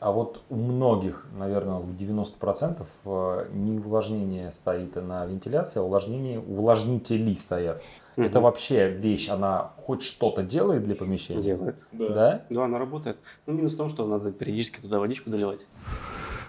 А 0.00 0.12
вот 0.12 0.42
у 0.48 0.54
многих, 0.54 1.26
наверное, 1.36 1.76
у 1.76 1.86
90% 1.86 2.86
э, 3.04 3.46
не 3.52 3.78
увлажнение 3.78 4.52
стоит 4.52 4.94
на 4.94 5.26
вентиляции, 5.26 5.80
а 5.80 5.82
увлажнение, 5.82 6.38
увлажнители 6.38 7.34
стоят. 7.34 7.82
Это 8.14 8.38
Мгм. 8.38 8.42
вообще 8.42 8.90
вещь, 8.90 9.28
она 9.28 9.72
хоть 9.84 10.02
что-то 10.02 10.42
делает 10.44 10.84
для 10.84 10.94
помещения? 10.94 11.42
делает. 11.42 11.86
Да. 11.92 12.08
Да? 12.10 12.42
Да, 12.50 12.64
она 12.66 12.78
работает. 12.78 13.16
Ну, 13.46 13.54
минус 13.54 13.74
в 13.74 13.76
том, 13.76 13.88
что 13.88 14.06
надо 14.06 14.30
периодически 14.30 14.80
туда 14.80 15.00
водичку 15.00 15.30
доливать. 15.30 15.66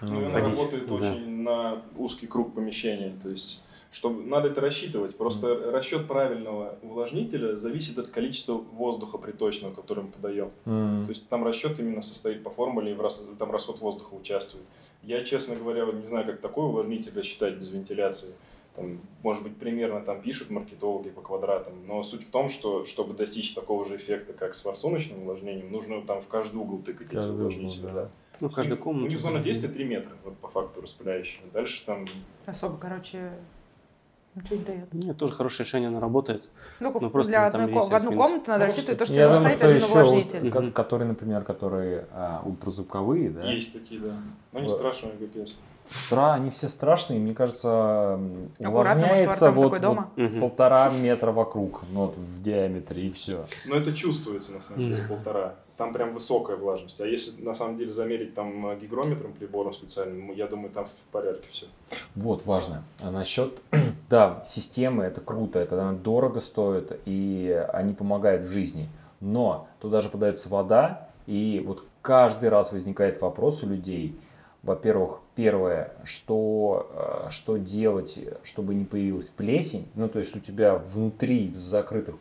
Ну, 0.02 0.20
и 0.20 0.24
она 0.26 0.34
ходить. 0.34 0.56
работает 0.58 0.86
Да. 0.88 0.94
очень 0.94 1.29
на 1.42 1.82
узкий 1.96 2.26
круг 2.26 2.54
помещения. 2.54 3.14
То 3.22 3.28
есть, 3.28 3.62
чтобы 3.90 4.22
надо 4.24 4.48
это 4.48 4.60
рассчитывать. 4.60 5.16
Просто 5.16 5.70
расчет 5.72 6.06
правильного 6.06 6.78
увлажнителя 6.82 7.56
зависит 7.56 7.98
от 7.98 8.08
количества 8.08 8.54
воздуха 8.54 9.18
приточного, 9.18 9.74
который 9.74 10.04
мы 10.04 10.10
подаем. 10.10 10.50
М. 10.66 11.02
То 11.04 11.10
есть 11.10 11.28
там 11.28 11.44
расчет 11.44 11.78
именно 11.80 12.02
состоит 12.02 12.42
по 12.42 12.50
формуле, 12.50 12.92
и 12.92 12.94
в 12.94 13.00
рас- 13.00 13.28
там 13.38 13.50
расход 13.50 13.80
воздуха 13.80 14.14
участвует. 14.14 14.64
Я, 15.02 15.24
честно 15.24 15.56
говоря, 15.56 15.86
вот 15.86 15.94
не 15.96 16.04
знаю, 16.04 16.26
как 16.26 16.40
такой 16.40 16.66
увлажнитель 16.66 17.12
рассчитать 17.16 17.54
без 17.54 17.70
вентиляции. 17.70 18.34
Там, 18.76 19.00
может 19.22 19.42
быть, 19.42 19.56
примерно 19.56 20.00
там 20.00 20.20
пишут 20.20 20.50
маркетологи 20.50 21.08
по 21.10 21.20
квадратам, 21.20 21.74
но 21.86 22.02
суть 22.02 22.22
в 22.24 22.30
том, 22.30 22.48
что 22.48 22.84
чтобы 22.84 23.14
достичь 23.14 23.52
такого 23.52 23.84
же 23.84 23.96
эффекта, 23.96 24.32
как 24.32 24.54
с 24.54 24.60
форсуночным 24.60 25.22
увлажнением, 25.22 25.72
нужно 25.72 26.02
там 26.02 26.20
в 26.22 26.28
каждый 26.28 26.56
угол 26.58 26.78
тыкать 26.78 27.08
эти 27.08 27.14
Каждый 27.14 27.30
угол, 27.32 27.40
увлажнители. 27.46 27.82
да. 27.86 27.92
да. 27.92 28.08
Ну, 28.40 28.48
в 28.48 28.54
каждой 28.54 28.74
У 28.74 28.76
комнате. 28.82 29.08
них 29.14 29.20
зона 29.20 29.40
действия 29.40 29.68
3 29.68 29.84
метра, 29.84 30.12
вот 30.24 30.36
по 30.38 30.48
факту 30.48 30.80
распыляющая. 30.80 31.42
Дальше 31.52 31.84
там 31.84 32.04
Особо, 32.46 32.78
короче, 32.78 33.32
ничего 34.36 34.56
не 34.56 34.64
дает. 34.64 34.94
Нет, 34.94 35.16
тоже 35.18 35.34
хорошее 35.34 35.66
решение, 35.66 35.88
она 35.88 36.00
работает. 36.00 36.48
Ну, 36.78 36.96
Ну, 37.00 37.10
просто 37.10 37.32
для 37.32 37.50
там 37.50 37.64
одной, 37.64 37.80
в 37.82 37.92
одну 37.94 38.10
минус. 38.12 38.26
комнату 38.26 38.50
надо 38.52 38.64
Ну, 38.66 38.70
рассчитывать 38.70 38.98
то, 39.00 39.04
что 39.04 39.14
Я 39.14 39.28
у 39.30 39.34
думаю, 39.34 39.50
что 39.50 39.64
один 39.66 39.76
еще 39.76 39.86
вот, 39.88 39.96
увлажнитель. 40.06 40.50
ко- 40.52 40.60
Мгм. 40.62 40.72
которые, 40.72 41.08
например, 41.08 41.42
которые 41.42 42.06
а, 42.12 42.42
ультразвуковые, 42.46 43.30
да? 43.30 43.50
есть 43.50 43.72
такие, 43.72 44.00
да. 44.00 44.16
Но 44.52 44.60
не 44.60 44.68
Вот. 44.68 44.74
страшно, 44.76 45.10
капец. 45.10 45.58
Стра, 45.88 46.34
они 46.34 46.50
все 46.50 46.68
страшные, 46.68 47.18
мне 47.18 47.34
кажется, 47.34 48.20
увлажняется 48.60 49.50
вот, 49.50 49.80
дома? 49.80 50.10
вот 50.16 50.30
Мгм. 50.30 50.40
полтора 50.40 50.90
метра 51.02 51.32
вокруг, 51.32 51.82
ну, 51.90 52.06
вот 52.06 52.16
в 52.16 52.42
диаметре 52.42 53.06
и 53.06 53.10
все. 53.10 53.46
Но 53.66 53.74
это 53.74 53.92
чувствуется, 53.92 54.52
на 54.52 54.62
самом 54.62 54.88
деле, 54.88 55.02
полтора. 55.08 55.56
Там 55.76 55.92
прям 55.92 56.12
высокая 56.12 56.56
влажность. 56.56 57.00
А 57.00 57.06
если 57.06 57.40
на 57.42 57.54
самом 57.54 57.78
деле 57.78 57.90
замерить 57.90 58.34
там 58.34 58.66
э, 58.66 58.76
гигрометром, 58.76 59.32
прибором 59.32 59.72
специальным, 59.72 60.30
я 60.32 60.46
думаю, 60.46 60.70
там 60.70 60.84
в 60.84 60.92
порядке 61.10 61.48
все. 61.50 61.66
Вот, 62.14 62.44
важно. 62.44 62.84
А 63.00 63.10
насчет, 63.10 63.58
да, 64.10 64.42
системы, 64.44 65.04
это 65.04 65.22
круто, 65.22 65.58
это 65.58 65.80
она 65.80 65.94
дорого 65.94 66.40
стоит, 66.40 67.00
и 67.06 67.66
они 67.72 67.94
помогают 67.94 68.44
в 68.44 68.48
жизни. 68.48 68.90
Но 69.20 69.68
туда 69.80 70.02
же 70.02 70.10
подается 70.10 70.50
вода, 70.50 71.08
и 71.26 71.62
вот 71.66 71.84
каждый 72.02 72.48
раз 72.50 72.72
возникает 72.72 73.20
вопрос 73.20 73.62
у 73.62 73.68
людей, 73.68 74.18
во-первых, 74.62 75.20
первое, 75.44 75.94
что, 76.04 76.90
э, 77.26 77.30
что 77.30 77.56
делать, 77.56 78.18
чтобы 78.44 78.74
не 78.74 78.84
появилась 78.84 79.30
плесень, 79.30 79.88
ну, 79.94 80.06
то 80.06 80.18
есть 80.18 80.36
у 80.36 80.40
тебя 80.40 80.76
внутри 80.76 81.54
закрытых 81.56 82.16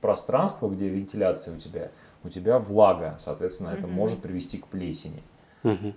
пространствах, 0.00 0.72
где 0.72 0.88
вентиляция 0.88 1.54
у 1.56 1.60
тебя, 1.60 1.92
у 2.24 2.28
тебя 2.28 2.58
влага, 2.58 3.16
соответственно, 3.20 3.68
это 3.70 3.86
Мгм. 3.86 3.92
может 3.92 4.20
привести 4.20 4.58
к 4.58 4.66
плесени. 4.66 5.22
Мгм. 5.62 5.94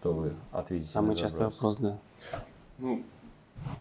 Что 0.00 0.12
вы 0.12 0.32
ответите? 0.50 0.88
на 0.88 0.92
Самый 0.92 1.10
этот 1.12 1.22
частый 1.22 1.46
вопрос, 1.46 1.76
да. 1.78 1.98
Ну, 2.78 3.04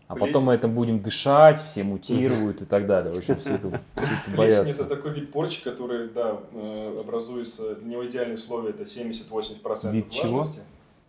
а 0.07 0.13
Пле- 0.13 0.19
потом 0.19 0.43
мы 0.43 0.53
это 0.53 0.67
будем 0.67 0.99
дышать, 1.01 1.59
все 1.63 1.83
мутируют 1.83 2.61
и 2.61 2.65
так 2.65 2.85
далее. 2.85 3.11
В 3.11 3.17
общем, 3.17 3.37
все 3.37 3.55
это, 3.55 3.81
все 3.95 4.05
это 4.13 4.23
Плесень 4.25 4.37
боятся. 4.37 4.83
это 4.83 4.95
такой 4.95 5.13
вид 5.13 5.31
порчи, 5.31 5.63
который, 5.63 6.07
да, 6.09 6.39
э, 6.53 6.97
образуется, 6.99 7.73
для 7.77 7.89
него 7.93 8.05
идеальные 8.05 8.35
условия 8.35 8.69
это 8.69 8.83
70-80% 8.85 9.91
Вид 9.91 10.11
чего? 10.11 10.33
влажности. 10.35 10.61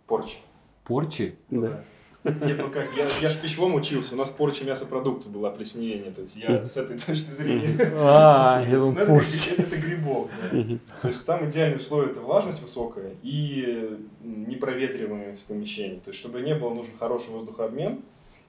Порчи. 0.07 0.39
Порчи? 0.85 1.35
Да. 1.51 1.83
Нет, 2.25 2.57
ну 2.59 2.71
как, 2.71 2.89
я, 2.97 3.05
я 3.21 3.29
ж 3.29 3.33
в 3.33 3.41
пищевом 3.41 3.75
учился, 3.75 4.15
у 4.15 4.17
нас 4.17 4.31
порча 4.31 4.65
мясопродуктов 4.65 5.33
была, 5.33 5.51
плесневение, 5.51 6.13
то 6.13 6.23
есть 6.23 6.37
я 6.37 6.65
с 6.65 6.77
этой 6.77 6.97
точки 6.97 7.31
зрения... 7.31 7.77
А, 7.97 8.63
я 8.65 8.79
Ну, 8.79 8.93
думал, 8.93 8.97
это, 8.99 9.07
порчи. 9.07 9.55
гри- 9.57 9.65
это 9.65 9.77
грибок. 9.79 10.29
То 11.01 11.09
есть 11.09 11.27
там 11.27 11.49
идеальные 11.49 11.79
условия 11.79 12.13
это 12.13 12.21
влажность 12.21 12.63
высокая 12.63 13.15
и 13.25 13.99
непроветриваемость 14.23 15.45
помещений. 15.47 15.97
То 15.99 16.11
есть 16.11 16.19
чтобы 16.21 16.41
не 16.43 16.55
было, 16.55 16.73
нужен 16.73 16.95
хороший 16.97 17.31
воздухообмен. 17.31 18.03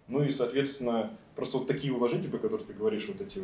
Ну 0.07 0.21
и, 0.21 0.29
соответственно, 0.29 1.09
просто 1.35 1.57
вот 1.57 1.65
такие 1.65 1.93
увлажнители, 1.93 2.29
про 2.29 2.37
которые 2.37 2.67
ты 2.67 2.73
говоришь, 2.73 3.07
вот 3.07 3.21
эти, 3.21 3.41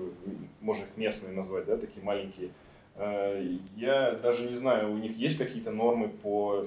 можно 0.61 0.83
их 0.83 0.89
местные 0.97 1.33
назвать, 1.33 1.65
да, 1.65 1.77
такие 1.77 2.03
маленькие. 2.03 2.49
Э, 2.97 3.43
Я 3.77 4.11
даже 4.11 4.45
не 4.45 4.51
знаю, 4.53 4.91
у 4.93 4.97
них 4.97 5.17
есть 5.17 5.37
какие-то 5.39 5.71
нормы 5.71 6.09
по 6.09 6.65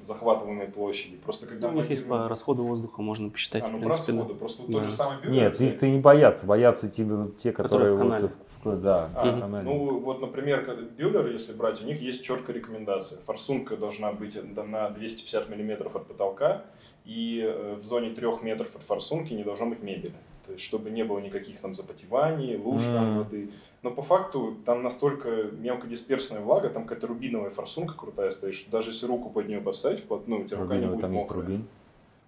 захватываемой 0.00 0.68
площади. 0.68 1.16
Просто 1.16 1.46
когда 1.46 1.68
Ну, 1.68 1.74
у 1.74 1.76
них 1.80 1.90
есть 1.90 2.06
по 2.06 2.28
расходу 2.28 2.64
воздуха, 2.64 3.02
можно 3.02 3.30
посчитать, 3.30 3.64
А, 3.64 3.68
в 3.68 3.72
ну, 3.72 3.80
принципе, 3.80 4.12
да. 4.12 4.18
расходы. 4.18 4.38
Просто 4.38 4.62
вот 4.62 4.70
Да. 4.70 4.78
тот 4.78 4.84
же 4.84 4.92
самый 4.92 5.16
бюллер. 5.22 5.32
Нет, 5.52 5.60
их 5.60 5.78
ты 5.78 5.90
не 5.90 6.00
боятся. 6.00 6.46
Боятся 6.46 6.88
те, 6.90 7.04
те 7.36 7.52
которые, 7.52 7.88
Которые 7.88 7.90
в 7.90 7.96
вот 7.96 8.02
канале. 8.02 8.28
в- 8.64 8.80
да, 8.82 9.10
А, 9.14 9.30
в 9.36 9.40
канале. 9.40 9.64
ну 9.64 9.98
вот, 10.00 10.20
например, 10.20 10.64
Бюллер, 10.96 11.26
если 11.30 11.52
брать, 11.52 11.82
у 11.82 11.86
них 11.86 12.00
есть 12.00 12.22
четкая 12.22 12.56
рекомендация. 12.56 13.20
Форсунка 13.22 13.76
должна 13.76 14.12
быть 14.12 14.38
да, 14.54 14.64
на 14.64 14.90
250 14.90 15.48
миллиметров 15.48 15.96
от 15.96 16.06
потолка, 16.06 16.64
и 17.04 17.42
э, 17.44 17.74
в 17.74 17.82
зоне 17.82 18.10
3 18.10 18.42
метров 18.42 18.74
от 18.76 18.82
форсунки 18.82 19.32
не 19.34 19.44
должно 19.44 19.66
быть 19.66 19.82
мебели. 19.82 20.14
То 20.46 20.52
есть, 20.52 20.64
чтобы 20.64 20.90
не 20.90 21.04
было 21.04 21.18
никаких 21.20 21.58
там 21.60 21.74
запотеваний, 21.74 22.56
луж 22.56 22.82
там 22.84 23.10
Мгм. 23.12 23.18
воды. 23.18 23.50
Но 23.82 23.90
по 23.90 24.02
факту 24.02 24.56
там 24.66 24.82
настолько 24.82 25.28
мелкодисперсная 25.58 26.40
влага, 26.40 26.68
там 26.68 26.82
какая-то 26.84 27.06
рубиновая 27.06 27.50
форсунка 27.50 27.94
крутая 27.94 28.30
стоит, 28.30 28.54
что 28.54 28.70
даже 28.70 28.90
если 28.90 29.06
руку 29.06 29.30
под 29.30 29.48
нее 29.48 29.60
поставить, 29.60 30.00
вплотную, 30.00 30.42
у 30.42 30.44
тебя 30.44 30.58
рука 30.58 30.74
не 30.76 30.80
Рубиновый, 30.86 30.96
будет 30.96 31.00
там 31.02 31.12
есть 31.12 31.26
мокрая. 31.28 31.44
рубин. 31.46 31.66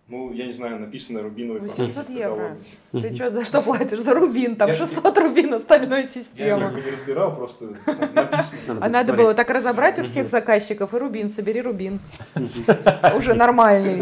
Ну, 0.08 0.32
я 0.32 0.46
не 0.46 0.52
знаю, 0.52 0.78
написано 0.78 1.20
рубиновый 1.20 1.60
800 1.62 1.90
форсунки 1.92 2.12
в 2.12 2.20
евро. 2.20 2.56
Ты 2.92 3.14
что, 3.16 3.30
за 3.32 3.44
что 3.44 3.60
платишь? 3.60 3.98
За 3.98 4.14
рубин, 4.14 4.54
там 4.54 4.68
Я- 4.68 4.76
600 4.76 5.18
рубин 5.18 5.52
остальной 5.54 6.02
Я 6.02 6.06
системы. 6.08 6.60
как 6.60 6.74
бы 6.74 6.80
не 6.82 6.90
разбирал, 6.92 7.34
просто 7.34 7.76
написано. 8.14 8.78
А 8.80 8.88
надо 8.88 9.12
было 9.14 9.34
так 9.34 9.50
разобрать 9.50 9.98
у 9.98 10.04
всех 10.04 10.28
заказчиков 10.30 10.94
и 10.94 10.96
рубин, 10.96 11.28
собери 11.28 11.60
рубин. 11.60 11.98
Уже 13.16 13.34
нормальный. 13.34 13.96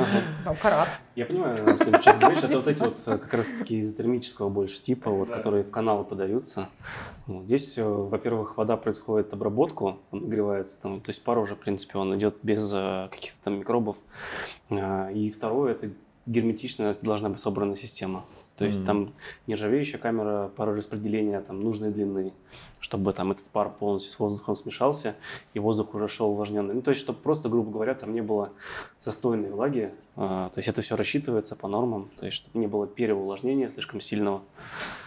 Ну, 0.45 0.55
карат. 0.61 0.89
Я 1.17 1.27
понимаю, 1.27 1.57
что 1.57 1.77
ты 1.77 1.93
сейчас 1.93 2.19
говоришь, 2.19 2.43
это 2.43 2.57
вот 2.57 2.67
эти 2.67 2.83
вот 2.83 2.97
э, 3.07 3.19
как 3.19 3.35
раз 3.35 3.49
таки 3.49 3.79
изотермического 3.79 4.49
больше 4.49 4.81
типа, 4.81 5.11
вот, 5.11 5.29
Да. 5.29 5.35
которые 5.35 5.63
в 5.63 5.71
каналы 5.71 6.05
подаются. 6.05 6.69
Здесь, 7.29 7.79
э, 7.79 7.85
во-первых, 7.85 8.57
вода 8.57 8.77
происходит 8.77 9.33
обработку, 9.33 9.99
нагревается, 10.11 10.81
там, 10.83 11.01
то 11.01 11.11
есть 11.11 11.23
пар 11.23 11.39
уже, 11.39 11.55
в 11.55 11.59
принципе, 11.59 11.99
он 11.99 12.15
идет 12.17 12.39
без 12.43 12.73
э, 12.75 13.09
каких-то 13.13 13.45
там 13.45 13.61
микробов. 13.61 13.99
И 14.71 15.33
второе, 15.33 15.73
это 15.73 15.91
герметичная 16.27 16.93
должна 17.01 17.29
быть 17.29 17.39
собрана 17.39 17.77
система. 17.77 18.25
То 18.57 18.65
есть 18.65 18.79
Мгм. 18.81 18.87
там 18.87 19.13
нержавеющая 19.49 19.99
камера 19.99 20.51
парораспределения 20.57 21.41
там, 21.41 21.61
нужной 21.61 21.91
длины, 21.91 22.33
чтобы 22.79 23.13
там 23.13 23.33
этот 23.33 23.49
пар 23.51 23.69
полностью 23.71 24.13
с 24.13 24.19
воздухом 24.19 24.55
смешался, 24.55 25.17
и 25.55 25.59
воздух 25.59 25.95
уже 25.95 26.07
шел 26.07 26.31
увлажненный. 26.31 26.75
Ну, 26.75 26.83
то 26.83 26.91
есть, 26.91 27.01
чтобы 27.01 27.19
просто, 27.19 27.49
грубо 27.49 27.73
говоря, 27.73 27.95
там 27.95 28.15
не 28.15 28.21
было 28.21 28.51
застойной 28.99 29.51
влаги. 29.51 29.93
а, 30.17 30.51
то 30.51 30.59
есть, 30.59 30.69
это 30.69 30.83
все 30.83 30.95
рассчитывается 30.95 31.57
по 31.57 31.67
нормам, 31.67 32.09
то 32.17 32.27
есть, 32.27 32.37
чтобы 32.37 32.57
не 32.61 32.69
было 32.69 32.87
переувлажнения 32.87 33.67
слишком 33.67 34.01
сильного. 34.01 34.43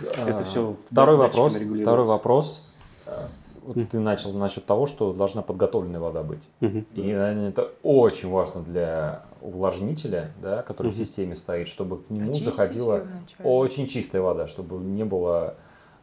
Это 0.01 0.41
А, 0.41 0.43
всё 0.43 0.75
Второй 0.91 1.17
датчиками 1.17 1.65
вопрос. 1.67 1.81
Второй 1.81 2.05
вопрос. 2.05 2.73
А, 3.05 3.27
Вот 3.65 3.89
ты 3.89 3.99
начал 3.99 4.31
насчет 4.33 4.65
того, 4.65 4.85
что 4.85 5.13
должна 5.13 5.41
подготовленная 5.41 5.99
вода 6.01 6.23
быть. 6.23 6.47
Мгм. 6.61 6.85
И 6.95 7.07
это 7.07 7.71
очень 7.83 8.29
важно 8.29 8.61
для 8.61 9.23
увлажнителя, 9.41 10.33
да, 10.41 10.63
который 10.63 10.91
в 10.91 10.95
Мгм. 10.95 11.05
системе 11.05 11.35
стоит, 11.35 11.67
чтобы 11.67 12.03
к 12.03 12.09
нему 12.09 12.31
Очистить 12.31 12.45
заходила 12.45 13.07
очень 13.43 13.88
чистая 13.88 14.21
вода, 14.21 14.47
чтобы 14.47 14.77
не 14.77 15.05
было 15.05 15.55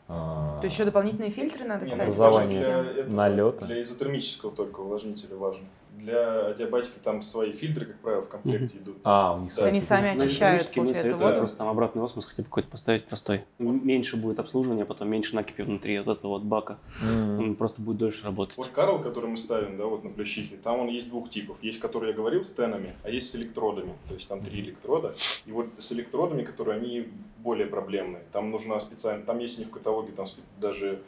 а, 0.06 0.58
То 0.60 0.66
есть 0.66 0.76
еще 0.76 0.84
дополнительные 0.84 1.30
фильтры 1.30 1.64
надо 1.64 1.86
ставить? 1.86 2.02
Образование 2.02 3.04
налета. 3.06 3.64
Для 3.64 3.80
изотермического 3.80 4.52
только 4.52 4.80
увлажнителя 4.80 5.36
важно. 5.36 5.64
Для 5.96 6.48
адиабатики 6.48 6.98
там 7.02 7.22
свои 7.22 7.52
фильтры, 7.52 7.86
как 7.86 7.98
правило, 8.00 8.22
в 8.22 8.28
комплекте 8.28 8.78
идут. 8.78 8.98
А, 9.04 9.34
у 9.34 9.40
них 9.40 9.50
Да. 9.50 9.54
свои 9.54 9.68
Они 9.70 9.80
фильтры. 9.80 9.96
сами 9.96 10.06
На 10.18 10.24
очищают, 10.24 10.60
электрические 10.62 10.84
мы 10.84 10.94
советуем 10.94 11.28
воду. 11.28 11.38
просто 11.38 11.58
там 11.58 11.68
обратный 11.68 12.02
осмос 12.02 12.24
хотя 12.26 12.42
бы 12.42 12.48
какой-то 12.48 12.68
поставить 12.68 13.04
простой. 13.04 13.44
Меньше 13.58 14.16
будет 14.16 14.38
обслуживания, 14.38 14.84
потом 14.84 15.08
меньше 15.08 15.34
накипи 15.34 15.62
внутри 15.62 15.98
вот 16.00 16.18
этого 16.18 16.32
вот 16.32 16.42
бака. 16.42 16.78
М. 17.02 17.38
Он 17.38 17.54
просто 17.56 17.80
будет 17.80 17.98
дольше 17.98 18.24
работать. 18.24 18.56
Вот 18.56 18.68
Карл, 18.68 19.00
который 19.00 19.30
мы 19.30 19.36
ставим, 19.36 19.76
да, 19.76 19.84
вот 19.86 20.04
на 20.04 20.10
Плющихе, 20.10 20.56
там 20.56 20.80
он 20.80 20.88
есть 20.88 21.08
двух 21.08 21.30
типов. 21.30 21.56
Есть, 21.62 21.80
который 21.80 22.10
я 22.10 22.14
говорил, 22.16 22.42
с 22.42 22.50
тенами, 22.50 22.92
а 23.02 23.10
есть 23.10 23.30
с 23.30 23.36
электродами. 23.36 23.92
То 24.08 24.14
есть 24.14 24.28
там 24.28 24.42
три 24.42 24.62
электрода. 24.62 25.14
И 25.46 25.52
вот 25.52 25.68
с 25.78 25.92
электродами, 25.92 26.42
которые 26.42 26.76
они 26.78 27.08
более 27.38 27.66
проблемные. 27.66 28.24
Там 28.32 28.50
нужна 28.50 28.78
специально, 28.80 29.24
там 29.24 29.38
есть 29.38 29.58
у 29.58 29.60
них 29.62 29.68
в 29.68 29.72
каталоге 29.72 30.12
там 30.12 30.24
даже 30.60 31.02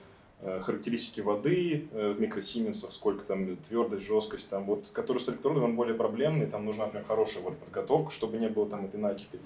характеристики 0.60 1.20
воды 1.20 1.88
э, 1.92 2.12
в 2.12 2.20
микросименсах, 2.20 2.92
сколько 2.92 3.24
там 3.24 3.56
твердость, 3.56 4.06
жесткость, 4.06 4.50
там 4.50 4.64
вот, 4.64 4.90
который 4.90 5.18
с 5.18 5.28
электродами, 5.28 5.64
он 5.64 5.76
более 5.76 5.94
проблемный, 5.94 6.46
там 6.46 6.64
нужна 6.64 6.86
прям 6.86 7.04
хорошая 7.04 7.42
вот 7.42 7.58
подготовка, 7.58 8.10
чтобы 8.10 8.36
не 8.38 8.48
было 8.48 8.68
там 8.68 8.84
этой 8.84 9.00
накипи. 9.00 9.38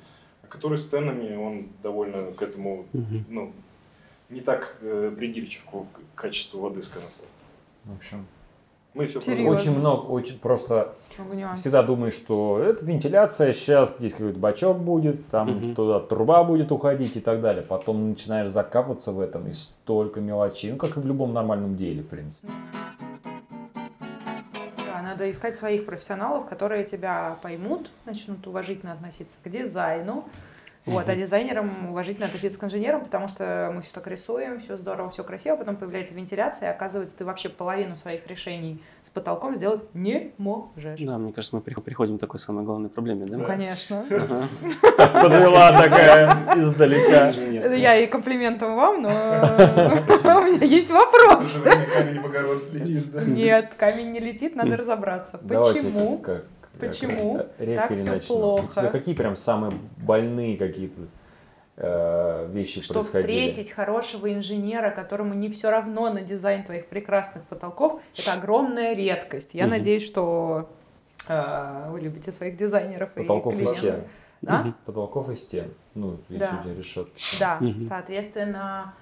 А 0.43 0.47
который 0.47 0.79
с 0.79 0.87
тенами, 0.87 1.37
он 1.37 1.69
довольно 1.83 2.33
к 2.33 2.43
этому, 2.43 2.87
ну, 3.29 3.53
не 4.29 4.41
так 4.41 4.79
э, 4.81 5.13
придирчив 5.17 5.65
к 5.65 5.71
к 5.71 6.21
качеству 6.21 6.61
воды, 6.61 6.83
скажем 6.83 7.09
так. 7.19 7.29
В 7.85 7.97
общем, 7.97 8.27
Мы 8.95 9.07
все 9.07 9.21
Серьезно? 9.21 9.53
очень 9.55 9.79
много, 9.79 10.07
очень 10.07 10.39
просто 10.41 10.95
всегда 11.57 11.83
думаешь, 11.85 12.15
что 12.15 12.59
это 12.59 12.85
вентиляция, 12.85 13.53
сейчас 13.53 13.99
здесь 13.99 14.15
какой-то 14.15 14.39
бачок 14.41 14.79
будет, 14.79 15.29
там 15.29 15.51
Мгм. 15.51 15.75
туда 15.77 16.01
труба 16.01 16.43
будет 16.43 16.73
уходить 16.73 17.17
и 17.17 17.21
так 17.21 17.41
далее. 17.41 17.63
Потом 17.63 18.11
начинаешь 18.11 18.51
закапываться 18.51 19.13
в 19.13 19.21
этом 19.21 19.47
и 19.49 19.53
столько 19.53 20.21
мелочей, 20.21 20.73
ну 20.73 20.77
как 20.79 20.97
и 20.97 21.01
в 21.01 21.07
любом 21.07 21.33
нормальном 21.33 21.77
деле, 21.77 22.03
в 22.03 22.09
принципе. 22.09 22.49
Да, 24.87 25.03
надо 25.03 25.31
искать 25.31 25.57
своих 25.57 25.87
профессионалов, 25.87 26.47
которые 26.49 26.85
тебя 26.85 27.37
поймут, 27.43 27.91
начнут 28.07 28.45
уважительно 28.47 28.93
относиться 28.93 29.37
к 29.45 29.49
дизайну. 29.49 30.25
Вот, 30.91 31.09
а 31.09 31.15
дизайнерам 31.15 31.91
уважительно 31.91 32.27
относиться 32.27 32.59
к 32.59 32.65
инженерам, 32.65 33.05
потому 33.05 33.29
что 33.29 33.71
мы 33.75 33.83
все 33.83 33.93
так 33.93 34.07
рисуем, 34.07 34.61
все 34.61 34.77
здорово, 34.77 35.11
все 35.11 35.25
красиво, 35.25 35.57
потом 35.57 35.77
появляется 35.77 36.15
вентиляция, 36.15 36.69
и 36.71 36.75
оказывается, 36.75 37.19
ты 37.19 37.25
вообще 37.25 37.49
половину 37.49 37.97
своих 37.97 38.27
решений 38.27 38.83
с 39.05 39.11
потолком 39.11 39.57
сделать 39.57 39.83
не 39.95 40.33
можешь. 40.39 41.01
Да, 41.01 41.19
мне 41.19 41.33
кажется, 41.33 41.57
мы 41.57 41.63
прих- 41.63 41.83
приходим 41.83 42.19
к 42.19 42.21
такой 42.21 42.39
самой 42.39 42.65
главной 42.65 42.89
проблеме, 42.91 43.25
да? 43.25 43.39
Ну, 43.39 43.45
конечно. 43.45 44.05
Подвела 44.97 45.83
такая 45.83 46.37
издалека. 46.57 47.29
Это 47.31 47.75
я 47.77 47.97
и 47.97 48.07
комплиментом 48.07 48.77
вам, 48.77 49.03
но 49.03 49.09
у 49.09 49.13
меня 49.13 50.65
есть 50.65 50.91
вопрос. 50.91 51.47
камень 51.65 52.21
в 52.21 52.27
огород 52.27 52.73
летит, 52.73 53.11
да? 53.13 53.23
Нет, 53.25 53.73
камень 53.77 54.13
не 54.13 54.21
летит, 54.21 54.57
надо 54.57 54.77
разобраться. 54.77 55.39
Давайте 55.43 55.81
Почему? 55.83 56.23
Почему 56.89 57.35
как 57.39 57.57
так 57.57 57.99
всё 57.99 58.13
начнем. 58.13 58.37
плохо? 58.37 58.65
У 58.65 58.73
тебя 58.73 58.91
какие 58.91 59.15
прям 59.15 59.37
самые 59.37 59.73
больные 59.99 60.57
какие-то 60.57 61.03
э, 61.77 62.49
вещи 62.53 62.83
Что 62.83 62.95
происходили? 62.95 63.51
встретить 63.51 63.73
хорошего 63.73 64.33
инженера, 64.33 64.91
которому 64.91 65.35
не 65.35 65.49
все 65.51 65.71
равно 65.71 66.11
на 66.13 66.21
дизайн 66.23 66.65
твоих 66.65 66.87
прекрасных 66.87 67.45
потолков, 67.45 68.01
это 68.19 68.35
огромная 68.35 68.95
редкость. 68.95 69.51
Я 69.55 69.65
Мгм. 69.65 69.71
надеюсь, 69.73 70.05
что 70.05 70.69
э, 71.29 71.89
вы 71.91 72.01
любите 72.01 72.33
своих 72.33 72.57
дизайнеров 72.57 73.13
Потолков 73.13 73.53
и 73.55 73.57
и 73.57 73.59
клиентов. 73.61 73.79
стен. 73.83 74.05
Да? 74.43 74.59
Мгм. 74.61 74.75
Потолков 74.87 75.31
и 75.31 75.37
стен. 75.37 75.71
Ну, 75.95 76.19
Да. 76.29 76.35
если 76.47 76.57
у 76.57 76.63
тебя 76.63 76.75
решетки. 76.75 77.37
Да, 77.39 77.59
Мгм. 77.61 77.83
соответственно, 77.85 78.95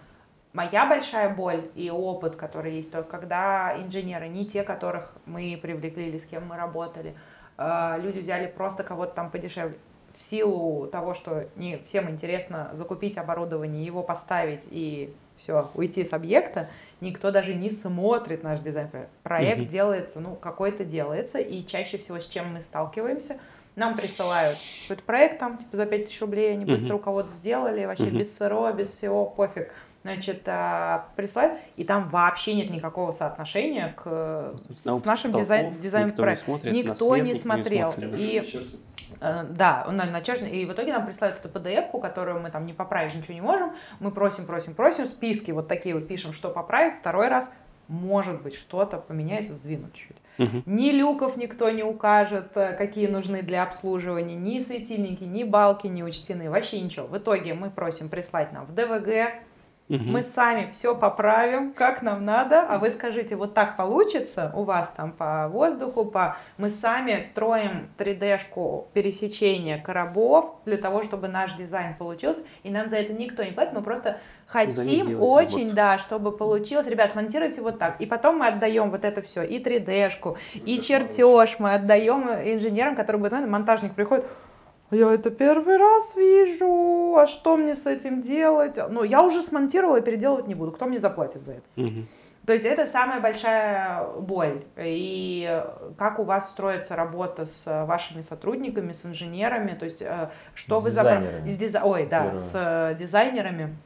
моя 0.53 0.87
большая 0.87 1.35
боль 1.35 1.71
и 1.77 1.91
опыт, 1.91 2.35
который 2.37 2.75
есть, 2.77 2.91
то 2.91 3.03
когда 3.03 3.77
инженеры, 3.81 4.29
не 4.29 4.47
те, 4.47 4.63
которых 4.65 5.15
мы 5.27 5.59
привлекли 5.63 6.09
или 6.09 6.19
с 6.19 6.27
кем 6.27 6.47
мы 6.47 6.57
работали, 6.57 7.11
э, 7.11 7.15
люди 7.59 8.21
взяли 8.21 8.47
просто 8.47 8.85
кого-то 8.85 9.15
там 9.15 9.31
подешевле, 9.31 9.77
в 10.17 10.23
силу 10.23 10.87
того, 10.89 11.15
что 11.15 11.47
не 11.55 11.79
всем 11.85 12.11
интересно 12.11 12.71
закупить 12.73 13.19
оборудование, 13.19 13.85
его 13.85 14.03
поставить 14.03 14.65
и 14.71 15.15
все, 15.37 15.71
уйти 15.75 16.05
с 16.05 16.13
объекта, 16.13 16.69
никто 17.01 17.31
даже 17.31 17.55
не 17.55 17.71
смотрит 17.71 18.43
наш 18.43 18.59
дизайн. 18.59 18.89
Проект 19.23 19.61
Мгм. 19.61 19.69
делается, 19.69 20.21
ну, 20.21 20.35
какой-то 20.35 20.85
делается, 20.85 21.39
и 21.39 21.65
чаще 21.65 21.99
всего 21.99 22.19
с 22.19 22.29
чем 22.29 22.53
мы 22.55 22.61
сталкиваемся, 22.61 23.39
нам 23.77 23.97
присылают 23.97 24.59
какой-то 24.83 25.03
проект 25.05 25.39
там, 25.39 25.59
типа, 25.59 25.77
за 25.77 25.87
5000 25.87 26.21
рублей, 26.21 26.53
они 26.53 26.65
быстро 26.65 26.97
у 26.97 26.99
кого-то 26.99 27.29
сделали, 27.29 27.85
вообще 27.85 28.07
Мгм. 28.07 28.19
без 28.19 28.37
СРО, 28.37 28.73
без 28.73 28.91
всего, 28.91 29.25
пофиг. 29.27 29.73
Значит, 30.15 30.43
а, 30.47 31.09
присылают, 31.17 31.59
и 31.77 31.85
там 31.85 32.09
вообще 32.09 32.55
нет 32.55 32.71
никакого 32.71 33.13
соотношения 33.13 33.95
к, 33.97 34.51
Собственно, 34.63 34.99
с 34.99 35.05
нашим 35.05 35.33
дизайн, 35.33 35.71
дизайном 35.71 36.09
никто 36.11 36.23
не 36.23 36.25
проекта. 36.25 36.45
смотрит, 36.45 36.73
Никто 36.73 36.89
на 36.89 36.95
свет 36.95 37.25
не 37.25 37.31
никто 37.31 37.43
смотрел. 37.43 37.89
смотрит, 37.89 38.11
да. 38.11 38.17
И 38.17 38.45
Э, 39.21 39.45
Да, 39.51 39.85
он 39.89 39.97
на- 39.97 40.05
начальник, 40.05 40.53
и 40.53 40.65
в 40.67 40.73
итоге 40.73 40.93
нам 40.93 41.07
присылают 41.07 41.39
эту 41.43 41.49
PDF-ку, 41.49 41.99
которую 41.99 42.41
мы 42.41 42.51
там 42.51 42.67
не 42.67 42.73
поправить 42.75 43.15
ничего 43.15 43.35
не 43.35 43.41
можем. 43.41 43.73
Мы 44.01 44.11
просим, 44.11 44.45
просим, 44.45 44.75
просим, 44.75 45.07
списки 45.07 45.51
вот 45.51 45.67
такие 45.67 45.95
вот 45.95 46.07
пишем, 46.07 46.33
что 46.35 46.51
поправить. 46.51 47.01
Второй 47.01 47.29
раз, 47.29 47.51
может 47.89 48.43
быть, 48.43 48.55
что-то 48.55 48.99
поменяется, 48.99 49.55
сдвинут 49.55 49.95
чуть. 49.95 50.17
Мгм. 50.37 50.63
Ни 50.67 50.91
люков 50.91 51.37
никто 51.39 51.71
не 51.71 51.83
укажет, 51.83 52.55
э, 52.55 52.75
какие 52.75 53.07
нужны 53.09 53.43
для 53.43 53.63
обслуживания, 53.63 54.37
ни 54.37 54.61
светильники, 54.61 55.25
ни 55.25 55.43
балки 55.43 55.87
не 55.87 56.05
учтены, 56.05 56.51
вообще 56.51 56.81
ничего. 56.81 57.07
В 57.07 57.17
итоге 57.17 57.55
мы 57.55 57.71
просим 57.71 58.09
прислать 58.11 58.53
нам 58.53 58.67
в 58.67 58.75
ДВГ, 58.75 59.33
Мгм. 59.89 60.13
мы 60.13 60.23
сами 60.23 60.69
все 60.71 60.95
поправим, 60.95 61.73
как 61.73 62.03
нам 62.03 62.25
надо, 62.25 62.61
а 62.61 62.79
вы 62.79 62.91
скажите, 62.91 63.37
вот 63.37 63.55
так 63.55 63.77
получится 63.77 64.53
у 64.55 64.65
вас 64.65 64.93
там 64.93 65.13
по 65.13 65.49
воздуху, 65.49 66.05
по... 66.05 66.37
Мы 66.59 66.69
сами 66.69 67.21
строим 67.21 67.89
3D-шку 67.97 68.89
пересечения 68.93 69.81
коробов 69.81 70.57
для 70.67 70.77
того, 70.77 71.03
чтобы 71.03 71.29
наш 71.29 71.55
дизайн 71.55 71.95
получился, 71.95 72.45
и 72.63 72.71
нам 72.71 72.89
за 72.89 72.99
это 72.99 73.15
никто 73.15 73.43
не 73.43 73.53
платит, 73.53 73.73
мы 73.73 73.83
просто 73.83 74.19
хотим 74.47 75.23
очень, 75.23 75.59
работу. 75.59 75.75
да, 75.75 75.99
чтобы 75.99 76.33
получилось. 76.37 76.87
Ребят, 76.87 77.13
смонтируйте 77.13 77.63
вот 77.63 77.79
так. 77.79 78.01
И 78.01 78.07
потом 78.07 78.39
мы 78.39 78.49
отдаем 78.49 78.91
вот 78.91 79.05
это 79.05 79.23
все, 79.23 79.43
и 79.43 79.63
3D-шку, 79.63 80.37
и 80.55 80.81
чертеж 80.81 81.57
мы 81.59 81.75
отдаем 81.75 82.29
инженерам, 82.29 82.95
которые 82.95 83.21
будут, 83.21 83.33
наверное, 83.33 83.53
монтажник 83.53 83.95
приходит, 83.95 84.27
я 84.97 85.13
это 85.13 85.31
первый 85.31 85.77
раз 85.77 86.17
вижу, 86.17 87.17
а 87.17 87.27
что 87.27 87.57
мне 87.57 87.75
с 87.75 87.87
этим 87.87 88.23
делать? 88.23 88.79
Ну, 88.91 89.03
я 89.03 89.23
уже 89.23 89.43
смонтировала 89.43 89.97
и 89.99 90.03
переделывать 90.03 90.47
не 90.49 90.55
буду. 90.55 90.73
Кто 90.73 90.87
мне 90.87 90.99
заплатит 90.99 91.43
за 91.43 91.53
это? 91.53 91.63
Мгм. 91.77 92.09
То 92.47 92.55
есть 92.55 92.65
это 92.65 92.87
самая 92.87 93.21
большая 93.21 94.07
боль. 94.21 94.65
И 94.79 95.63
как 95.99 96.19
у 96.19 96.23
вас 96.23 96.49
строится 96.51 96.97
работа 96.97 97.45
с 97.45 97.67
вашими 97.85 98.23
сотрудниками, 98.23 98.93
с 98.93 99.05
инженерами, 99.05 99.73
то 99.73 99.85
есть 99.85 100.01
э, 100.01 100.31
что 100.55 100.79
С 100.79 100.85
вы 100.85 100.89
дизайнерами. 100.91 101.51
с 101.51 101.59
диза- 101.59 101.83
Ой, 101.85 102.07
да, 102.07 102.23
Первое. 102.23 102.35
с 102.39 102.95
дизайнерами. 102.99 103.77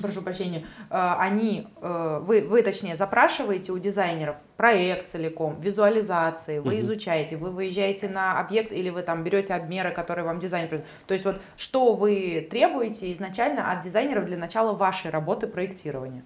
Прошу 0.00 0.22
прощения, 0.22 0.66
э, 0.90 1.14
они, 1.18 1.66
э, 1.80 2.20
вы, 2.22 2.42
вы, 2.42 2.62
точнее, 2.62 2.96
запрашиваете 2.96 3.72
у 3.72 3.78
дизайнеров 3.78 4.36
проект 4.56 5.08
целиком, 5.08 5.60
визуализации, 5.60 6.58
вы 6.58 6.72
Мгм. 6.72 6.80
изучаете, 6.80 7.36
вы 7.36 7.50
выезжаете 7.50 8.08
на 8.08 8.38
объект 8.40 8.72
или 8.72 8.90
вы 8.90 9.02
там 9.02 9.24
берете 9.24 9.54
обмеры, 9.54 9.90
которые 9.90 10.24
вам 10.24 10.38
дизайн 10.38 10.68
пред- 10.68 10.84
То 11.06 11.14
есть 11.14 11.24
вот 11.26 11.40
что 11.56 11.94
вы 11.94 12.46
требуете 12.50 13.12
изначально 13.12 13.70
от 13.72 13.82
дизайнеров 13.82 14.24
для 14.26 14.38
начала 14.38 14.72
вашей 14.72 15.10
работы 15.10 15.46
проектирования? 15.46 16.22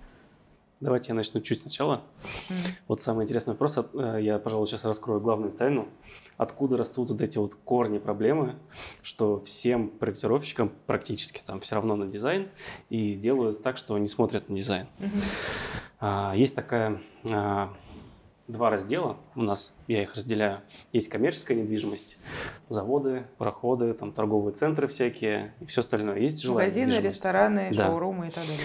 Давайте 0.81 1.09
я 1.09 1.15
начну 1.15 1.41
чуть 1.41 1.61
сначала. 1.63 2.03
Мгм. 2.51 2.59
Вот 2.87 3.01
самый 3.01 3.25
интересный 3.25 3.53
вопрос, 3.53 3.79
э, 3.79 4.19
я, 4.21 4.39
пожалуй, 4.39 4.67
сейчас 4.67 4.85
раскрою 4.85 5.21
главную 5.21 5.51
тайну. 5.53 5.89
Откуда 6.37 6.77
растут 6.77 7.09
вот 7.09 7.21
эти 7.23 7.39
вот 7.39 7.55
корни 7.55 7.97
проблемы, 7.99 8.57
что 9.01 9.39
всем 9.41 9.89
проектировщикам 9.89 10.71
практически 10.87 11.43
там 11.47 11.61
все 11.61 11.77
равно 11.77 11.97
на 11.97 12.07
дизайн 12.07 12.51
и 12.91 13.15
делают 13.15 13.63
так, 13.63 13.79
что 13.79 13.97
не 13.97 14.09
смотрят 14.09 14.51
на 14.51 14.57
дизайн. 14.57 14.87
А, 15.99 16.35
Есть 16.37 16.55
такая 16.55 17.01
а, 17.33 17.73
два 18.47 18.69
раздела 18.69 19.17
у 19.35 19.41
нас, 19.41 19.73
я 19.89 20.03
их 20.03 20.15
разделяю. 20.15 20.61
Есть 20.93 21.09
коммерческая 21.09 21.57
недвижимость, 21.57 22.19
заводы, 22.69 23.25
проходы, 23.39 23.95
там 23.95 24.13
торговые 24.13 24.53
центры 24.53 24.89
всякие 24.89 25.55
и 25.61 25.65
все 25.65 25.81
остальное. 25.81 26.19
Есть 26.19 26.43
жилая 26.43 26.67
Магазины, 26.67 26.85
недвижимость. 26.89 27.17
рестораны, 27.17 27.71
Да. 27.75 27.87
шоурумы 27.87 28.29
и 28.29 28.31
так 28.31 28.45
далее. 28.45 28.61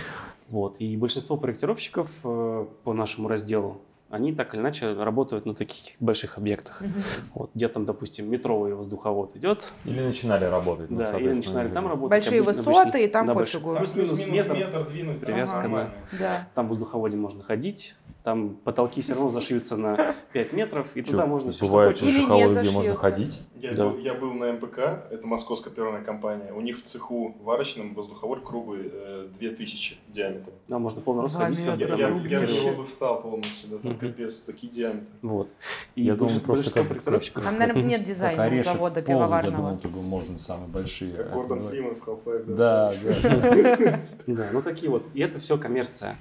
Вот. 0.52 0.76
И 0.80 0.98
большинство 0.98 1.38
проектировщиков 1.38 2.10
э, 2.26 2.66
по 2.84 2.94
нашему 2.94 3.30
разделу, 3.30 3.82
они 4.10 4.34
так 4.34 4.54
или 4.54 4.60
иначе 4.62 4.92
работают 4.94 5.46
на 5.46 5.56
таких 5.56 5.96
больших 6.02 6.38
объектах. 6.38 6.82
Мгм. 6.82 6.94
Вот, 7.34 7.52
где 7.56 7.70
там, 7.70 7.86
допустим, 7.86 8.30
метровый 8.30 8.76
воздуховод 8.76 9.38
идет, 9.38 9.72
Или 9.86 10.02
начинали 10.02 10.44
работать. 10.44 10.90
ну, 10.90 10.98
да, 10.98 11.18
или 11.18 11.30
начинали 11.30 11.70
там 11.70 11.88
работать. 11.88 12.10
Большие 12.10 12.42
обычно- 12.42 12.64
высоты, 12.64 12.82
обычно 12.82 12.98
и 12.98 13.08
там 13.08 13.26
на 13.26 13.34
пофигу. 13.34 13.76
Плюс-минус 13.78 14.28
метр. 14.28 14.86
двинуть, 14.90 15.22
привязка, 15.22 15.60
нормально. 15.60 15.94
Да. 16.20 16.46
Там 16.54 16.66
в 16.66 16.70
воздуховоде 16.72 17.16
можно 17.16 17.42
ходить, 17.42 17.96
там 18.24 18.56
потолки 18.56 19.02
все 19.02 19.14
равно 19.14 19.30
зашьются 19.30 19.78
на 19.78 20.14
5 20.34 20.54
метров, 20.54 20.96
и 20.96 21.02
туда 21.02 21.26
можно 21.26 21.52
все, 21.52 21.64
что 21.66 21.68
Бывают 21.68 21.98
хочешь. 22.00 22.14
Или 22.14 22.22
не 22.22 22.28
шахалы, 22.28 22.60
где 22.60 22.72
можно 22.72 22.96
ходить. 22.96 23.42
Я, 23.56 23.72
Да. 23.74 23.90
был, 23.90 23.98
я 24.00 24.14
был 24.14 24.34
на 24.34 24.54
МПК, 24.54 24.80
это 25.12 25.26
московская 25.28 25.70
перная 25.72 26.04
компания. 26.04 26.52
У 26.54 26.62
них 26.62 26.78
в 26.80 26.84
цеху 26.84 27.36
варочном 27.42 27.94
воздуховод 27.94 28.42
круглый 28.44 28.90
э, 28.92 29.28
2000 29.40 29.98
диаметра. 30.10 30.54
Да, 30.68 30.80
можно 30.80 31.02
полный 31.02 31.22
рост 31.22 31.36
ходить, 31.36 31.60
Я, 31.60 31.74
я, 31.76 31.96
я 31.96 32.10
него 32.10 32.78
бы 32.78 32.84
встал 32.84 33.22
полностью, 33.22 33.70
да, 33.72 33.78
там 33.78 33.98
капец, 33.98 34.42
такие 34.42 34.72
диаметры. 34.72 35.06
Вот. 35.22 35.50
И 35.96 36.04
Я 36.04 36.16
большинство, 36.16 36.54
просто 36.54 36.80
как- 36.80 36.90
проектировщиков... 36.90 37.44
Там, 37.44 37.58
наверное, 37.58 37.84
нет 37.84 38.04
дизайна 38.04 38.64
завода 38.64 39.00
Я 39.00 39.06
пивоварного. 39.06 39.58
думал, 39.58 39.78
только 39.78 39.98
можно 39.98 40.40
самые 40.40 40.68
большие. 40.68 41.14
Как 41.14 41.32
Гордон. 41.32 41.62
Фриман 41.64 41.96
в 41.96 42.08
Half-Life. 42.08 42.56
Да, 42.56 42.94
да. 43.04 44.00
Да, 44.28 44.48
ну 44.54 44.62
такие 44.62 44.90
вот. 44.92 45.04
И 45.14 45.22
это 45.22 45.40
все 45.40 45.58
коммерция. 45.58 46.18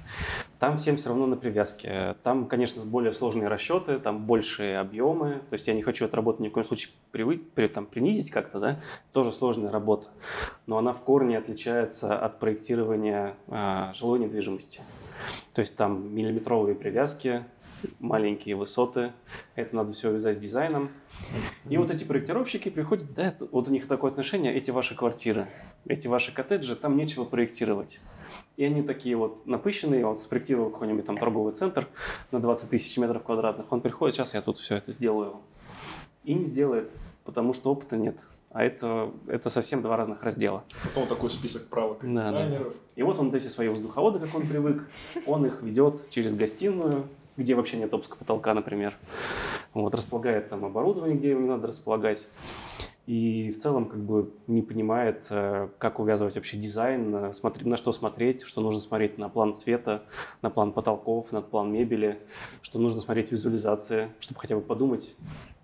Там 0.61 0.77
всем 0.77 0.95
все 0.95 1.09
равно 1.09 1.25
на 1.25 1.37
привязке. 1.37 2.15
Там, 2.21 2.45
конечно, 2.45 2.85
более 2.85 3.13
сложные 3.13 3.47
расчеты, 3.47 3.97
там 3.97 4.27
большие 4.27 4.77
объемы. 4.77 5.41
То 5.49 5.53
есть 5.53 5.67
я 5.67 5.73
не 5.73 5.81
хочу 5.81 6.05
эту 6.05 6.15
работу 6.17 6.43
ни 6.43 6.49
в 6.49 6.51
коем 6.51 6.63
случае 6.63 6.93
привы- 7.11 7.43
при- 7.55 7.65
там, 7.65 7.87
принизить 7.87 8.29
как-то, 8.29 8.59
да. 8.59 8.79
Тоже 9.11 9.31
сложная 9.31 9.71
работа. 9.71 10.09
Но 10.67 10.77
она 10.77 10.93
в 10.93 11.01
корне 11.01 11.39
отличается 11.39 12.15
от 12.15 12.37
проектирования 12.37 13.33
а, 13.47 13.91
жилой 13.95 14.19
недвижимости. 14.19 14.81
То 15.55 15.61
есть 15.61 15.75
там 15.75 16.13
миллиметровые 16.13 16.75
привязки, 16.75 17.43
маленькие 17.97 18.55
высоты. 18.55 19.13
Это 19.55 19.75
надо 19.75 19.93
все 19.93 20.11
вязать 20.11 20.35
с 20.35 20.39
дизайном. 20.39 20.91
И 21.69 21.77
вот 21.77 21.89
эти 21.89 22.03
проектировщики 22.03 22.69
приходят, 22.69 23.11
да, 23.15 23.33
вот 23.51 23.67
у 23.67 23.71
них 23.71 23.87
такое 23.87 24.11
отношение, 24.11 24.55
эти 24.55 24.69
ваши 24.69 24.93
квартиры, 24.93 25.47
эти 25.87 26.05
ваши 26.07 26.31
коттеджи, 26.31 26.75
там 26.75 26.97
нечего 26.97 27.25
проектировать. 27.25 27.99
И 28.61 28.63
они 28.63 28.83
такие 28.83 29.15
вот 29.15 29.47
напыщенные, 29.47 30.05
он 30.05 30.19
спроектировал 30.19 30.69
какой-нибудь 30.69 31.03
там 31.03 31.17
торговый 31.17 31.51
центр 31.51 31.87
на 32.29 32.39
20 32.39 32.69
тысяч 32.69 32.95
метров 32.99 33.23
квадратных, 33.23 33.71
он 33.71 33.81
приходит, 33.81 34.13
сейчас 34.13 34.35
я 34.35 34.41
тут 34.43 34.59
все 34.59 34.75
это 34.75 34.93
сделаю. 34.93 35.37
И 36.23 36.35
не 36.35 36.45
сделает, 36.45 36.91
потому 37.25 37.53
что 37.53 37.71
опыта 37.71 37.97
нет. 37.97 38.27
А 38.51 38.63
это, 38.63 39.11
это 39.25 39.49
совсем 39.49 39.81
два 39.81 39.97
разных 39.97 40.21
раздела. 40.21 40.63
Потом 40.83 41.07
такой 41.07 41.31
список 41.31 41.69
правок 41.69 42.01
Да, 42.03 42.11
да. 42.11 42.29
дизайнеров. 42.29 42.75
И 42.95 43.01
вот 43.01 43.17
он 43.17 43.31
вот 43.31 43.35
эти 43.35 43.47
свои 43.47 43.67
воздуховоды, 43.67 44.19
как 44.19 44.35
он 44.35 44.45
привык, 44.45 44.87
он 45.25 45.47
их 45.47 45.63
ведет 45.63 46.07
через 46.09 46.35
гостиную, 46.35 47.07
где 47.37 47.55
вообще 47.55 47.77
нет 47.77 47.91
опуска 47.91 48.15
потолка, 48.15 48.53
например. 48.53 48.93
Вот, 49.73 49.95
располагает 49.95 50.49
там 50.49 50.65
оборудование, 50.65 51.17
где 51.17 51.31
его 51.31 51.41
не 51.41 51.47
надо 51.47 51.65
располагать. 51.65 52.29
И 53.07 53.49
в 53.49 53.57
целом 53.57 53.85
как 53.87 53.99
бы 53.99 54.31
не 54.47 54.61
понимает, 54.61 55.27
э, 55.31 55.69
как 55.79 55.99
увязывать 55.99 56.35
вообще 56.35 56.55
дизайн, 56.57 57.15
э, 57.15 57.33
смотри- 57.33 57.67
на 57.67 57.75
что 57.75 57.91
смотреть, 57.91 58.43
что 58.43 58.61
нужно 58.61 58.79
смотреть 58.79 59.17
на 59.17 59.27
план 59.27 59.53
цвета, 59.53 60.03
на 60.43 60.49
план 60.51 60.71
потолков, 60.71 61.31
на 61.31 61.41
план 61.41 61.71
мебели, 61.73 62.19
что 62.61 62.77
нужно 62.79 63.01
смотреть 63.01 63.31
визуализации, 63.31 64.09
чтобы 64.19 64.39
хотя 64.39 64.55
бы 64.55 64.61
подумать, 64.61 65.15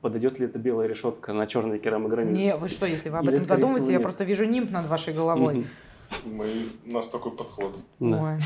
подойдет 0.02 0.40
ли 0.40 0.46
эта 0.48 0.58
белая 0.58 0.88
решетка 0.88 1.32
на 1.32 1.46
черный 1.46 1.78
керамогранит. 1.78 2.34
Не, 2.34 2.56
вы 2.56 2.70
что, 2.70 2.88
если 2.88 3.10
вы 3.10 3.20
об 3.20 3.26
Или, 3.26 3.36
этом 3.36 3.46
задумаетесь, 3.46 3.82
всего, 3.84 3.92
я 3.92 3.98
нет. 3.98 4.04
просто 4.04 4.24
вижу 4.24 4.44
нимб 4.46 4.72
над 4.72 4.88
вашей 4.88 5.14
головой. 5.14 5.68
Мы, 6.26 6.48
у 6.86 6.92
нас 6.92 7.10
такой 7.10 7.34
подход. 7.34 7.78
Да. 8.00 8.24
Ой, 8.34 8.40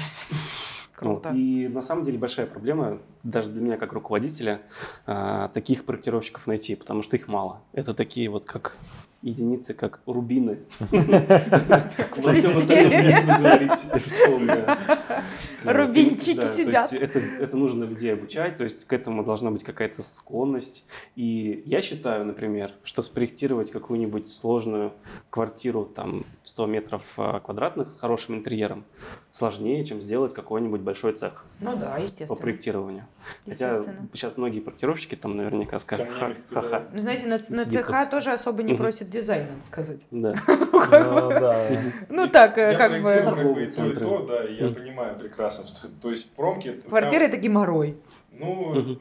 Вот. 1.02 1.24
круто. 1.24 1.36
И 1.36 1.68
на 1.68 1.82
самом 1.82 2.06
деле 2.06 2.18
большая 2.18 2.46
проблема, 2.46 3.00
даже 3.24 3.50
для 3.50 3.62
меня 3.62 3.78
как 3.78 3.94
руководителя, 3.94 4.62
а, 5.06 5.50
таких 5.50 5.86
проектировщиков 5.86 6.48
найти, 6.48 6.76
потому 6.76 7.02
что 7.02 7.18
их 7.18 7.28
мало. 7.28 7.62
Это 7.74 7.94
такие 7.94 8.30
вот 8.30 8.46
как 8.46 8.78
единицы, 9.22 9.74
как 9.74 10.02
рубины. 10.06 10.60
Во 10.90 12.34
всем 12.34 12.58
остальном 12.58 13.08
не 13.08 13.22
буду 13.22 13.38
говорить, 13.40 13.72
в 13.94 14.18
чем, 14.18 14.48
да. 14.48 15.14
Рубинчики 15.64 16.48
сидят. 16.56 16.92
это 16.94 17.58
нужно 17.58 17.84
людей 17.84 18.14
обучать, 18.14 18.58
то 18.58 18.64
есть 18.64 18.86
к 18.86 18.94
этому 18.94 19.24
должна 19.24 19.52
быть 19.52 19.64
какая-то 19.64 20.02
склонность. 20.02 20.86
И 21.16 21.62
я 21.66 21.82
считаю, 21.82 22.26
например, 22.26 22.72
что 22.84 23.04
спроектировать 23.04 23.72
какую-нибудь 23.72 24.28
сложную 24.28 24.94
квартиру 25.30 25.86
там 25.86 26.26
100 26.44 26.66
метров 26.66 27.14
а, 27.18 27.40
квадратных 27.40 27.92
с 27.92 27.96
хорошим 27.96 28.36
интерьером 28.36 28.86
сложнее, 29.32 29.84
чем 29.86 30.02
сделать 30.02 30.34
какой-нибудь 30.34 30.82
большой 30.82 31.14
цех 31.14 31.46
Ну 31.62 31.76
да, 31.78 31.94
по 31.96 32.02
естественно. 32.02 32.36
проектированию. 32.36 33.06
Хотя 33.48 33.84
сейчас 34.14 34.36
многие 34.38 34.60
проектировщики 34.60 35.16
там 35.16 35.38
наверняка 35.38 35.80
скажут 35.80 36.08
ха-ха. 36.52 36.84
Ну, 36.94 37.02
знаете, 37.02 37.28
на, 37.28 37.40
на 37.50 37.66
цеха 37.66 38.06
тоже 38.10 38.32
особо 38.32 38.64
не 38.64 38.74
просят 38.74 39.10
дизайн, 39.10 39.48
надо 39.50 39.64
сказать. 39.66 40.02
Да. 40.12 40.36
Ну, 40.92 41.30
да. 41.30 41.70
Ну 42.10 42.28
так, 42.28 42.58
э, 42.58 42.72
Я 42.74 42.78
как 42.78 42.90
проектирую 42.90 43.24
бы... 43.26 43.36
как 43.36 43.54
бы 43.54 43.64
и 43.64 43.70
то, 43.70 43.86
и 43.86 43.94
то, 43.96 44.26
да, 44.26 44.44
я 44.44 44.68
понимаю 44.70 45.18
прекрасно. 45.18 45.66
То 46.02 46.12
есть 46.12 46.26
в 46.28 46.30
промке... 46.32 46.74
Квартира 46.74 47.24
это 47.24 47.38
геморрой. 47.38 47.98
Ну, 48.32 48.98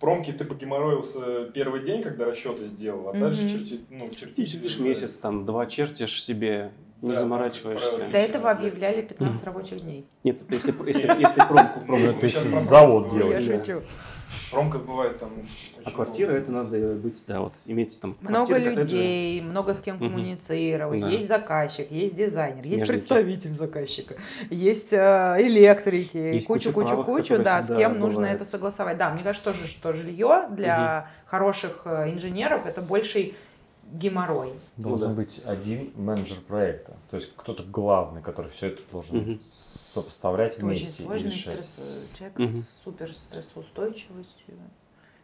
промке 0.00 0.32
ты 0.32 0.44
погеморроился 0.44 1.44
первый 1.54 1.82
день, 1.82 2.02
когда 2.02 2.24
расчеты 2.26 2.68
сделал, 2.68 3.08
а 3.08 3.12
дальше 3.12 3.48
черти, 3.48 3.80
ну, 3.90 4.06
Ты 4.06 4.14
чертить. 4.14 4.48
сидишь 4.48 4.76
уже- 4.76 4.84
месяц, 4.84 5.18
там, 5.18 5.44
два 5.44 5.66
чертишь 5.66 6.22
себе, 6.22 6.72
не 7.02 7.10
Да, 7.10 7.14
заморачиваешься. 7.20 7.96
правильно. 7.98 8.20
До 8.20 8.26
этого 8.26 8.50
объявляли 8.50 9.02
15 9.02 9.44
рабочих 9.44 9.80
дней. 9.80 10.06
Нет, 10.24 10.42
это 10.42 10.54
если, 10.54 10.74
если, 10.86 11.20
если 11.20 11.40
промку, 11.46 11.80
Ну, 11.86 11.98
промку. 11.98 12.18
если 12.22 12.50
про 12.50 12.60
завод 12.60 13.12
Я 13.12 13.18
делаешь. 13.18 13.44
да. 13.44 13.58
шучу. 13.64 13.82
Промка 14.50 14.78
бывает 14.78 15.18
там... 15.18 15.30
А 15.84 15.90
квартира 15.90 16.32
это 16.32 16.50
надо 16.52 16.76
быть, 16.94 17.22
да, 17.26 17.40
вот 17.40 17.54
иметь 17.64 17.98
там 18.00 18.16
Много 18.20 18.58
людей, 18.58 19.40
много 19.40 19.72
с 19.72 19.80
кем 19.80 19.98
коммуницировать. 19.98 21.00
Да. 21.00 21.08
Есть 21.08 21.28
заказчик, 21.28 21.90
есть 21.90 22.14
дизайнер, 22.14 22.62
есть 22.64 22.86
представитель 22.86 23.50
заказчика, 23.56 24.16
есть 24.50 24.92
э, 24.92 24.96
электрики, 25.38 26.18
Есть 26.18 26.46
кучу, 26.46 26.72
куча 26.72 26.74
кучу, 26.74 26.88
правок, 26.88 27.06
кучу, 27.06 27.36
которые 27.36 27.44
да, 27.44 27.62
с 27.62 27.76
кем 27.76 27.98
нужно 27.98 28.26
это 28.26 28.44
согласовать. 28.44 28.98
Да, 28.98 29.10
мне 29.10 29.22
кажется 29.22 29.44
тоже, 29.44 29.66
что 29.66 29.92
жилье 29.94 30.46
для 30.50 31.08
хороших 31.26 31.82
э, 31.86 32.10
инженеров 32.12 32.66
это 32.66 32.82
больший 32.82 33.34
геморрой. 33.92 34.52
Должен 34.76 35.08
да. 35.10 35.14
быть 35.14 35.42
один 35.44 35.90
менеджер 35.96 36.38
проекта. 36.46 36.92
То 37.10 37.16
есть 37.16 37.32
кто-то 37.36 37.62
главный, 37.62 38.22
который 38.22 38.50
все 38.50 38.68
это 38.68 38.82
должен 38.90 39.16
Мгм. 39.18 39.40
сопоставлять 39.44 40.56
Это 40.56 40.66
очень 40.66 40.76
вместе 40.78 41.02
и 41.02 41.06
сложный 41.06 41.30
решать. 41.30 41.54
стресс- 41.64 42.16
человек 42.18 42.38
Мгм. 42.38 42.48
с 42.62 42.68
супер 42.84 43.12
стрессоустойчивостью, 43.14 44.54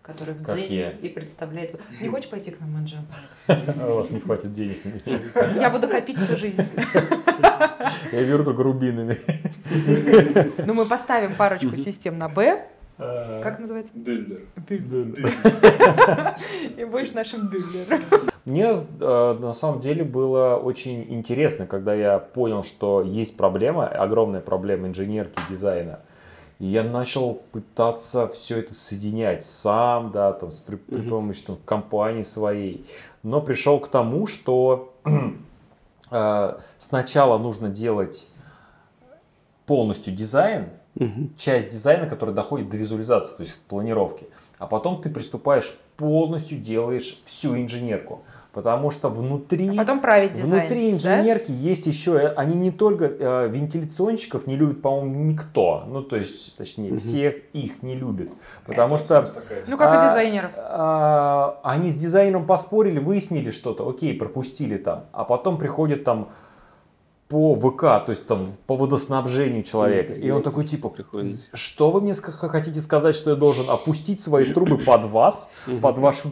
который 0.02 0.34
в 0.34 0.44
Как 0.44 0.56
дзене 0.56 0.76
я. 0.78 0.90
и 0.90 1.08
представляет. 1.08 1.80
Не 2.00 2.08
хочешь 2.08 2.30
пойти 2.30 2.50
к 2.50 2.60
нам 2.60 2.72
менеджером? 2.72 3.06
А 3.48 3.88
У 3.92 3.96
вас 3.96 4.10
не 4.10 4.20
хватит 4.20 4.52
денег. 4.52 4.78
Я 5.56 5.70
буду 5.70 5.88
копить 5.88 6.18
всю 6.18 6.36
жизнь. 6.36 6.62
Я 8.12 8.22
верну 8.22 8.44
только 8.44 8.62
рубинами. 8.62 9.18
Ну, 10.66 10.74
мы 10.74 10.86
поставим 10.86 11.34
парочку 11.34 11.76
систем 11.76 12.18
на 12.18 12.28
Б. 12.28 12.66
Как? 12.96 13.42
Как 13.42 13.58
называется? 13.58 13.92
Бюллер. 13.94 14.42
И 16.78 16.84
будешь 16.84 17.12
нашим 17.12 17.48
бюллером. 17.48 18.00
Мне 18.44 18.86
э, 19.00 19.38
на 19.40 19.54
самом 19.54 19.80
деле 19.80 20.04
было 20.04 20.56
очень 20.56 21.06
интересно, 21.08 21.66
когда 21.66 21.94
я 21.94 22.18
понял, 22.18 22.62
что 22.62 23.02
есть 23.02 23.38
проблема, 23.38 23.88
огромная 23.88 24.42
проблема 24.42 24.88
инженерки 24.88 25.40
дизайна. 25.48 26.00
И 26.58 26.66
я 26.66 26.82
начал 26.82 27.42
пытаться 27.52 28.28
все 28.28 28.58
это 28.58 28.74
соединять 28.74 29.44
сам, 29.44 30.12
да, 30.12 30.32
там, 30.32 30.52
с, 30.52 30.60
при, 30.60 30.76
при 30.76 31.00
помощи 31.08 31.44
там, 31.46 31.56
компании 31.64 32.22
своей. 32.22 32.86
Но 33.22 33.40
пришел 33.40 33.80
к 33.80 33.88
тому, 33.88 34.26
что 34.26 34.92
э, 36.10 36.54
сначала 36.76 37.38
нужно 37.38 37.70
делать 37.70 38.30
полностью 39.64 40.14
дизайн, 40.14 40.68
часть 41.36 41.70
дизайна, 41.70 42.06
которая 42.06 42.36
доходит 42.36 42.68
до 42.68 42.76
визуализации, 42.76 43.36
то 43.38 43.42
есть 43.42 43.60
планировки. 43.62 44.28
А 44.58 44.66
потом 44.66 45.02
ты 45.02 45.10
приступаешь 45.10 45.76
полностью 45.96 46.58
делаешь 46.58 47.22
всю 47.24 47.56
инженерку. 47.56 48.22
Потому 48.54 48.90
что 48.92 49.08
внутри, 49.08 49.68
А 49.70 49.74
потом 49.78 50.00
править 50.00 50.34
дизайн. 50.34 50.60
внутри 50.60 50.90
да? 50.90 50.96
инженерки 50.96 51.50
есть 51.50 51.86
еще, 51.86 52.12
э, 52.12 52.28
они 52.34 52.54
не 52.54 52.70
только 52.70 53.06
э, 53.06 53.48
вентиляционщиков 53.48 54.46
не 54.46 54.54
любят, 54.56 54.80
по-моему, 54.80 55.24
никто. 55.24 55.82
Ну, 55.88 56.02
то 56.02 56.14
есть, 56.14 56.56
точнее, 56.56 56.90
Мгм. 56.90 56.98
всех 57.00 57.34
их 57.52 57.82
не 57.82 57.96
любят. 57.96 58.28
Потому 58.64 58.96
что 58.96 59.22
Такая. 59.22 59.64
Ну, 59.66 59.76
как 59.76 59.88
А, 59.92 60.06
и 60.06 60.08
дизайнеров. 60.08 60.52
а, 60.56 61.58
они 61.64 61.90
с 61.90 61.96
дизайнером 61.96 62.46
поспорили, 62.46 63.00
выяснили 63.00 63.50
что-то, 63.50 63.88
окей, 63.88 64.14
пропустили 64.14 64.76
там. 64.76 65.06
А 65.12 65.24
потом 65.24 65.58
приходит 65.58 66.04
там 66.04 66.28
по 67.28 67.56
ВК, 67.56 67.80
то 67.80 68.06
есть 68.10 68.26
там 68.26 68.52
по 68.66 68.76
водоснабжению 68.76 69.64
человека. 69.64 70.12
И 70.12 70.30
он 70.30 70.42
такой 70.42 70.64
типа, 70.64 70.92
что 71.54 71.90
вы 71.90 72.02
мне 72.02 72.14
хотите 72.14 72.78
сказать, 72.80 73.16
что 73.16 73.30
я 73.30 73.36
должен 73.36 73.68
опустить 73.68 74.20
свои 74.20 74.52
трубы 74.52 74.78
под 74.78 75.06
вас, 75.06 75.50
под 75.82 75.98
ваш... 75.98 76.22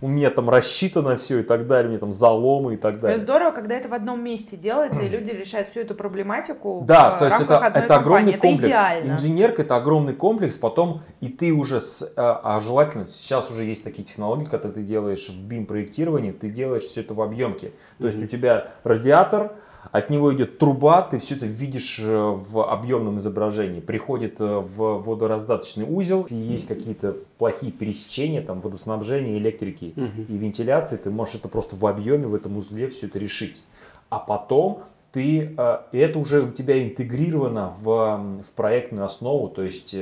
У 0.00 0.08
меня 0.08 0.30
там 0.30 0.50
рассчитано 0.50 1.16
все 1.16 1.40
и 1.40 1.42
так 1.42 1.66
далее, 1.66 1.86
у 1.86 1.90
меня 1.90 1.98
там 2.00 2.12
заломы 2.12 2.74
и 2.74 2.76
так 2.76 2.94
Это 2.94 3.02
далее. 3.02 3.18
здорово, 3.18 3.50
когда 3.52 3.74
это 3.76 3.88
в 3.88 3.94
одном 3.94 4.22
месте 4.22 4.56
делается, 4.56 5.02
и 5.02 5.08
люди 5.08 5.30
решают 5.30 5.70
всю 5.70 5.80
эту 5.80 5.94
проблематику 5.94 6.84
Да, 6.86 7.16
в 7.16 7.18
то 7.18 7.24
есть 7.26 7.40
это, 7.40 7.54
это 7.74 7.94
огромный 7.96 8.32
компании. 8.32 8.54
комплекс. 8.54 8.76
Это 8.76 8.90
идеально. 8.94 9.12
Инженерка 9.12 9.62
это 9.62 9.76
огромный 9.76 10.14
комплекс, 10.14 10.56
потом 10.56 11.00
и 11.20 11.28
ты 11.28 11.52
уже, 11.52 11.80
с, 11.80 12.02
э, 12.02 12.12
а 12.16 12.60
желательно, 12.60 13.06
сейчас 13.06 13.50
уже 13.50 13.64
есть 13.64 13.84
такие 13.84 14.04
технологии, 14.04 14.44
когда 14.44 14.68
ты 14.70 14.82
делаешь 14.82 15.28
в 15.28 15.48
BIM 15.48 15.64
проектировании, 15.66 16.32
ты 16.32 16.50
делаешь 16.50 16.84
все 16.84 17.00
это 17.00 17.14
в 17.14 17.22
объемке. 17.22 17.72
То 17.98 18.06
есть 18.06 18.18
Мгм. 18.18 18.26
у 18.26 18.28
тебя 18.28 18.68
радиатор, 18.84 19.52
от 19.92 20.10
него 20.10 20.34
идет 20.34 20.58
труба, 20.58 21.02
ты 21.02 21.18
все 21.18 21.36
это 21.36 21.46
видишь 21.46 21.98
э, 22.00 22.04
в 22.06 22.64
объемном 22.70 23.18
изображении. 23.18 23.80
Приходит 23.80 24.40
э, 24.40 24.44
в 24.44 25.02
водораздаточный 25.02 25.84
узел, 25.88 26.26
есть 26.30 26.68
какие-то 26.68 27.16
плохие 27.38 27.72
пересечения, 27.72 28.42
там 28.42 28.60
водоснабжения, 28.60 29.38
электрики 29.38 29.92
Мгм. 29.96 30.26
и 30.28 30.36
вентиляции, 30.36 30.96
ты 30.96 31.10
можешь 31.10 31.36
это 31.36 31.48
просто 31.48 31.76
в 31.76 31.86
объеме, 31.86 32.26
в 32.26 32.34
этом 32.34 32.56
узле 32.56 32.88
все 32.88 33.06
это 33.06 33.18
решить. 33.18 33.64
А 34.08 34.18
потом 34.18 34.82
ты, 35.12 35.54
э, 35.56 35.78
это 35.92 36.18
уже 36.18 36.42
у 36.42 36.50
тебя 36.52 36.82
интегрировано 36.82 37.74
в, 37.80 38.42
в 38.46 38.50
проектную 38.54 39.06
основу, 39.06 39.48
то 39.48 39.62
есть 39.62 39.96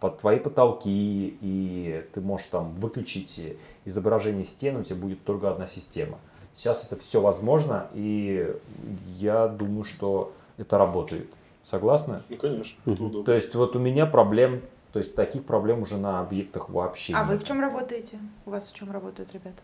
под 0.00 0.18
твои 0.18 0.38
потолки, 0.38 1.36
и 1.40 2.02
ты 2.14 2.20
можешь 2.22 2.46
там 2.46 2.72
выключить 2.76 3.54
изображение 3.84 4.46
стен, 4.46 4.76
у 4.76 4.82
тебя 4.82 4.96
будет 4.96 5.24
только 5.24 5.50
одна 5.50 5.66
система. 5.66 6.18
Сейчас 6.60 6.92
это 6.92 7.00
все 7.00 7.22
возможно, 7.22 7.86
и 7.94 8.54
я 9.16 9.48
думаю, 9.48 9.84
что 9.84 10.34
это 10.58 10.76
работает. 10.76 11.26
Согласны? 11.62 12.20
Ну, 12.28 12.36
конечно, 12.36 12.78
удобно. 12.84 13.24
То 13.24 13.32
есть 13.32 13.54
вот 13.54 13.76
у 13.76 13.78
меня 13.78 14.04
проблем, 14.04 14.60
то 14.92 14.98
есть 14.98 15.14
таких 15.14 15.46
проблем 15.46 15.80
уже 15.80 15.96
на 15.96 16.20
объектах 16.20 16.68
вообще 16.68 17.14
А 17.14 17.24
вы 17.24 17.32
нет. 17.32 17.42
в 17.42 17.46
чем 17.46 17.62
работаете? 17.62 18.18
У 18.44 18.50
вас 18.50 18.70
в 18.70 18.74
чем 18.76 18.92
работают 18.92 19.32
ребята? 19.32 19.62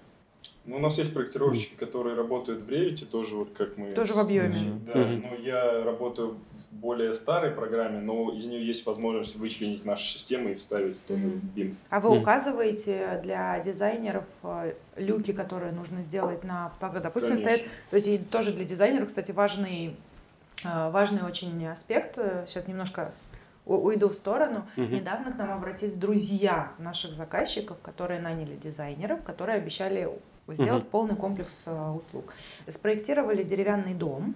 Ну, 0.67 0.77
у 0.77 0.79
нас 0.81 0.99
есть 0.99 1.15
проектировщики, 1.15 1.75
которые 1.77 2.17
работают 2.17 2.63
в 2.63 2.69
Revit, 2.69 3.07
тоже 3.07 3.37
вот 3.37 3.51
как 3.57 3.77
мы... 3.77 3.93
Тоже 3.93 4.15
в 4.15 4.19
объеме. 4.19 4.59
Да, 4.85 4.99
Мгм. 4.99 5.23
но 5.31 5.35
я 5.37 5.85
работаю 5.85 6.37
в 6.53 6.75
более 6.75 7.15
старой 7.15 7.53
программе, 7.53 8.01
но 8.01 8.33
из 8.33 8.47
нее 8.47 8.67
есть 8.67 8.85
возможность 8.85 9.37
вычленить 9.37 9.85
наши 9.85 10.05
системы 10.09 10.53
и 10.53 10.55
вставить 10.57 11.01
тоже 11.07 11.27
Мгм. 11.29 11.41
в 11.41 11.57
BIM. 11.57 11.75
А 11.89 12.01
вы 12.01 12.11
Мгм. 12.11 12.23
указываете 12.23 13.21
для 13.23 13.61
дизайнеров 13.61 14.25
э, 14.43 14.75
люки, 14.97 15.33
которые 15.33 15.71
нужно 15.71 16.03
сделать 16.03 16.43
на? 16.43 16.73
Допустим, 16.81 17.37
Конечно. 17.37 17.37
стоят, 17.37 17.61
то 17.91 17.97
есть 17.97 18.09
и 18.09 18.19
тоже 18.19 18.53
для 18.53 18.65
дизайнеров, 18.65 19.07
кстати, 19.07 19.31
важный, 19.31 19.97
э, 20.65 20.91
важный 20.91 21.23
очень 21.23 21.65
аспект. 21.69 22.17
Сейчас 22.49 22.67
немножко 22.67 23.13
уйду 23.67 24.09
в 24.09 24.15
сторону. 24.15 24.67
Мгм. 24.77 24.95
Недавно 24.95 25.31
к 25.33 25.37
нам 25.39 25.53
обратились 25.53 25.95
друзья 25.95 26.73
наших 26.79 27.13
заказчиков, 27.15 27.77
которые 27.83 28.21
наняли 28.21 28.57
дизайнеров, 28.57 29.23
которые 29.23 29.59
обещали 29.59 30.09
сделать 30.55 30.83
Мгм. 30.85 30.91
полный 30.91 31.17
комплекс 31.17 31.65
э, 31.67 31.91
услуг. 31.91 32.33
Спроектировали 32.69 33.43
деревянный 33.43 33.95
дом, 33.95 34.35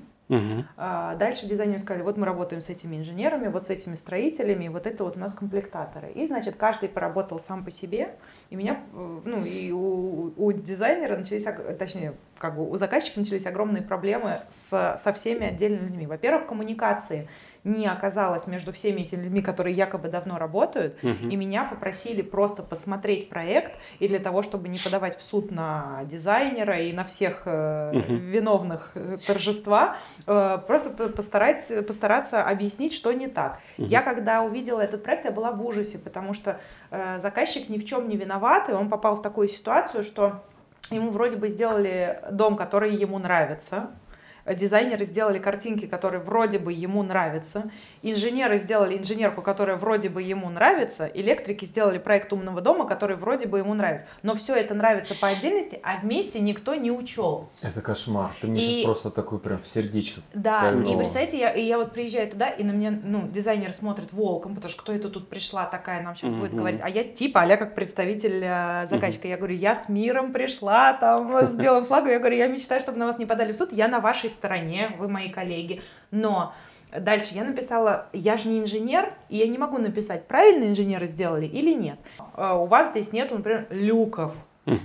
а 0.76 1.16
Дальше 1.16 1.46
дизайнеры 1.46 1.80
сказали, 1.80 2.02
вот 2.04 2.16
мы 2.16 2.24
работаем 2.24 2.62
с 2.62 2.70
этими 2.70 2.96
инженерами, 2.96 3.48
вот 3.48 3.66
с 3.66 3.70
этими 3.70 3.96
строителями, 3.96 4.68
вот 4.68 4.86
это 4.86 5.02
вот 5.02 5.16
у 5.16 5.20
нас 5.20 5.34
комплектаторы. 5.34 6.12
И, 6.12 6.26
значит, 6.26 6.54
каждый 6.54 6.88
поработал 6.88 7.40
сам 7.40 7.64
по 7.64 7.72
себе, 7.72 8.14
и 8.48 8.56
меня, 8.56 8.80
э, 8.92 9.20
ну, 9.24 9.44
и 9.44 9.72
у, 9.72 10.32
у 10.36 10.52
дизайнера 10.52 11.16
начались, 11.16 11.44
точнее, 11.78 12.14
как 12.38 12.54
бы 12.56 12.68
у 12.68 12.76
заказчика 12.76 13.18
начались 13.18 13.46
огромные 13.46 13.82
проблемы 13.82 14.40
с, 14.50 14.98
со 15.02 15.12
всеми 15.12 15.48
отдельными 15.48 15.88
людьми. 15.88 16.06
Во-первых, 16.06 16.46
коммуникации 16.46 17.28
не 17.64 17.86
оказалось 17.86 18.46
между 18.46 18.72
всеми 18.72 19.02
этими 19.02 19.22
людьми, 19.24 19.42
которые 19.42 19.74
якобы 19.74 20.08
давно 20.08 20.38
работают, 20.38 20.96
Мгм. 21.02 21.28
и 21.28 21.36
меня 21.36 21.64
попросили 21.64 22.22
просто 22.22 22.62
посмотреть 22.62 23.28
проект, 23.28 23.72
и 23.98 24.08
для 24.08 24.18
того, 24.18 24.42
чтобы 24.42 24.68
не 24.68 24.78
подавать 24.78 25.16
в 25.18 25.22
суд 25.22 25.50
на 25.50 26.00
дизайнера 26.04 26.80
и 26.80 26.92
на 26.92 27.04
всех 27.04 27.42
э, 27.46 27.92
Мгм. 27.94 28.16
виновных 28.16 28.92
э, 28.94 29.18
торжества, 29.26 29.96
э, 30.26 30.58
просто 30.66 30.90
по- 30.90 31.08
постарать, 31.10 31.86
постараться 31.86 32.42
объяснить, 32.42 32.94
что 32.94 33.12
не 33.12 33.28
так. 33.28 33.58
Мгм. 33.78 33.88
Я 33.88 34.02
когда 34.02 34.42
увидела 34.42 34.80
этот 34.80 35.02
проект, 35.02 35.24
я 35.26 35.30
была 35.30 35.52
в 35.52 35.64
ужасе, 35.66 35.98
потому 35.98 36.32
что 36.32 36.58
э, 36.90 37.18
заказчик 37.20 37.68
ни 37.68 37.78
в 37.78 37.84
чем 37.84 38.08
не 38.08 38.16
виноват, 38.16 38.68
и 38.68 38.72
он 38.72 38.88
попал 38.88 39.16
в 39.16 39.22
такую 39.22 39.48
ситуацию, 39.48 40.02
что 40.02 40.42
ему 40.90 41.10
вроде 41.10 41.36
бы 41.36 41.48
сделали 41.48 42.20
дом, 42.32 42.56
который 42.56 42.94
ему 42.94 43.18
нравится, 43.18 43.90
Дизайнеры 44.54 45.04
сделали 45.04 45.38
картинки, 45.38 45.86
которые 45.86 46.20
вроде 46.20 46.58
бы 46.58 46.72
ему 46.72 47.02
нравятся. 47.02 47.70
Инженеры 48.02 48.58
сделали 48.58 48.96
инженерку, 48.98 49.42
которая 49.42 49.76
вроде 49.76 50.08
бы 50.08 50.22
ему 50.22 50.48
нравится. 50.50 51.06
Электрики 51.12 51.64
сделали 51.64 51.98
проект 51.98 52.32
умного 52.32 52.60
дома, 52.60 52.86
который 52.86 53.16
вроде 53.16 53.46
бы 53.46 53.58
ему 53.58 53.74
нравится. 53.74 54.06
Но 54.22 54.34
все 54.34 54.54
это 54.56 54.74
нравится 54.74 55.14
по 55.20 55.28
отдельности, 55.28 55.78
а 55.82 55.98
вместе 55.98 56.40
никто 56.40 56.74
не 56.74 56.90
учел. 56.90 57.48
Это 57.62 57.80
кошмар. 57.80 58.30
Ты 58.40 58.46
мне 58.48 58.60
И- 58.62 58.64
сейчас 58.64 58.84
просто 58.84 59.10
такой 59.10 59.38
прям 59.38 59.60
в 59.60 59.68
сердечко. 59.68 60.20
Да, 60.34 60.60
Кольнуло. 60.62 60.94
и 60.94 60.96
представляете, 60.96 61.38
я, 61.38 61.50
и 61.52 61.62
я 61.62 61.76
вот 61.78 61.92
приезжаю 61.92 62.28
туда, 62.30 62.48
и 62.48 62.64
на 62.64 62.72
меня, 62.72 62.98
ну, 63.04 63.28
дизайнер 63.28 63.72
смотрит 63.72 64.12
волком, 64.12 64.54
потому 64.54 64.70
что 64.70 64.82
кто 64.82 64.92
это 64.92 65.08
тут 65.10 65.28
пришла 65.28 65.66
такая, 65.66 66.02
нам 66.02 66.14
сейчас 66.16 66.32
будет 66.32 66.50
Мгм. 66.52 66.58
говорить. 66.58 66.80
А 66.82 66.88
я 66.88 67.04
типа, 67.04 67.42
а 67.42 67.56
как 67.56 67.74
представитель 67.74 68.40
э, 68.42 68.86
заказчика. 68.88 69.28
Я 69.28 69.36
говорю, 69.36 69.54
я 69.54 69.74
с 69.74 69.88
миром 69.88 70.32
пришла, 70.32 70.94
там, 70.94 71.30
с 71.32 71.54
белым 71.56 71.84
флагом. 71.84 72.10
Я 72.10 72.18
говорю, 72.18 72.36
я 72.36 72.46
мечтаю, 72.46 72.80
чтобы 72.80 72.98
на 72.98 73.06
вас 73.06 73.18
не 73.18 73.26
подали 73.26 73.52
в 73.52 73.56
суд. 73.56 73.72
Я 73.72 73.88
на 73.88 74.00
вашей 74.00 74.30
стороне, 74.40 74.92
вы 74.98 75.06
мои 75.08 75.28
коллеги. 75.28 75.82
Но 76.10 76.54
дальше 76.98 77.34
я 77.34 77.44
написала, 77.44 78.06
я 78.12 78.36
же 78.36 78.48
не 78.48 78.58
инженер, 78.60 79.12
и 79.28 79.36
я 79.36 79.46
не 79.46 79.58
могу 79.58 79.78
написать, 79.78 80.26
правильно 80.26 80.64
инженеры 80.64 81.06
сделали 81.08 81.46
или 81.46 81.72
нет. 81.74 81.98
Э, 82.36 82.54
У 82.54 82.64
вас 82.64 82.90
здесь 82.90 83.12
нету, 83.12 83.34
например, 83.36 83.66
люков. 83.70 84.32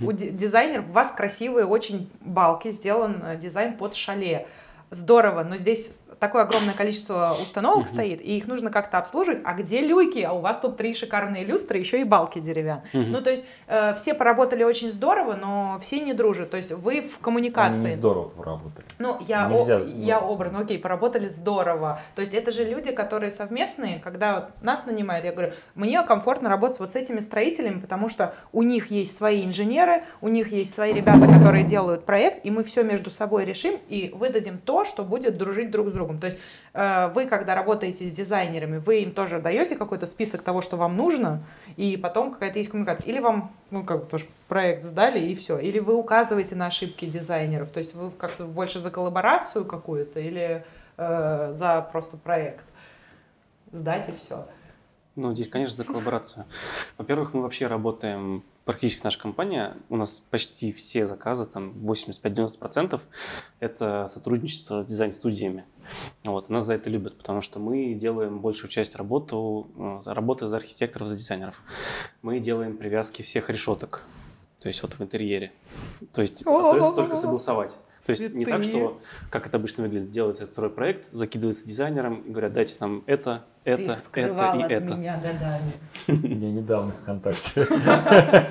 У 0.02 0.12
ди- 0.12 0.30
дизайнеров, 0.30 0.88
у 0.88 0.92
вас 0.92 1.12
красивые 1.12 1.64
очень 1.66 2.10
балки, 2.20 2.70
сделан 2.70 3.22
э, 3.24 3.36
дизайн 3.36 3.76
под 3.76 3.94
шале. 3.94 4.46
Здорово, 4.90 5.42
но 5.42 5.56
здесь 5.56 6.02
такое 6.18 6.42
огромное 6.42 6.74
количество 6.74 7.36
установок 7.40 7.84
Мгм. 7.86 7.88
стоит, 7.94 8.20
и 8.20 8.36
их 8.36 8.46
нужно 8.46 8.70
как-то 8.70 8.98
обслуживать. 8.98 9.40
А 9.44 9.52
где 9.54 9.80
люки? 9.80 10.20
А 10.20 10.32
у 10.32 10.40
вас 10.40 10.58
тут 10.60 10.76
три 10.76 10.94
шикарные 10.94 11.44
люстры, 11.44 11.78
еще 11.78 12.00
и 12.00 12.04
балки 12.04 12.38
деревянные. 12.38 12.84
Мгм. 12.92 13.12
Ну, 13.12 13.20
то 13.22 13.30
есть 13.30 13.44
э, 13.66 13.94
все 13.96 14.14
поработали 14.14 14.62
очень 14.64 14.90
здорово, 14.92 15.34
но 15.34 15.78
все 15.80 16.00
не 16.00 16.14
дружат. 16.14 16.50
То 16.50 16.56
есть 16.56 16.72
вы 16.72 17.00
в 17.02 17.04
Они 17.04 17.10
коммуникации. 17.20 17.84
не 17.84 17.90
здорово 17.90 18.28
поработали. 18.28 18.86
Ну, 18.98 19.18
я, 19.26 19.48
Нельзя, 19.48 19.76
о- 19.76 19.80
ну- 19.80 20.02
я 20.04 20.20
образно, 20.20 20.60
окей, 20.60 20.78
поработали 20.78 21.28
здорово. 21.28 22.00
То 22.14 22.22
есть 22.22 22.34
это 22.34 22.52
же 22.52 22.64
люди, 22.64 22.92
которые 22.92 23.30
совместные, 23.30 23.98
когда 23.98 24.34
вот 24.36 24.62
нас 24.62 24.86
нанимают, 24.86 25.24
я 25.24 25.32
говорю, 25.32 25.52
мне 25.74 26.02
комфортно 26.02 26.48
работать 26.48 26.80
вот 26.80 26.90
с 26.92 26.96
этими 26.96 27.20
строителями, 27.20 27.80
потому 27.80 28.08
что 28.08 28.34
у 28.52 28.62
них 28.62 28.90
есть 28.90 29.16
свои 29.16 29.44
инженеры, 29.44 30.04
у 30.20 30.28
них 30.28 30.52
есть 30.52 30.74
свои 30.74 30.92
ребята, 30.92 31.26
которые 31.26 31.64
делают 31.64 32.06
проект, 32.06 32.44
и 32.46 32.50
мы 32.50 32.62
все 32.64 32.82
между 32.84 33.10
собой 33.10 33.44
решим 33.44 33.78
и 33.88 34.10
выдадим 34.14 34.58
то, 34.58 34.84
что 34.84 35.02
будет 35.04 35.36
дружить 35.36 35.70
друг 35.70 35.88
с 35.88 35.92
другом. 35.92 36.05
То 36.14 36.26
есть 36.26 36.38
э, 36.72 37.08
вы, 37.14 37.26
когда 37.26 37.54
работаете 37.54 38.04
с 38.06 38.12
дизайнерами, 38.12 38.78
вы 38.78 39.00
им 39.02 39.12
тоже 39.12 39.40
даете 39.40 39.76
какой-то 39.76 40.06
список 40.06 40.42
того, 40.42 40.60
что 40.60 40.76
вам 40.76 40.96
нужно, 40.96 41.42
и 41.76 41.96
потом 41.96 42.32
какая-то 42.32 42.58
есть 42.58 42.70
коммуникация. 42.70 43.08
Или 43.08 43.18
вам, 43.18 43.52
ну, 43.70 43.84
как 43.84 44.00
бы 44.00 44.06
тоже 44.06 44.26
проект 44.48 44.84
сдали, 44.84 45.20
и 45.20 45.34
все. 45.34 45.58
Или 45.58 45.78
вы 45.78 45.94
указываете 45.94 46.54
на 46.54 46.66
ошибки 46.66 47.04
дизайнеров. 47.04 47.70
То 47.70 47.78
есть 47.78 47.94
вы 47.94 48.10
как-то 48.10 48.44
больше 48.44 48.78
за 48.78 48.90
коллаборацию 48.90 49.64
какую-то 49.64 50.20
или 50.20 50.64
э, 50.96 51.52
за 51.54 51.88
просто 51.92 52.16
проект. 52.16 52.64
Сдать 53.72 54.08
и 54.08 54.12
все. 54.12 54.46
Ну, 55.16 55.34
здесь, 55.34 55.48
конечно, 55.48 55.74
за 55.74 55.84
коллаборацию. 55.84 56.44
Во-первых, 56.98 57.32
мы 57.32 57.40
вообще 57.40 57.66
работаем, 57.66 58.44
практически 58.66 59.02
наша 59.04 59.18
компания, 59.18 59.74
у 59.88 59.96
нас 59.96 60.20
почти 60.20 60.72
все 60.72 61.06
заказы, 61.06 61.46
там 61.46 61.70
85-90% 61.70 63.00
это 63.58 64.06
сотрудничество 64.08 64.82
с 64.82 64.86
дизайн-студиями. 64.86 65.64
Вот, 66.24 66.48
нас 66.48 66.64
за 66.64 66.74
это 66.74 66.90
любят, 66.90 67.18
потому 67.18 67.40
что 67.40 67.58
мы 67.58 67.94
делаем 67.94 68.40
большую 68.40 68.70
часть 68.70 68.96
работы, 68.96 69.36
э, 69.36 69.98
работы 70.06 70.46
за 70.46 70.56
архитекторов, 70.56 71.08
за 71.08 71.16
дизайнеров. 71.16 71.62
Мы 72.22 72.40
делаем 72.40 72.76
привязки 72.76 73.22
всех 73.22 73.50
решеток, 73.50 74.02
то 74.58 74.68
есть 74.68 74.82
вот 74.82 74.94
в 74.94 75.00
интерьере. 75.00 75.52
То 76.12 76.22
есть 76.22 76.46
остается 76.46 76.92
только 76.92 77.16
согласовать. 77.16 77.76
То 78.04 78.10
есть 78.10 78.34
не 78.34 78.46
так, 78.46 78.62
что, 78.62 79.00
как 79.30 79.48
это 79.48 79.56
обычно 79.56 79.82
выглядит, 79.82 80.10
делается 80.10 80.46
сырой 80.46 80.70
проект, 80.70 81.08
закидывается 81.12 81.66
дизайнером 81.66 82.20
и 82.22 82.30
говорят, 82.30 82.52
дайте 82.52 82.76
нам 82.78 83.02
это, 83.06 83.44
это, 83.66 83.98
это 84.14 84.56
и 84.56 84.72
это. 84.72 84.94
меня 84.94 85.16
годами. 85.16 85.72
Я 86.06 86.50
недавно 86.52 86.92
в 86.92 87.02
ВКонтакте. 87.02 87.66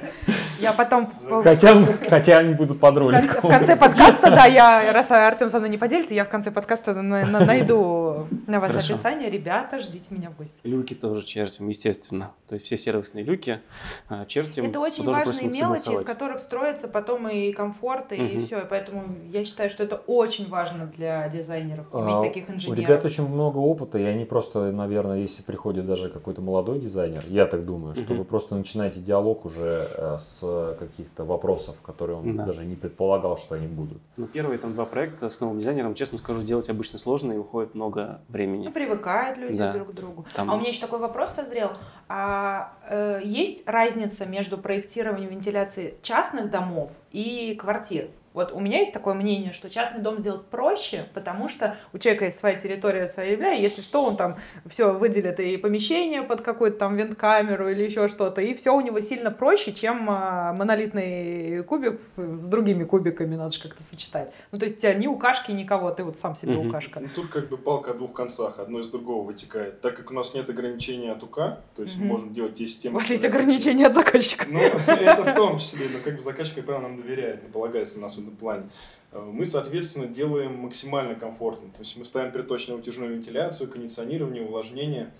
Я 0.59 0.71
потом 0.73 1.11
Хотя, 1.43 1.75
хотя 2.09 2.37
они 2.39 2.53
будут 2.53 2.79
под 2.79 2.97
роликом. 2.97 3.41
в 3.49 3.53
конце 3.53 3.75
подкаста, 3.75 4.29
да, 4.31 4.45
я, 4.45 4.93
раз 4.93 5.11
Артем 5.11 5.49
со 5.49 5.57
мной 5.59 5.69
не 5.69 5.77
поделится, 5.77 6.13
я 6.13 6.23
в 6.23 6.29
конце 6.29 6.49
подкаста 6.49 6.93
на- 6.93 7.25
на- 7.25 7.45
найду 7.45 8.25
на 8.47 8.59
вас 8.59 8.69
Хорошо. 8.71 8.93
описание. 8.93 9.29
Ребята, 9.29 9.79
ждите 9.79 10.05
меня 10.15 10.29
в 10.29 10.37
гости. 10.37 10.55
Люки 10.63 10.93
тоже 10.93 11.25
чертим, 11.25 11.67
естественно. 11.67 12.31
То 12.47 12.55
есть 12.55 12.65
все 12.65 12.77
сервисные 12.77 13.25
люки 13.25 13.59
а, 14.07 14.25
чертим. 14.25 14.65
Это 14.65 14.79
очень 14.79 15.03
важные 15.03 15.49
мелочи, 15.49 15.93
из 15.93 16.05
которых 16.05 16.39
строится 16.39 16.87
потом 16.87 17.27
и 17.27 17.51
комфорт, 17.51 18.13
и 18.13 18.21
Мгм. 18.21 18.45
все. 18.45 18.59
И 18.61 18.65
поэтому 18.65 19.03
я 19.29 19.43
считаю, 19.43 19.69
что 19.69 19.83
это 19.83 19.97
очень 20.07 20.47
важно 20.49 20.85
для 20.95 21.27
дизайнеров, 21.27 21.85
А, 21.93 21.99
иметь 21.99 22.33
таких 22.33 22.49
У 22.49 22.53
инженеров. 22.53 22.79
ребят 22.79 23.05
очень 23.05 23.27
много 23.27 23.57
опыта, 23.57 23.97
и 23.97 24.03
они 24.03 24.23
просто, 24.25 24.71
наверное, 24.71 25.04
если 25.13 25.43
приходит 25.43 25.85
даже 25.85 26.09
какой-то 26.09 26.41
молодой 26.41 26.79
дизайнер, 26.79 27.23
я 27.27 27.45
так 27.45 27.65
думаю, 27.65 27.93
что 27.95 28.05
Мгм. 28.05 28.17
вы 28.17 28.23
просто 28.25 28.55
начинаете 28.55 28.99
диалог 28.99 29.45
уже 29.45 29.87
э, 29.95 30.17
с 30.19 30.75
каких-то 30.79 31.23
вопросов, 31.25 31.79
которые 31.81 32.17
он 32.17 32.29
Да. 32.31 32.45
даже 32.45 32.65
не 32.65 32.75
предполагал, 32.75 33.37
что 33.37 33.55
они 33.55 33.67
будут. 33.67 33.97
Ну, 34.17 34.25
первые 34.27 34.57
там 34.57 34.73
два 34.73 34.85
проекта 34.85 35.29
с 35.29 35.39
новым 35.39 35.59
дизайнером, 35.59 35.93
честно 35.93 36.17
скажу, 36.17 36.41
делать 36.41 36.69
обычно 36.69 36.97
сложно 36.97 37.33
и 37.33 37.37
уходит 37.37 37.75
много 37.75 38.21
времени. 38.29 38.65
Ну, 38.65 38.71
привыкают 38.71 39.37
люди 39.37 39.57
Да. 39.57 39.73
друг 39.73 39.89
к 39.89 39.93
другу. 39.93 40.25
Там- 40.33 40.49
А 40.49 40.55
у 40.55 40.59
меня 40.59 40.69
еще 40.69 40.81
такой 40.81 40.99
вопрос 40.99 41.31
созрел. 41.31 41.71
А 42.07 42.73
э, 42.89 43.21
есть 43.23 43.67
разница 43.67 44.25
между 44.25 44.57
проектированием 44.57 45.29
вентиляции 45.29 45.95
частных 46.01 46.49
домов 46.51 46.91
и 47.11 47.55
квартир? 47.59 48.07
Вот 48.35 48.51
у 48.51 48.59
меня 48.59 48.79
есть 48.79 48.91
такое 48.91 49.13
мнение, 49.13 49.53
что 49.53 49.69
частный 49.69 50.01
дом 50.01 50.19
сделать 50.19 50.45
проще, 50.47 51.05
потому 51.13 51.47
что 51.47 51.77
у 51.93 51.97
человека 51.97 52.25
есть 52.25 52.37
своя 52.37 52.55
территория, 52.59 53.07
своя 53.07 53.33
земля, 53.35 53.53
и 53.53 53.61
если 53.61 53.79
что, 53.79 54.03
он 54.03 54.17
там 54.17 54.35
все 54.69 54.91
выделит 54.93 55.39
и 55.39 55.55
помещение 55.55 56.21
под 56.21 56.41
какую-то 56.41 56.77
там 56.77 56.97
вент-камеру 56.97 57.69
или 57.69 57.83
еще 57.83 58.09
что-то, 58.09 58.41
и 58.41 58.53
все 58.53 58.75
у 58.75 58.81
него 58.81 58.99
сильно 58.99 59.31
проще, 59.31 59.71
чем 59.71 60.07
а, 60.09 60.51
монолитный 60.51 61.63
кубик 61.63 62.01
с 62.17 62.49
другими 62.49 62.83
кубиками, 62.83 63.35
надо 63.37 63.53
же 63.55 63.61
как-то 63.61 63.81
сочетать. 63.83 64.33
Ну, 64.51 64.57
то 64.59 64.65
есть 64.65 64.79
у 64.79 64.81
тебя 64.81 64.95
ни 64.95 65.07
укашки, 65.07 65.53
никого, 65.53 65.91
ты 65.91 66.03
вот 66.03 66.17
сам 66.17 66.35
себе 66.35 66.57
Мгм. 66.57 66.67
укашка. 66.67 66.99
Ну, 66.99 67.07
тут 67.15 67.29
как 67.29 67.47
бы 67.47 67.55
палка 67.57 67.91
о 67.91 67.93
двух 67.93 68.11
концах, 68.11 68.59
одно 68.59 68.81
из 68.81 68.89
другого 68.89 69.23
вытекает. 69.25 69.79
Так 69.79 69.95
как 69.95 70.11
у 70.11 70.13
нас 70.13 70.33
нет 70.35 70.49
ограничения 70.49 71.13
от 71.13 71.23
УК, 71.23 71.37
то 71.73 71.83
есть 71.83 71.95
мы 71.95 72.03
Мгм. 72.03 72.11
можем 72.11 72.33
делать 72.33 72.55
те 72.55 72.67
системы... 72.67 72.97
У 72.97 72.99
вас 72.99 73.09
есть 73.09 73.23
ограничения 73.23 73.87
от 73.87 73.93
заказчика. 73.95 74.45
Ну, 74.49 74.59
это 74.59 75.23
в 75.23 75.35
том 75.35 75.57
числе, 75.57 75.85
но 75.93 75.99
как 76.03 76.17
бы 76.17 76.21
заказчик, 76.21 76.55
как 76.55 76.65
правило, 76.65 76.81
нам 76.83 77.01
доверяет, 77.01 77.41
не 77.41 77.49
полагается 77.49 77.95
на 77.95 78.03
нас 78.03 78.24
этом 78.25 78.37
плане. 78.37 78.69
Э, 79.11 79.19
Мы, 79.19 79.45
соответственно, 79.45 80.07
делаем 80.07 80.55
максимально 80.55 81.15
комфортно. 81.15 81.69
То 81.69 81.79
есть 81.79 81.97
мы 81.97 82.05
ставим 82.05 82.31
приточную 82.31 82.79
утяжную 82.79 83.15
вентиляцию, 83.15 83.69
кондиционирование, 83.69 84.43
увлажнение. 84.43 85.13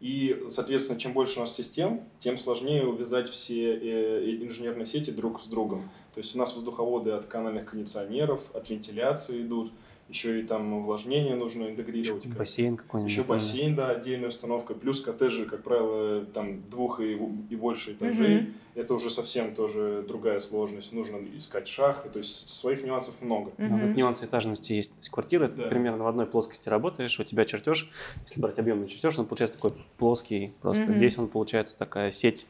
И, 0.00 0.46
соответственно, 0.48 0.98
чем 0.98 1.12
больше 1.12 1.38
у 1.38 1.40
нас 1.42 1.54
систем, 1.54 2.02
тем 2.20 2.38
сложнее 2.38 2.86
увязать 2.86 3.28
все 3.28 3.74
э, 3.74 4.36
инженерные 4.42 4.86
сети 4.86 5.10
друг 5.10 5.42
с 5.42 5.46
другом. 5.46 5.90
То 6.14 6.18
есть 6.20 6.34
у 6.34 6.38
нас 6.38 6.54
воздуховоды 6.54 7.10
от 7.10 7.26
канальных 7.26 7.66
кондиционеров, 7.66 8.54
от 8.54 8.70
вентиляции 8.70 9.42
идут, 9.42 9.72
еще 10.10 10.40
и 10.40 10.42
там 10.42 10.72
увлажнение 10.72 11.34
нужно 11.36 11.68
интегрировать. 11.70 12.24
как- 12.24 12.32
Бассейн 12.36 12.76
какой-нибудь. 12.76 13.12
еще 13.12 13.22
бассейн, 13.22 13.74
да, 13.74 13.90
отдельная 13.90 14.28
установка. 14.28 14.74
Плюс 14.74 15.00
коттеджи, 15.00 15.46
как 15.46 15.62
правило, 15.62 16.24
там 16.26 16.62
двух 16.68 17.00
и, 17.00 17.12
и 17.50 17.56
больше 17.56 17.92
этажей. 17.92 18.40
Мгм. 18.42 18.54
Это 18.76 18.94
уже 18.94 19.10
совсем 19.10 19.54
тоже 19.54 20.04
другая 20.06 20.40
сложность. 20.40 20.92
Нужно 20.92 21.18
искать 21.36 21.66
шахты. 21.68 22.08
То 22.08 22.18
есть 22.18 22.48
своих 22.50 22.82
нюансов 22.84 23.14
много. 23.20 23.52
Мгм. 23.58 23.78
вот 23.88 23.96
нюансы 23.96 24.24
этажности 24.26 24.72
есть. 24.74 24.92
То 24.92 24.98
есть 24.98 25.10
квартира, 25.10 25.48
ты 25.48 25.62
Да. 25.62 25.68
примерно 25.68 26.04
в 26.04 26.06
одной 26.06 26.26
плоскости 26.26 26.68
работаешь, 26.68 27.18
у 27.18 27.24
тебя 27.24 27.44
чертеж, 27.44 27.90
если 28.22 28.40
брать 28.40 28.58
объемный 28.58 28.86
чертеж, 28.86 29.18
он 29.18 29.26
получается 29.26 29.56
такой 29.58 29.72
плоский, 29.98 30.52
просто 30.60 30.84
Мгм. 30.84 30.92
здесь 30.94 31.18
он 31.18 31.28
получается 31.28 31.76
такая 31.78 32.10
сеть 32.10 32.46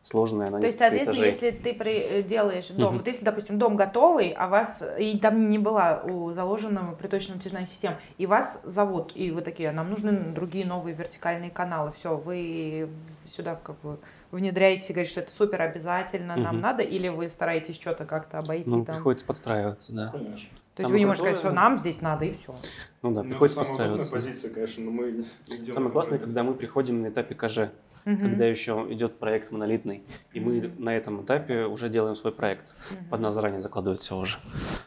сложная 0.00 0.50
на 0.50 0.58
То 0.58 0.64
есть, 0.66 0.78
соответственно, 0.78 1.14
этажей. 1.14 1.32
если 1.32 1.50
ты 1.62 1.74
при- 1.74 1.92
э, 2.00 2.22
делаешь 2.22 2.68
дом, 2.68 2.88
Мгм. 2.90 2.98
вот 2.98 3.06
если, 3.06 3.24
допустим, 3.24 3.58
дом 3.58 3.76
готовый, 3.76 4.30
а 4.30 4.48
вас, 4.48 4.82
и 4.98 5.18
там 5.18 5.48
не 5.50 5.58
была 5.58 6.02
у 6.04 6.32
заложенного 6.32 6.94
приточная 7.02 7.36
натяжная 7.36 7.66
система, 7.66 7.98
и 8.16 8.26
вас 8.26 8.62
зовут, 8.64 9.12
и 9.14 9.30
вы 9.30 9.42
такие, 9.42 9.72
нам 9.72 9.90
нужны 9.90 10.32
другие 10.32 10.64
новые 10.64 10.94
вертикальные 10.94 11.50
каналы, 11.50 11.92
все, 11.92 12.16
вы 12.16 12.88
сюда 13.30 13.56
как 13.56 13.78
бы 13.80 13.98
внедряетесь 14.30 14.88
и 14.88 14.92
говорите, 14.92 15.12
что 15.12 15.20
это 15.20 15.32
супер 15.36 15.60
обязательно, 15.62 16.36
нам 16.36 16.54
Мгм. 16.54 16.60
надо, 16.62 16.82
или 16.82 17.08
вы 17.08 17.28
стараетесь 17.28 17.78
что-то 17.78 18.04
как-то 18.06 18.38
обойти 18.38 18.70
Ну, 18.70 18.84
там? 18.84 18.96
приходится 18.96 19.26
подстраиваться, 19.26 19.92
да. 19.92 20.08
Конечно. 20.12 20.48
То 20.74 20.82
есть 20.82 20.88
самое 20.88 20.92
вы 20.92 20.98
не 21.00 21.06
можете 21.06 21.26
крутое- 21.28 21.36
сказать, 21.36 21.52
что 21.52 21.54
нам 21.54 21.76
здесь 21.78 22.00
надо, 22.00 22.24
и 22.24 22.32
все. 22.32 22.54
Ну 23.02 23.12
да, 23.14 23.22
Ну, 23.22 23.28
приходится 23.28 23.58
подстраиваться. 23.60 24.10
позиция, 24.10 24.54
конечно, 24.54 24.84
но 24.84 24.90
мы 24.90 25.10
идем 25.10 25.72
Самое 25.72 25.92
классное, 25.92 26.18
когда 26.18 26.42
мы 26.44 26.54
приходим 26.54 27.02
на 27.02 27.08
этапе 27.08 27.34
КЖ, 27.34 27.70
когда 28.04 28.46
еще 28.46 28.86
идет 28.90 29.18
проект 29.18 29.50
монолитный, 29.52 30.02
и 30.32 30.40
мы 30.40 30.54
Мгм. 30.60 30.82
на 30.84 30.96
этом 30.96 31.22
этапе 31.24 31.66
уже 31.66 31.88
делаем 31.90 32.16
свой 32.16 32.32
проект. 32.32 32.74
Под 33.10 33.20
нас 33.20 33.34
заранее 33.34 33.60
закладывают 33.60 34.00
все 34.00 34.16
уже. 34.16 34.38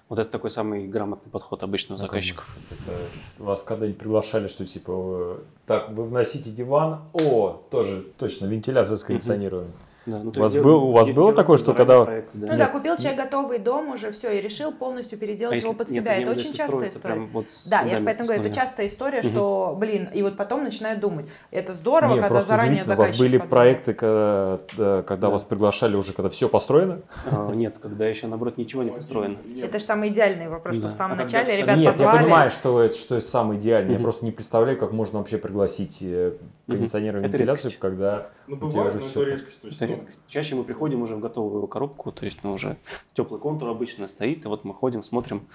Вот 0.09 0.17
это 0.19 0.29
такой 0.29 0.49
самый 0.49 0.88
грамотный 0.88 1.31
подход 1.31 1.61
обычно 1.63 1.95
у 1.95 1.97
заказчиков. 1.97 2.57
Это 2.71 3.43
вас 3.43 3.63
когда-нибудь 3.63 3.99
приглашали, 3.99 4.47
что 4.47 4.65
типа, 4.65 5.39
так, 5.67 5.89
вы 5.91 6.03
вносите 6.05 6.49
диван, 6.51 7.01
о, 7.13 7.61
тоже 7.69 8.01
точно, 8.17 8.47
вентиляция 8.47 8.97
с 8.97 9.03
кондиционированием. 9.03 9.71
Да, 10.05 10.19
ну, 10.21 10.29
У 10.29 10.31
то 10.31 10.41
вас 10.41 10.53
есть 10.53 10.63
был- 10.63 10.83
у 10.83 10.91
вас 10.91 11.09
было 11.09 11.31
такое, 11.33 11.57
что 11.57 11.73
когда- 11.73 12.05
проект, 12.05 12.29
да. 12.35 12.47
Ну 12.51 12.55
да, 12.57 12.67
купил 12.67 12.95
человек 12.95 13.17
готовый 13.23 13.57
дом 13.57 13.89
уже, 13.89 14.11
все, 14.11 14.37
и 14.37 14.41
решил 14.41 14.71
полностью 14.71 15.17
переделать 15.17 15.53
А 15.53 15.55
если- 15.55 15.67
его 15.69 15.77
под 15.77 15.89
нет, 15.89 16.03
себя. 16.03 16.15
Это 16.17 16.31
очень 16.31 16.43
частая 16.43 16.87
история. 16.87 17.01
прям 17.15 17.27
вот 17.31 17.49
с 17.49 17.69
Да, 17.69 17.81
я 17.81 17.97
же 17.97 18.03
поэтому 18.03 18.27
говорю, 18.27 18.43
это 18.45 18.53
частая 18.55 18.85
история, 18.87 19.21
Мгм. 19.21 19.29
что, 19.31 19.75
блин, 19.79 20.09
и 20.13 20.21
вот 20.21 20.37
потом 20.37 20.63
начинают 20.63 20.99
думать, 20.99 21.25
это 21.49 21.73
здорово, 21.73 22.09
Не, 22.13 22.15
когда 22.21 22.29
просто 22.29 22.49
заранее 22.49 22.83
у 22.83 22.95
вас 22.95 23.17
были 23.17 23.37
подумал. 23.37 23.49
проекты, 23.49 23.93
когда, 23.95 24.59
да, 24.77 25.01
когда 25.01 25.27
Да. 25.27 25.33
вас 25.33 25.43
приглашали 25.43 25.95
уже, 25.95 26.13
когда 26.13 26.29
все 26.29 26.49
построено? 26.49 26.99
А, 27.31 27.51
Нет, 27.55 27.79
когда 27.81 28.07
еще, 28.07 28.27
наоборот, 28.27 28.57
ничего 28.57 28.83
не 28.83 28.91
построено. 28.91 29.37
Нет. 29.45 29.65
Это 29.69 29.79
же 29.79 29.85
самый 29.85 30.09
идеальный 30.09 30.49
вопрос, 30.49 30.75
что 30.77 30.89
в 30.89 30.93
самом 30.93 31.19
А 31.19 31.23
начале 31.23 31.45
в- 31.45 31.57
ребят 31.57 31.77
Нет, 31.79 31.95
я 31.99 32.11
понимаю, 32.11 32.51
что 32.51 32.79
это, 32.81 32.95
что 32.95 33.15
это 33.15 33.25
самое 33.27 33.59
идеальное. 33.59 33.95
Я 33.97 33.99
просто 34.03 34.23
не 34.23 34.31
представляю, 34.31 34.77
как 34.77 34.91
можно 34.91 35.17
вообще 35.17 35.39
пригласить 35.39 35.99
э, 36.03 36.33
кондиционирование 36.67 37.27
Это 37.29 37.37
вентиляцию, 37.37 37.71
когда 37.79 38.27
Ну, 38.47 38.55
бывает, 38.55 38.95
уже 38.95 39.03
но 39.03 39.09
это 39.09 39.23
редкость. 39.31 39.61
То 39.61 39.67
есть, 39.67 39.81
Это 39.81 39.93
редкость. 39.93 40.21
Чаще 40.27 40.55
мы 40.55 40.63
приходим 40.63 41.01
уже 41.01 41.15
в 41.15 41.19
готовую 41.19 41.67
коробку, 41.67 42.11
то 42.11 42.25
есть 42.25 42.43
ну, 42.43 42.53
уже 42.53 42.77
теплый 43.13 43.39
контур 43.39 43.69
обычно 43.69 44.07
стоит, 44.07 44.45
и 44.45 44.47
вот 44.47 44.63
мы 44.63 44.73
ходим, 44.73 45.03
смотрим, 45.03 45.47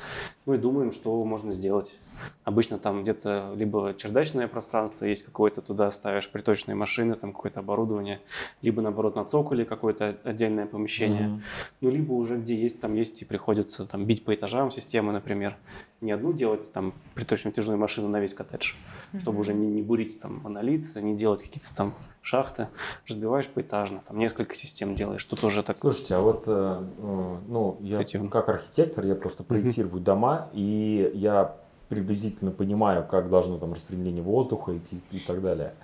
ну 0.47 0.55
и 0.55 0.59
думаем, 0.59 0.93
что 0.93 1.22
можно 1.24 1.53
сделать. 1.53 1.99
Обычно 2.45 2.78
там 2.78 3.03
где-то 3.03 3.55
либо 3.57 3.95
чердачное 3.95 4.49
пространство 4.49 5.05
есть 5.05 5.22
какое-то, 5.24 5.62
туда 5.62 5.91
ставишь 5.91 6.28
приточные 6.28 6.74
машины, 6.74 7.14
там 7.14 7.32
какое-то 7.32 7.61
оборудование, 7.61 8.20
либо 8.62 8.82
наоборот 8.82 9.16
на 9.16 9.24
цоколе 9.24 9.64
какое-то 9.64 10.16
отдельное 10.24 10.66
помещение. 10.66 11.28
Мгм. 11.28 11.43
Ну, 11.80 11.91
либо 11.91 12.12
уже 12.12 12.36
где 12.36 12.55
есть, 12.55 12.80
там 12.80 12.95
есть 12.95 13.22
и 13.22 13.24
приходится 13.24 13.86
там 13.86 14.05
бить 14.05 14.24
по 14.24 14.34
этажам 14.34 14.70
системы, 14.70 15.12
например. 15.12 15.57
Не 16.01 16.12
одну 16.12 16.32
делать 16.32 16.72
там 16.72 16.93
приточную 17.14 17.53
тяжелую 17.55 17.78
машину 17.78 18.09
на 18.09 18.20
весь 18.20 18.34
коттедж, 18.34 18.74
чтобы 19.20 19.41
уже 19.41 19.55
не, 19.55 19.66
не 19.66 19.82
бурить 19.82 20.20
там 20.20 20.41
монолит, 20.43 20.84
не 20.97 21.14
делать 21.14 21.43
какие-то 21.43 21.74
там 21.74 21.95
шахты. 22.23 22.68
Разбиваешь 23.09 23.49
поэтажно, 23.49 24.01
там 24.07 24.18
несколько 24.18 24.55
систем 24.55 24.95
делаешь. 24.95 25.25
Тут 25.25 25.43
уже 25.45 25.62
так... 25.62 25.79
Слушайте, 25.79 26.14
а 26.16 26.21
вот, 26.21 26.45
э, 26.47 26.83
э, 26.99 27.37
ну, 27.49 27.77
я 27.81 27.97
Креативно. 27.97 28.29
как 28.29 28.49
архитектор, 28.49 29.05
я 29.05 29.14
просто 29.14 29.43
проектирую 29.43 30.01
дома, 30.01 30.49
и 30.53 31.11
я 31.14 31.57
приблизительно 31.89 32.51
понимаю, 32.51 33.07
как 33.07 33.31
должно 33.31 33.59
там 33.59 33.73
распределение 33.73 34.23
воздуха 34.23 34.77
идти 34.77 35.01
и 35.11 35.18
так 35.18 35.43
далее. 35.43 35.75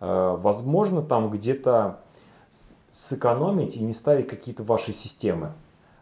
Э, 0.00 0.36
Возможно, 0.38 1.02
там 1.02 1.30
где-то 1.30 2.00
сэкономить 2.90 3.76
и 3.76 3.82
не 3.82 3.92
ставить 3.92 4.28
какие-то 4.28 4.62
ваши 4.62 4.92
системы 4.92 5.52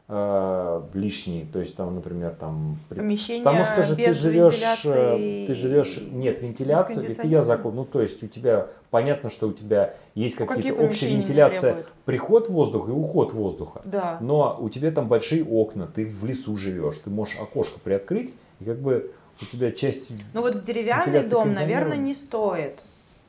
э, 0.09 0.82
лишние, 0.92 1.46
то 1.46 1.61
есть 1.61 1.76
там, 1.76 1.94
например, 1.94 2.34
там 2.38 2.78
Помещение 2.88 3.42
Потому 3.42 3.64
что 3.64 3.82
же 3.82 3.96
ты 3.96 4.12
живешь, 4.12 4.55
вентиляции 4.55 5.44
э, 5.44 5.46
ты 5.46 5.55
живешь, 5.55 6.00
нет 6.12 6.42
вентиляции, 6.42 6.94
это 6.94 7.00
я 7.00 7.07
кондиционера. 7.07 7.42
заклад, 7.42 7.74
ну 7.74 7.84
то 7.84 8.02
есть 8.02 8.22
у 8.22 8.26
тебя, 8.26 8.68
понятно, 8.90 9.30
что 9.30 9.48
у 9.48 9.52
тебя 9.52 9.94
есть 10.14 10.38
Ну, 10.38 10.46
какие-то 10.46 10.86
какие 10.86 11.11
не 11.11 11.16
вентиляция, 11.16 11.84
приход 12.05 12.48
воздуха 12.48 12.90
и 12.90 12.94
уход 12.94 13.32
воздуха. 13.32 13.82
Да. 13.84 14.18
Но 14.20 14.59
у 14.61 14.68
тебя 14.68 14.90
там 14.90 15.09
большие 15.09 15.44
окна, 15.44 15.86
ты 15.86 16.05
в 16.05 16.24
лесу 16.24 16.57
живешь, 16.57 16.98
ты 16.98 17.11
можешь 17.11 17.38
окошко 17.38 17.80
приоткрыть, 17.80 18.34
и 18.61 18.64
как 18.64 18.78
бы 18.78 19.11
у 19.40 19.44
тебя 19.44 19.72
часть... 19.72 20.12
Ну 20.32 20.42
вот 20.42 20.55
в 20.55 20.64
деревянный 20.64 21.26
дом, 21.26 21.52
наверное, 21.52 21.96
не 21.96 22.14
стоит. 22.14 22.78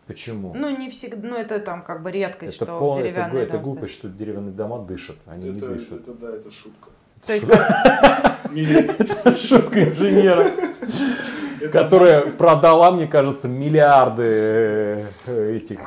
Почему? 0.07 0.53
Ну, 0.55 0.69
не 0.69 0.89
всегда, 0.91 1.27
ну, 1.27 1.35
это 1.35 1.59
там 1.59 1.81
как 1.81 2.03
бы 2.03 2.11
редкость, 2.11 2.55
это 2.57 2.65
что 2.65 2.79
пол- 2.79 2.93
в 2.93 2.97
это, 2.99 3.07
деревянный 3.07 3.41
это 3.41 3.57
глупость, 3.57 3.93
что 3.93 4.07
деревянные 4.07 4.51
дома 4.53 4.79
дышат, 4.85 5.15
они 5.25 5.49
не 5.49 5.57
это, 5.57 5.67
дышат. 5.69 6.01
это 6.01 6.13
да, 6.13 6.29
это 6.29 6.51
шутка. 6.51 6.89
То 7.25 7.33
есть 7.33 7.45
Не, 8.51 9.35
Шутка 9.37 9.83
инженера, 9.89 10.45
это- 11.59 11.69
которая 11.71 12.21
продала, 12.21 12.91
мне 12.91 13.07
кажется, 13.07 13.47
миллиарды 13.47 15.07
э, 15.25 15.55
этих 15.57 15.79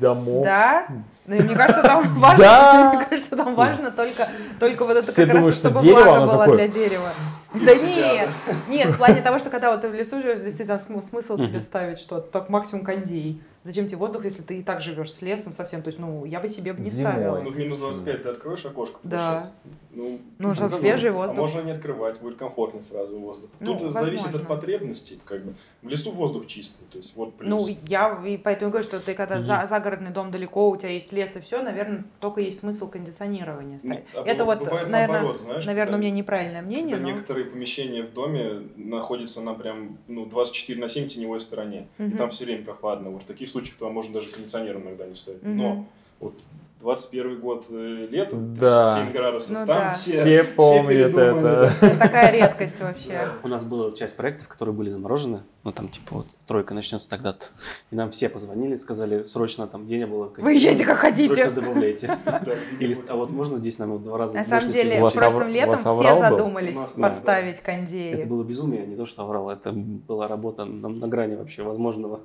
домов. 0.00 0.44
Да? 0.44 0.86
Ну, 1.26 1.34
мне 1.36 1.54
кажется, 1.56 1.82
там 1.82 2.14
важно, 2.20 2.38
Да. 2.44 2.92
мне 2.94 3.04
кажется, 3.06 3.36
там 3.36 3.54
важно 3.56 3.90
только, 3.90 4.28
только 4.60 4.84
вот 4.84 4.96
это 4.98 5.10
Все 5.10 5.26
как 5.26 5.34
думают, 5.34 5.54
раз, 5.54 5.58
чтобы 5.58 5.80
дерево, 5.80 6.02
влага 6.02 6.16
оно 6.22 6.26
была 6.32 6.44
такое- 6.44 6.56
для 6.58 6.68
дерева. 6.68 7.08
Да 7.54 7.74
нет, 7.74 8.28
нет, 8.68 8.90
в 8.90 8.96
плане 8.96 9.22
того, 9.22 9.38
что 9.38 9.50
когда 9.50 9.70
вот 9.70 9.80
ты 9.82 9.88
в 9.88 9.94
лесу 9.94 10.20
живешь, 10.20 10.40
действительно 10.40 10.78
см- 10.78 11.04
смысл 11.06 11.36
тебе 11.38 11.60
ставить 11.60 11.98
что-то, 11.98 12.28
так 12.30 12.48
максимум 12.48 12.84
кондей. 12.84 13.40
Зачем 13.62 13.86
тебе 13.86 13.96
воздух, 13.96 14.24
если 14.24 14.42
ты 14.42 14.58
и 14.58 14.62
так 14.62 14.82
живешь 14.82 15.10
с 15.10 15.22
лесом 15.22 15.54
совсем? 15.54 15.80
То 15.80 15.88
есть, 15.88 15.98
ну, 15.98 16.26
я 16.26 16.38
бы 16.38 16.50
себе 16.50 16.74
бы 16.74 16.80
не 16.82 16.90
Зимой. 16.90 17.12
ставила. 17.12 17.40
Ну, 17.40 17.48
в 17.50 17.56
минус 17.56 17.78
25 17.78 18.22
ты 18.22 18.28
откроешь 18.28 18.66
окошко? 18.66 18.98
Да. 19.02 19.52
Ну, 19.90 20.20
Нужен 20.38 20.68
ну, 20.70 20.76
свежий 20.76 21.08
А 21.08 21.12
воздух. 21.14 21.38
можно 21.38 21.62
не 21.62 21.70
открывать, 21.70 22.20
будет 22.20 22.36
комфортно 22.36 22.82
сразу 22.82 23.18
воздух. 23.18 23.48
Ну, 23.60 23.78
Тут 23.78 23.94
зависит 23.94 24.24
возможно. 24.26 24.40
от 24.40 24.48
потребностей, 24.48 25.18
как 25.24 25.42
бы. 25.46 25.54
В 25.80 25.88
лесу 25.88 26.10
воздух 26.12 26.46
чистый, 26.46 26.84
то 26.90 26.98
есть 26.98 27.16
вот 27.16 27.36
плюс. 27.36 27.48
Ну, 27.48 27.66
я 27.86 28.20
и 28.26 28.36
поэтому 28.36 28.70
говорю, 28.70 28.84
что 28.86 29.00
ты 29.00 29.14
когда 29.14 29.40
за- 29.40 29.66
загородный 29.66 30.10
дом 30.10 30.30
далеко, 30.30 30.68
у 30.68 30.76
тебя 30.76 30.90
есть 30.90 31.12
лес 31.14 31.34
и 31.36 31.40
все, 31.40 31.62
наверное, 31.62 32.04
только 32.20 32.42
есть 32.42 32.58
смысл 32.60 32.90
кондиционирования 32.90 33.80
Ну, 33.82 33.94
ставить. 33.94 34.04
а 34.14 34.28
Это 34.28 34.44
вот, 34.44 34.58
бывает 34.58 34.90
наверное, 34.90 35.20
наоборот, 35.20 35.40
знаешь, 35.40 35.64
наверное, 35.64 35.92
у 35.94 35.96
когда- 35.96 36.06
меня 36.06 36.10
неправильное 36.14 36.60
мнение, 36.62 36.96
когда 36.96 37.08
но... 37.08 37.14
некоторые 37.14 37.43
помещения 37.44 38.02
в 38.02 38.12
доме 38.12 38.62
находятся 38.76 39.40
на 39.40 39.54
прям 39.54 39.98
ну, 40.08 40.26
24 40.26 40.80
на 40.80 40.88
7 40.88 41.08
теневой 41.08 41.40
стороне. 41.40 41.88
И 41.98 42.02
Мгм. 42.02 42.16
там 42.16 42.30
все 42.30 42.44
время 42.44 42.64
прохладно. 42.64 43.10
Вот 43.10 43.22
в 43.22 43.26
таких 43.26 43.50
случаях 43.50 43.76
туда 43.76 43.90
можно 43.90 44.14
даже 44.14 44.30
кондиционер 44.30 44.76
иногда 44.76 45.06
не 45.06 45.14
ставить. 45.14 45.42
Мгм. 45.42 45.56
Но 45.56 45.86
вот 46.20 46.34
21 46.80 47.40
год 47.40 47.66
э, 47.70 48.06
лето, 48.10 48.36
Да. 48.36 49.02
7 49.04 49.12
градусов, 49.12 49.50
Ну 49.52 49.66
там 49.66 49.66
да. 49.66 49.90
все, 49.90 50.20
Все 50.20 50.44
помнят 50.44 50.88
передумали, 50.88 51.38
это. 51.38 51.72
да. 51.80 51.86
Это 51.86 51.98
такая 51.98 52.32
редкость 52.32 52.80
вообще. 52.80 53.20
У 53.42 53.48
нас 53.48 53.64
была 53.64 53.92
часть 53.92 54.16
проектов, 54.16 54.48
которые 54.48 54.74
были 54.74 54.90
заморожены, 54.90 55.42
ну 55.64 55.72
там 55.72 55.88
типа 55.88 56.16
вот 56.16 56.30
стройка 56.30 56.74
начнется 56.74 57.08
тогда-то. 57.08 57.46
И 57.90 57.96
нам 57.96 58.10
все 58.10 58.28
позвонили, 58.28 58.76
сказали, 58.76 59.22
срочно 59.22 59.66
там 59.66 59.86
где 59.86 59.98
не 59.98 60.06
было. 60.06 60.30
Выезжайте 60.36 60.84
как 60.84 60.98
хотите. 60.98 61.34
Срочно 61.34 61.50
добавляйте. 61.52 62.18
Или, 62.80 62.96
а 63.08 63.16
вот 63.16 63.30
можно 63.30 63.56
здесь 63.56 63.78
нам 63.78 64.02
два 64.02 64.18
раза 64.18 64.36
На 64.36 64.44
самом 64.44 64.72
деле, 64.72 65.00
прошлым 65.00 65.48
летом 65.48 65.76
все 65.76 66.18
задумались 66.18 66.92
поставить 66.92 67.56
Это 67.56 67.64
кондеи. 67.64 68.24
было 68.24 68.44
безумие, 68.44 68.86
не 68.86 68.96
то 68.96 69.06
что 69.06 69.22
аврал, 69.22 69.50
это 69.50 69.72
была 69.72 70.28
работа 70.28 70.66
на, 70.66 71.08
грани 71.08 71.34
вообще 71.34 71.62
возможного. 71.62 72.20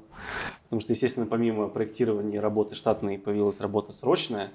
Потому 0.63 0.81
что, 0.81 0.93
естественно, 0.93 1.25
помимо 1.25 1.69
проектирования 1.69 2.39
работы 2.39 2.75
штатной 2.75 3.17
появилась 3.17 3.61
работа 3.61 3.93
срочная, 3.93 4.51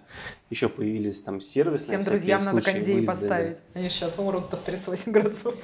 еще 0.50 0.68
появились 0.68 1.20
там 1.22 1.40
сервисные 1.40 1.98
Всем 1.98 2.12
друзьям 2.12 2.42
надо 2.44 2.60
кондеи 2.60 3.04
поставить. 3.04 3.58
Они 3.72 3.88
сейчас 3.88 4.18
умрут-то 4.18 4.56
в 4.56 4.60
38 4.60 5.12
градусов. 5.12 5.54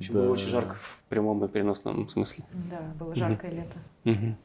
В 0.00 0.02
общем, 0.02 0.14
было 0.14 0.24
Да. 0.24 0.30
очень 0.30 0.48
жарко 0.48 0.74
в 0.74 1.04
прямом 1.10 1.44
и 1.44 1.48
переносном 1.48 2.08
смысле. 2.08 2.44
Да, 2.70 2.80
было 2.98 3.14
жаркое 3.14 3.50
лето. 3.50 3.76
Мгм. 4.04 4.36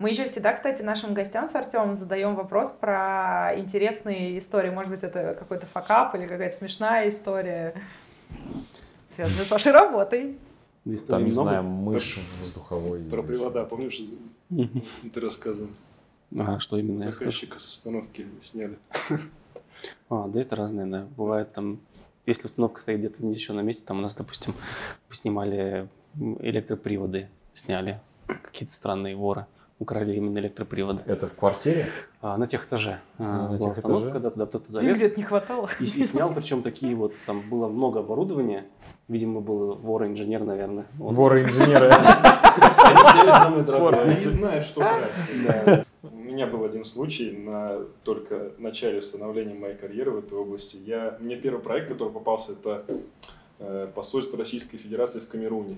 Мы 0.00 0.10
еще 0.10 0.24
всегда, 0.26 0.52
кстати, 0.54 0.82
нашим 0.82 1.14
гостям 1.14 1.48
с 1.48 1.54
Артемом 1.54 1.94
задаем 1.94 2.34
вопрос 2.34 2.72
про 2.72 3.52
интересные 3.56 4.36
истории. 4.40 4.70
Может 4.70 4.90
быть, 4.90 5.04
это 5.04 5.36
какой-то 5.38 5.66
факап 5.66 6.16
или 6.16 6.26
какая-то 6.26 6.56
смешная 6.56 7.08
история, 7.10 7.80
связанная 9.14 9.44
с 9.44 9.50
вашей 9.52 9.70
работой. 9.70 10.36
Там, 11.06 11.24
не 11.24 11.30
знаю, 11.30 11.62
мышь 11.62 12.18
воздуховой. 12.40 13.04
Про 13.04 13.22
привода, 13.22 13.64
помнишь, 13.66 14.00
ты 14.50 15.20
рассказывал? 15.20 15.70
А, 16.36 16.58
что 16.58 16.76
именно? 16.76 16.98
Заказчика 16.98 17.60
с 17.60 17.68
установки 17.68 18.26
сняли. 18.40 18.76
А, 20.10 20.26
да, 20.26 20.40
это 20.40 20.56
разное, 20.56 20.86
да. 20.86 21.06
Бывает 21.16 21.52
там, 21.52 21.78
если 22.26 22.46
установка 22.46 22.80
стоит 22.80 22.98
где-то 22.98 23.18
в 23.22 23.24
незащищенном 23.24 23.66
месте, 23.66 23.84
там 23.86 23.98
у 23.98 24.02
нас, 24.02 24.14
допустим, 24.14 24.54
снимали 25.10 25.88
электроприводы, 26.40 27.28
сняли 27.52 28.00
какие-то 28.26 28.72
странные 28.72 29.16
воры, 29.16 29.46
украли 29.78 30.14
именно 30.16 30.38
электроприводы. 30.38 31.02
Это 31.06 31.26
в 31.28 31.34
квартире? 31.34 31.86
А, 32.20 32.36
на 32.38 32.46
тех 32.46 32.64
этаже 32.64 33.00
А, 33.18 33.22
а, 33.22 33.42
на 33.52 33.58
была 33.58 33.68
тех 33.70 33.78
установка, 33.78 34.08
этаже? 34.10 34.20
да, 34.22 34.30
туда 34.30 34.46
кто-то 34.46 34.72
залез 34.72 34.98
где-то 34.98 35.16
не 35.16 35.24
хватало. 35.24 35.68
и, 35.80 35.84
и 35.84 35.86
снял, 35.86 36.32
причем 36.32 36.62
такие 36.62 36.94
вот, 36.94 37.14
там 37.26 37.42
было 37.50 37.68
много 37.68 38.00
оборудования, 38.00 38.64
видимо, 39.08 39.40
был 39.40 39.74
вор-инженер, 39.74 40.44
наверное. 40.44 40.86
Вот. 40.94 41.14
Воры-инженеры. 41.14 41.90
Они 41.90 43.02
сняли 43.04 43.30
самое 43.32 43.64
дорогое. 43.64 44.02
Они 44.04 44.24
не 44.24 44.30
знают, 44.30 44.64
что 44.64 44.80
брать. 44.80 45.83
Меня 46.34 46.48
был 46.48 46.64
один 46.64 46.84
случай 46.84 47.30
на 47.30 47.84
только 48.02 48.50
начале 48.58 49.00
становления 49.02 49.54
моей 49.54 49.76
карьеры 49.76 50.10
в 50.10 50.18
этой 50.18 50.36
области. 50.36 50.78
Я, 50.84 51.16
мне 51.20 51.36
первый 51.36 51.60
проект, 51.60 51.86
который 51.86 52.12
попался, 52.12 52.54
это 52.54 52.84
э, 53.60 53.88
посольство 53.94 54.36
Российской 54.36 54.78
Федерации 54.78 55.20
в 55.20 55.28
Камеруне. 55.28 55.76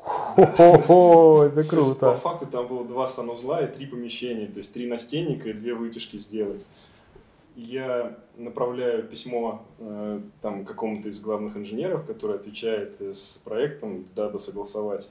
Хо-хо-хо, 0.00 1.44
это 1.44 1.54
То 1.54 1.60
есть, 1.60 1.70
по 1.70 1.76
круто. 1.76 2.14
факту 2.16 2.46
там 2.46 2.68
было 2.68 2.84
два 2.84 3.08
санузла 3.08 3.62
и 3.64 3.72
три 3.72 3.86
помещения, 3.86 4.48
то 4.48 4.58
есть 4.58 4.70
три 4.74 4.86
настенника 4.86 5.48
и 5.48 5.54
две 5.54 5.72
вытяжки 5.72 6.18
сделать. 6.18 6.66
Я 7.56 8.18
направляю 8.36 9.04
письмо 9.04 9.62
э, 9.78 10.20
там 10.42 10.66
какому-то 10.66 11.08
из 11.08 11.20
главных 11.20 11.56
инженеров, 11.56 12.04
который 12.04 12.36
отвечает 12.36 13.00
э, 13.00 13.14
с 13.14 13.38
проектом, 13.38 14.04
дабы 14.14 14.38
согласовать. 14.38 15.08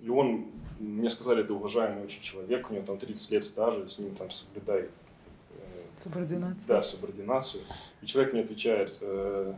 И 0.00 0.08
он, 0.08 0.46
мне 0.78 1.08
сказали, 1.10 1.42
это 1.42 1.54
уважаемый 1.54 2.04
очень 2.04 2.22
человек, 2.22 2.70
у 2.70 2.74
него 2.74 2.84
там 2.84 2.98
30 2.98 3.30
лет 3.32 3.44
стажа, 3.44 3.88
с 3.88 3.98
ним 3.98 4.14
там 4.14 4.30
соблюдай 4.30 4.82
э, 4.82 4.86
Субординация. 6.02 6.66
да, 6.68 6.82
субординацию. 6.82 7.62
И 8.02 8.06
человек 8.06 8.32
мне 8.32 8.42
отвечает, 8.42 8.96
э, 9.00 9.54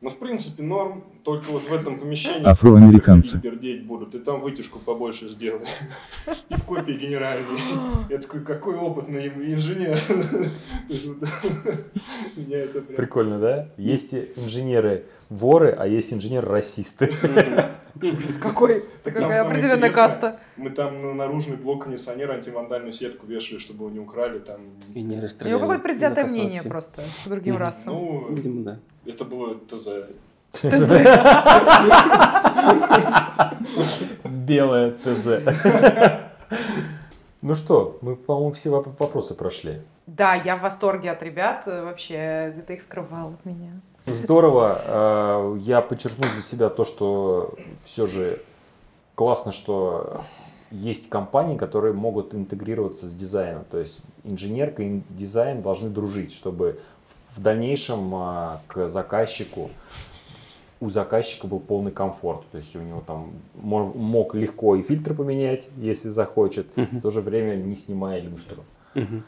ну, 0.00 0.08
в 0.08 0.18
принципе, 0.18 0.62
норм, 0.62 1.04
только 1.26 1.50
вот 1.50 1.62
в 1.62 1.72
этом 1.72 1.98
помещении 1.98 2.46
Афроамериканцы. 2.46 3.40
пердеть 3.40 3.84
будут, 3.84 4.14
и 4.14 4.20
там 4.20 4.40
вытяжку 4.40 4.78
побольше 4.78 5.28
сделай. 5.28 5.66
И 6.48 6.54
в 6.54 6.62
копии 6.62 6.92
генеральной. 6.92 7.58
Я 8.08 8.18
такой, 8.18 8.44
какой 8.44 8.76
опытный 8.76 9.26
инженер. 9.26 9.98
Меня 12.36 12.58
это 12.58 12.80
прям... 12.80 12.96
Прикольно, 12.96 13.40
да? 13.40 13.68
Есть 13.76 14.14
инженеры-воры, 14.14 15.70
а 15.76 15.88
есть 15.88 16.12
инженеры-расисты. 16.12 17.10
Ужас 18.00 18.36
какой. 18.40 18.84
Какая 19.02 19.44
определенная 19.44 19.90
каста. 19.90 20.38
Мы 20.56 20.70
там 20.70 21.02
на 21.02 21.12
наружный 21.12 21.56
блок 21.56 21.84
кондиционера 21.84 22.34
антивандальную 22.34 22.92
сетку 22.92 23.26
вешали, 23.26 23.58
чтобы 23.58 23.86
его 23.86 23.92
не 23.92 23.98
украли. 23.98 24.38
Там... 24.38 24.60
И 24.94 25.02
не 25.02 25.16
У 25.18 25.22
расстреляли. 25.22 25.54
него 25.58 25.60
какое-то 25.62 25.82
предвзятое 25.82 26.28
мнение 26.28 26.62
просто 26.62 27.02
к 27.24 27.28
другим 27.28 27.56
расам. 27.56 27.94
Ну, 27.94 28.28
Видимо, 28.30 28.62
да. 28.62 28.78
это 29.06 29.24
было 29.24 29.56
ТЗ. 29.68 29.88
Белое 34.24 34.92
ТЗ. 34.92 35.28
Ну 37.42 37.54
что, 37.54 37.98
мы, 38.00 38.16
по-моему, 38.16 38.52
все 38.52 38.70
воп- 38.70 38.94
вопросы 38.98 39.34
прошли. 39.34 39.80
Да, 40.06 40.34
я 40.34 40.56
в 40.56 40.62
восторге 40.62 41.10
от 41.10 41.22
ребят. 41.22 41.64
Вообще, 41.66 42.54
ты 42.66 42.74
их 42.74 42.82
скрывал 42.82 43.30
от 43.34 43.44
меня. 43.44 43.72
Здорово. 44.06 44.80
Э, 44.84 45.56
Я 45.60 45.80
подчеркну 45.80 46.24
для 46.32 46.42
себя 46.42 46.68
то, 46.70 46.84
что 46.84 47.54
все 47.84 48.06
же 48.06 48.40
классно, 49.14 49.52
что 49.52 50.22
есть 50.70 51.08
компании, 51.10 51.56
которые 51.56 51.92
могут 51.92 52.34
интегрироваться 52.34 53.06
с 53.06 53.14
дизайном. 53.14 53.64
То 53.70 53.78
есть 53.78 54.02
инженерка 54.24 54.82
и 54.82 55.02
дизайн 55.10 55.62
должны 55.62 55.90
дружить, 55.90 56.32
чтобы 56.32 56.80
в 57.36 57.40
дальнейшем 57.40 58.12
а, 58.14 58.60
к 58.66 58.88
заказчику 58.88 59.70
у 60.80 60.90
заказчика 60.90 61.46
был 61.46 61.60
полный 61.60 61.90
комфорт. 61.92 62.44
То 62.50 62.58
есть 62.58 62.74
у 62.76 62.80
него 62.80 63.02
там 63.06 63.32
мо- 63.54 63.92
мог 63.94 64.34
легко 64.34 64.76
и 64.76 64.82
фильтр 64.82 65.14
поменять, 65.14 65.70
если 65.76 66.08
захочет, 66.10 66.66
в 66.76 67.00
то 67.00 67.10
же 67.10 67.20
время 67.20 67.54
не 67.56 67.74
снимая 67.74 68.20
люстру. 68.20 68.64
Мгм. 68.94 69.24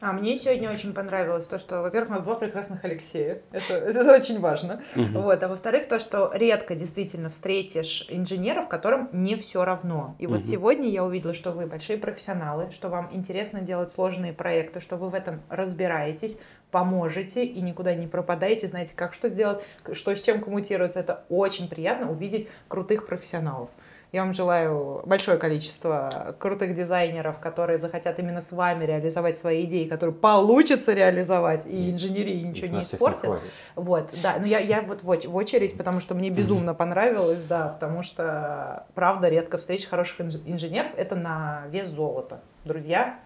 А 0.00 0.12
мне 0.12 0.36
сегодня 0.36 0.70
очень 0.70 0.94
понравилось 0.94 1.46
то, 1.46 1.58
что, 1.58 1.82
во-первых, 1.82 2.10
у 2.10 2.12
нас 2.14 2.22
два 2.22 2.36
прекрасных 2.36 2.84
Алексея. 2.84 3.42
Это, 3.50 3.74
это 3.74 4.14
очень 4.14 4.38
важно. 4.38 4.80
Мгм. 4.94 5.22
Вот. 5.22 5.42
А 5.42 5.48
во-вторых, 5.48 5.88
то, 5.88 5.98
что 5.98 6.30
редко 6.32 6.76
действительно 6.76 7.30
встретишь 7.30 8.06
инженеров, 8.08 8.68
которым 8.68 9.08
не 9.12 9.34
все 9.34 9.64
равно. 9.64 10.14
И 10.20 10.28
вот 10.28 10.38
Мгм. 10.40 10.46
сегодня 10.46 10.88
я 10.88 11.04
увидела, 11.04 11.34
что 11.34 11.50
вы 11.50 11.66
большие 11.66 11.98
профессионалы, 11.98 12.70
что 12.70 12.88
вам 12.90 13.10
интересно 13.12 13.60
делать 13.60 13.90
сложные 13.90 14.32
проекты, 14.32 14.78
что 14.80 14.96
вы 14.96 15.08
в 15.08 15.14
этом 15.14 15.40
разбираетесь, 15.48 16.38
поможете 16.70 17.44
и 17.44 17.60
никуда 17.60 17.94
не 17.94 18.06
пропадаете, 18.06 18.66
знаете, 18.66 18.92
как 18.94 19.14
что 19.14 19.28
сделать, 19.28 19.60
что 19.92 20.14
с 20.14 20.20
чем 20.20 20.40
коммутируется. 20.40 21.00
Это 21.00 21.24
очень 21.28 21.68
приятно 21.68 22.10
увидеть 22.10 22.48
крутых 22.68 23.06
профессионалов. 23.06 23.70
Я 24.10 24.22
вам 24.22 24.32
желаю 24.32 25.02
большое 25.04 25.36
количество 25.36 26.34
крутых 26.38 26.72
дизайнеров, 26.72 27.40
которые 27.40 27.76
захотят 27.76 28.18
именно 28.18 28.40
с 28.40 28.52
вами 28.52 28.86
реализовать 28.86 29.36
свои 29.36 29.66
идеи, 29.66 29.86
которые 29.86 30.14
получится 30.14 30.94
реализовать, 30.94 31.66
и 31.66 31.90
инженерии 31.90 32.40
ничего 32.40 32.74
не 32.74 32.84
испортят. 32.84 33.26
хватит. 33.26 33.50
Вот, 33.76 34.10
да, 34.22 34.36
но 34.40 34.46
я, 34.46 34.60
я 34.60 34.80
вот 34.80 35.02
в, 35.02 35.10
оч- 35.10 35.28
в 35.28 35.36
очередь, 35.36 35.76
потому 35.76 36.00
что 36.00 36.14
мне 36.14 36.30
безумно 36.30 36.72
понравилось, 36.72 37.44
да, 37.44 37.68
потому 37.68 38.02
что, 38.02 38.86
правда, 38.94 39.28
редко 39.28 39.58
встретишь 39.58 39.86
хороших 39.88 40.20
инж- 40.20 40.42
инженеров, 40.46 40.92
это 40.96 41.14
на 41.14 41.64
вес 41.68 41.88
золота. 41.88 42.40
Друзья, 42.64 43.18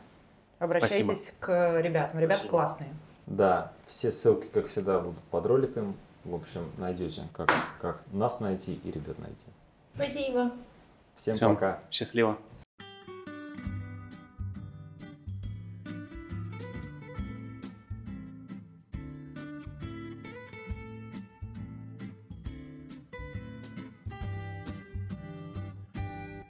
обращайтесь 0.59 1.37
к 1.39 1.81
ребятам, 1.81 2.19
ребята 2.19 2.41
Спасибо. 2.41 2.51
классные. 2.51 2.91
Да, 3.27 3.73
все 3.87 4.11
ссылки, 4.11 4.47
как 4.47 4.67
всегда, 4.67 5.01
будут 5.01 5.19
под 5.31 5.47
роликом. 5.47 5.97
В 6.25 6.35
общем, 6.35 6.71
найдете, 6.79 7.23
как, 7.33 7.53
как 7.81 8.01
нас 8.13 8.41
найти 8.41 8.81
и 8.85 8.91
ребят 8.91 9.19
найти. 9.19 9.47
Спасибо. 9.95 10.53
Всем 11.17 11.35
Всем 11.35 11.55
пока. 11.55 11.81
Счастливо. 11.91 12.39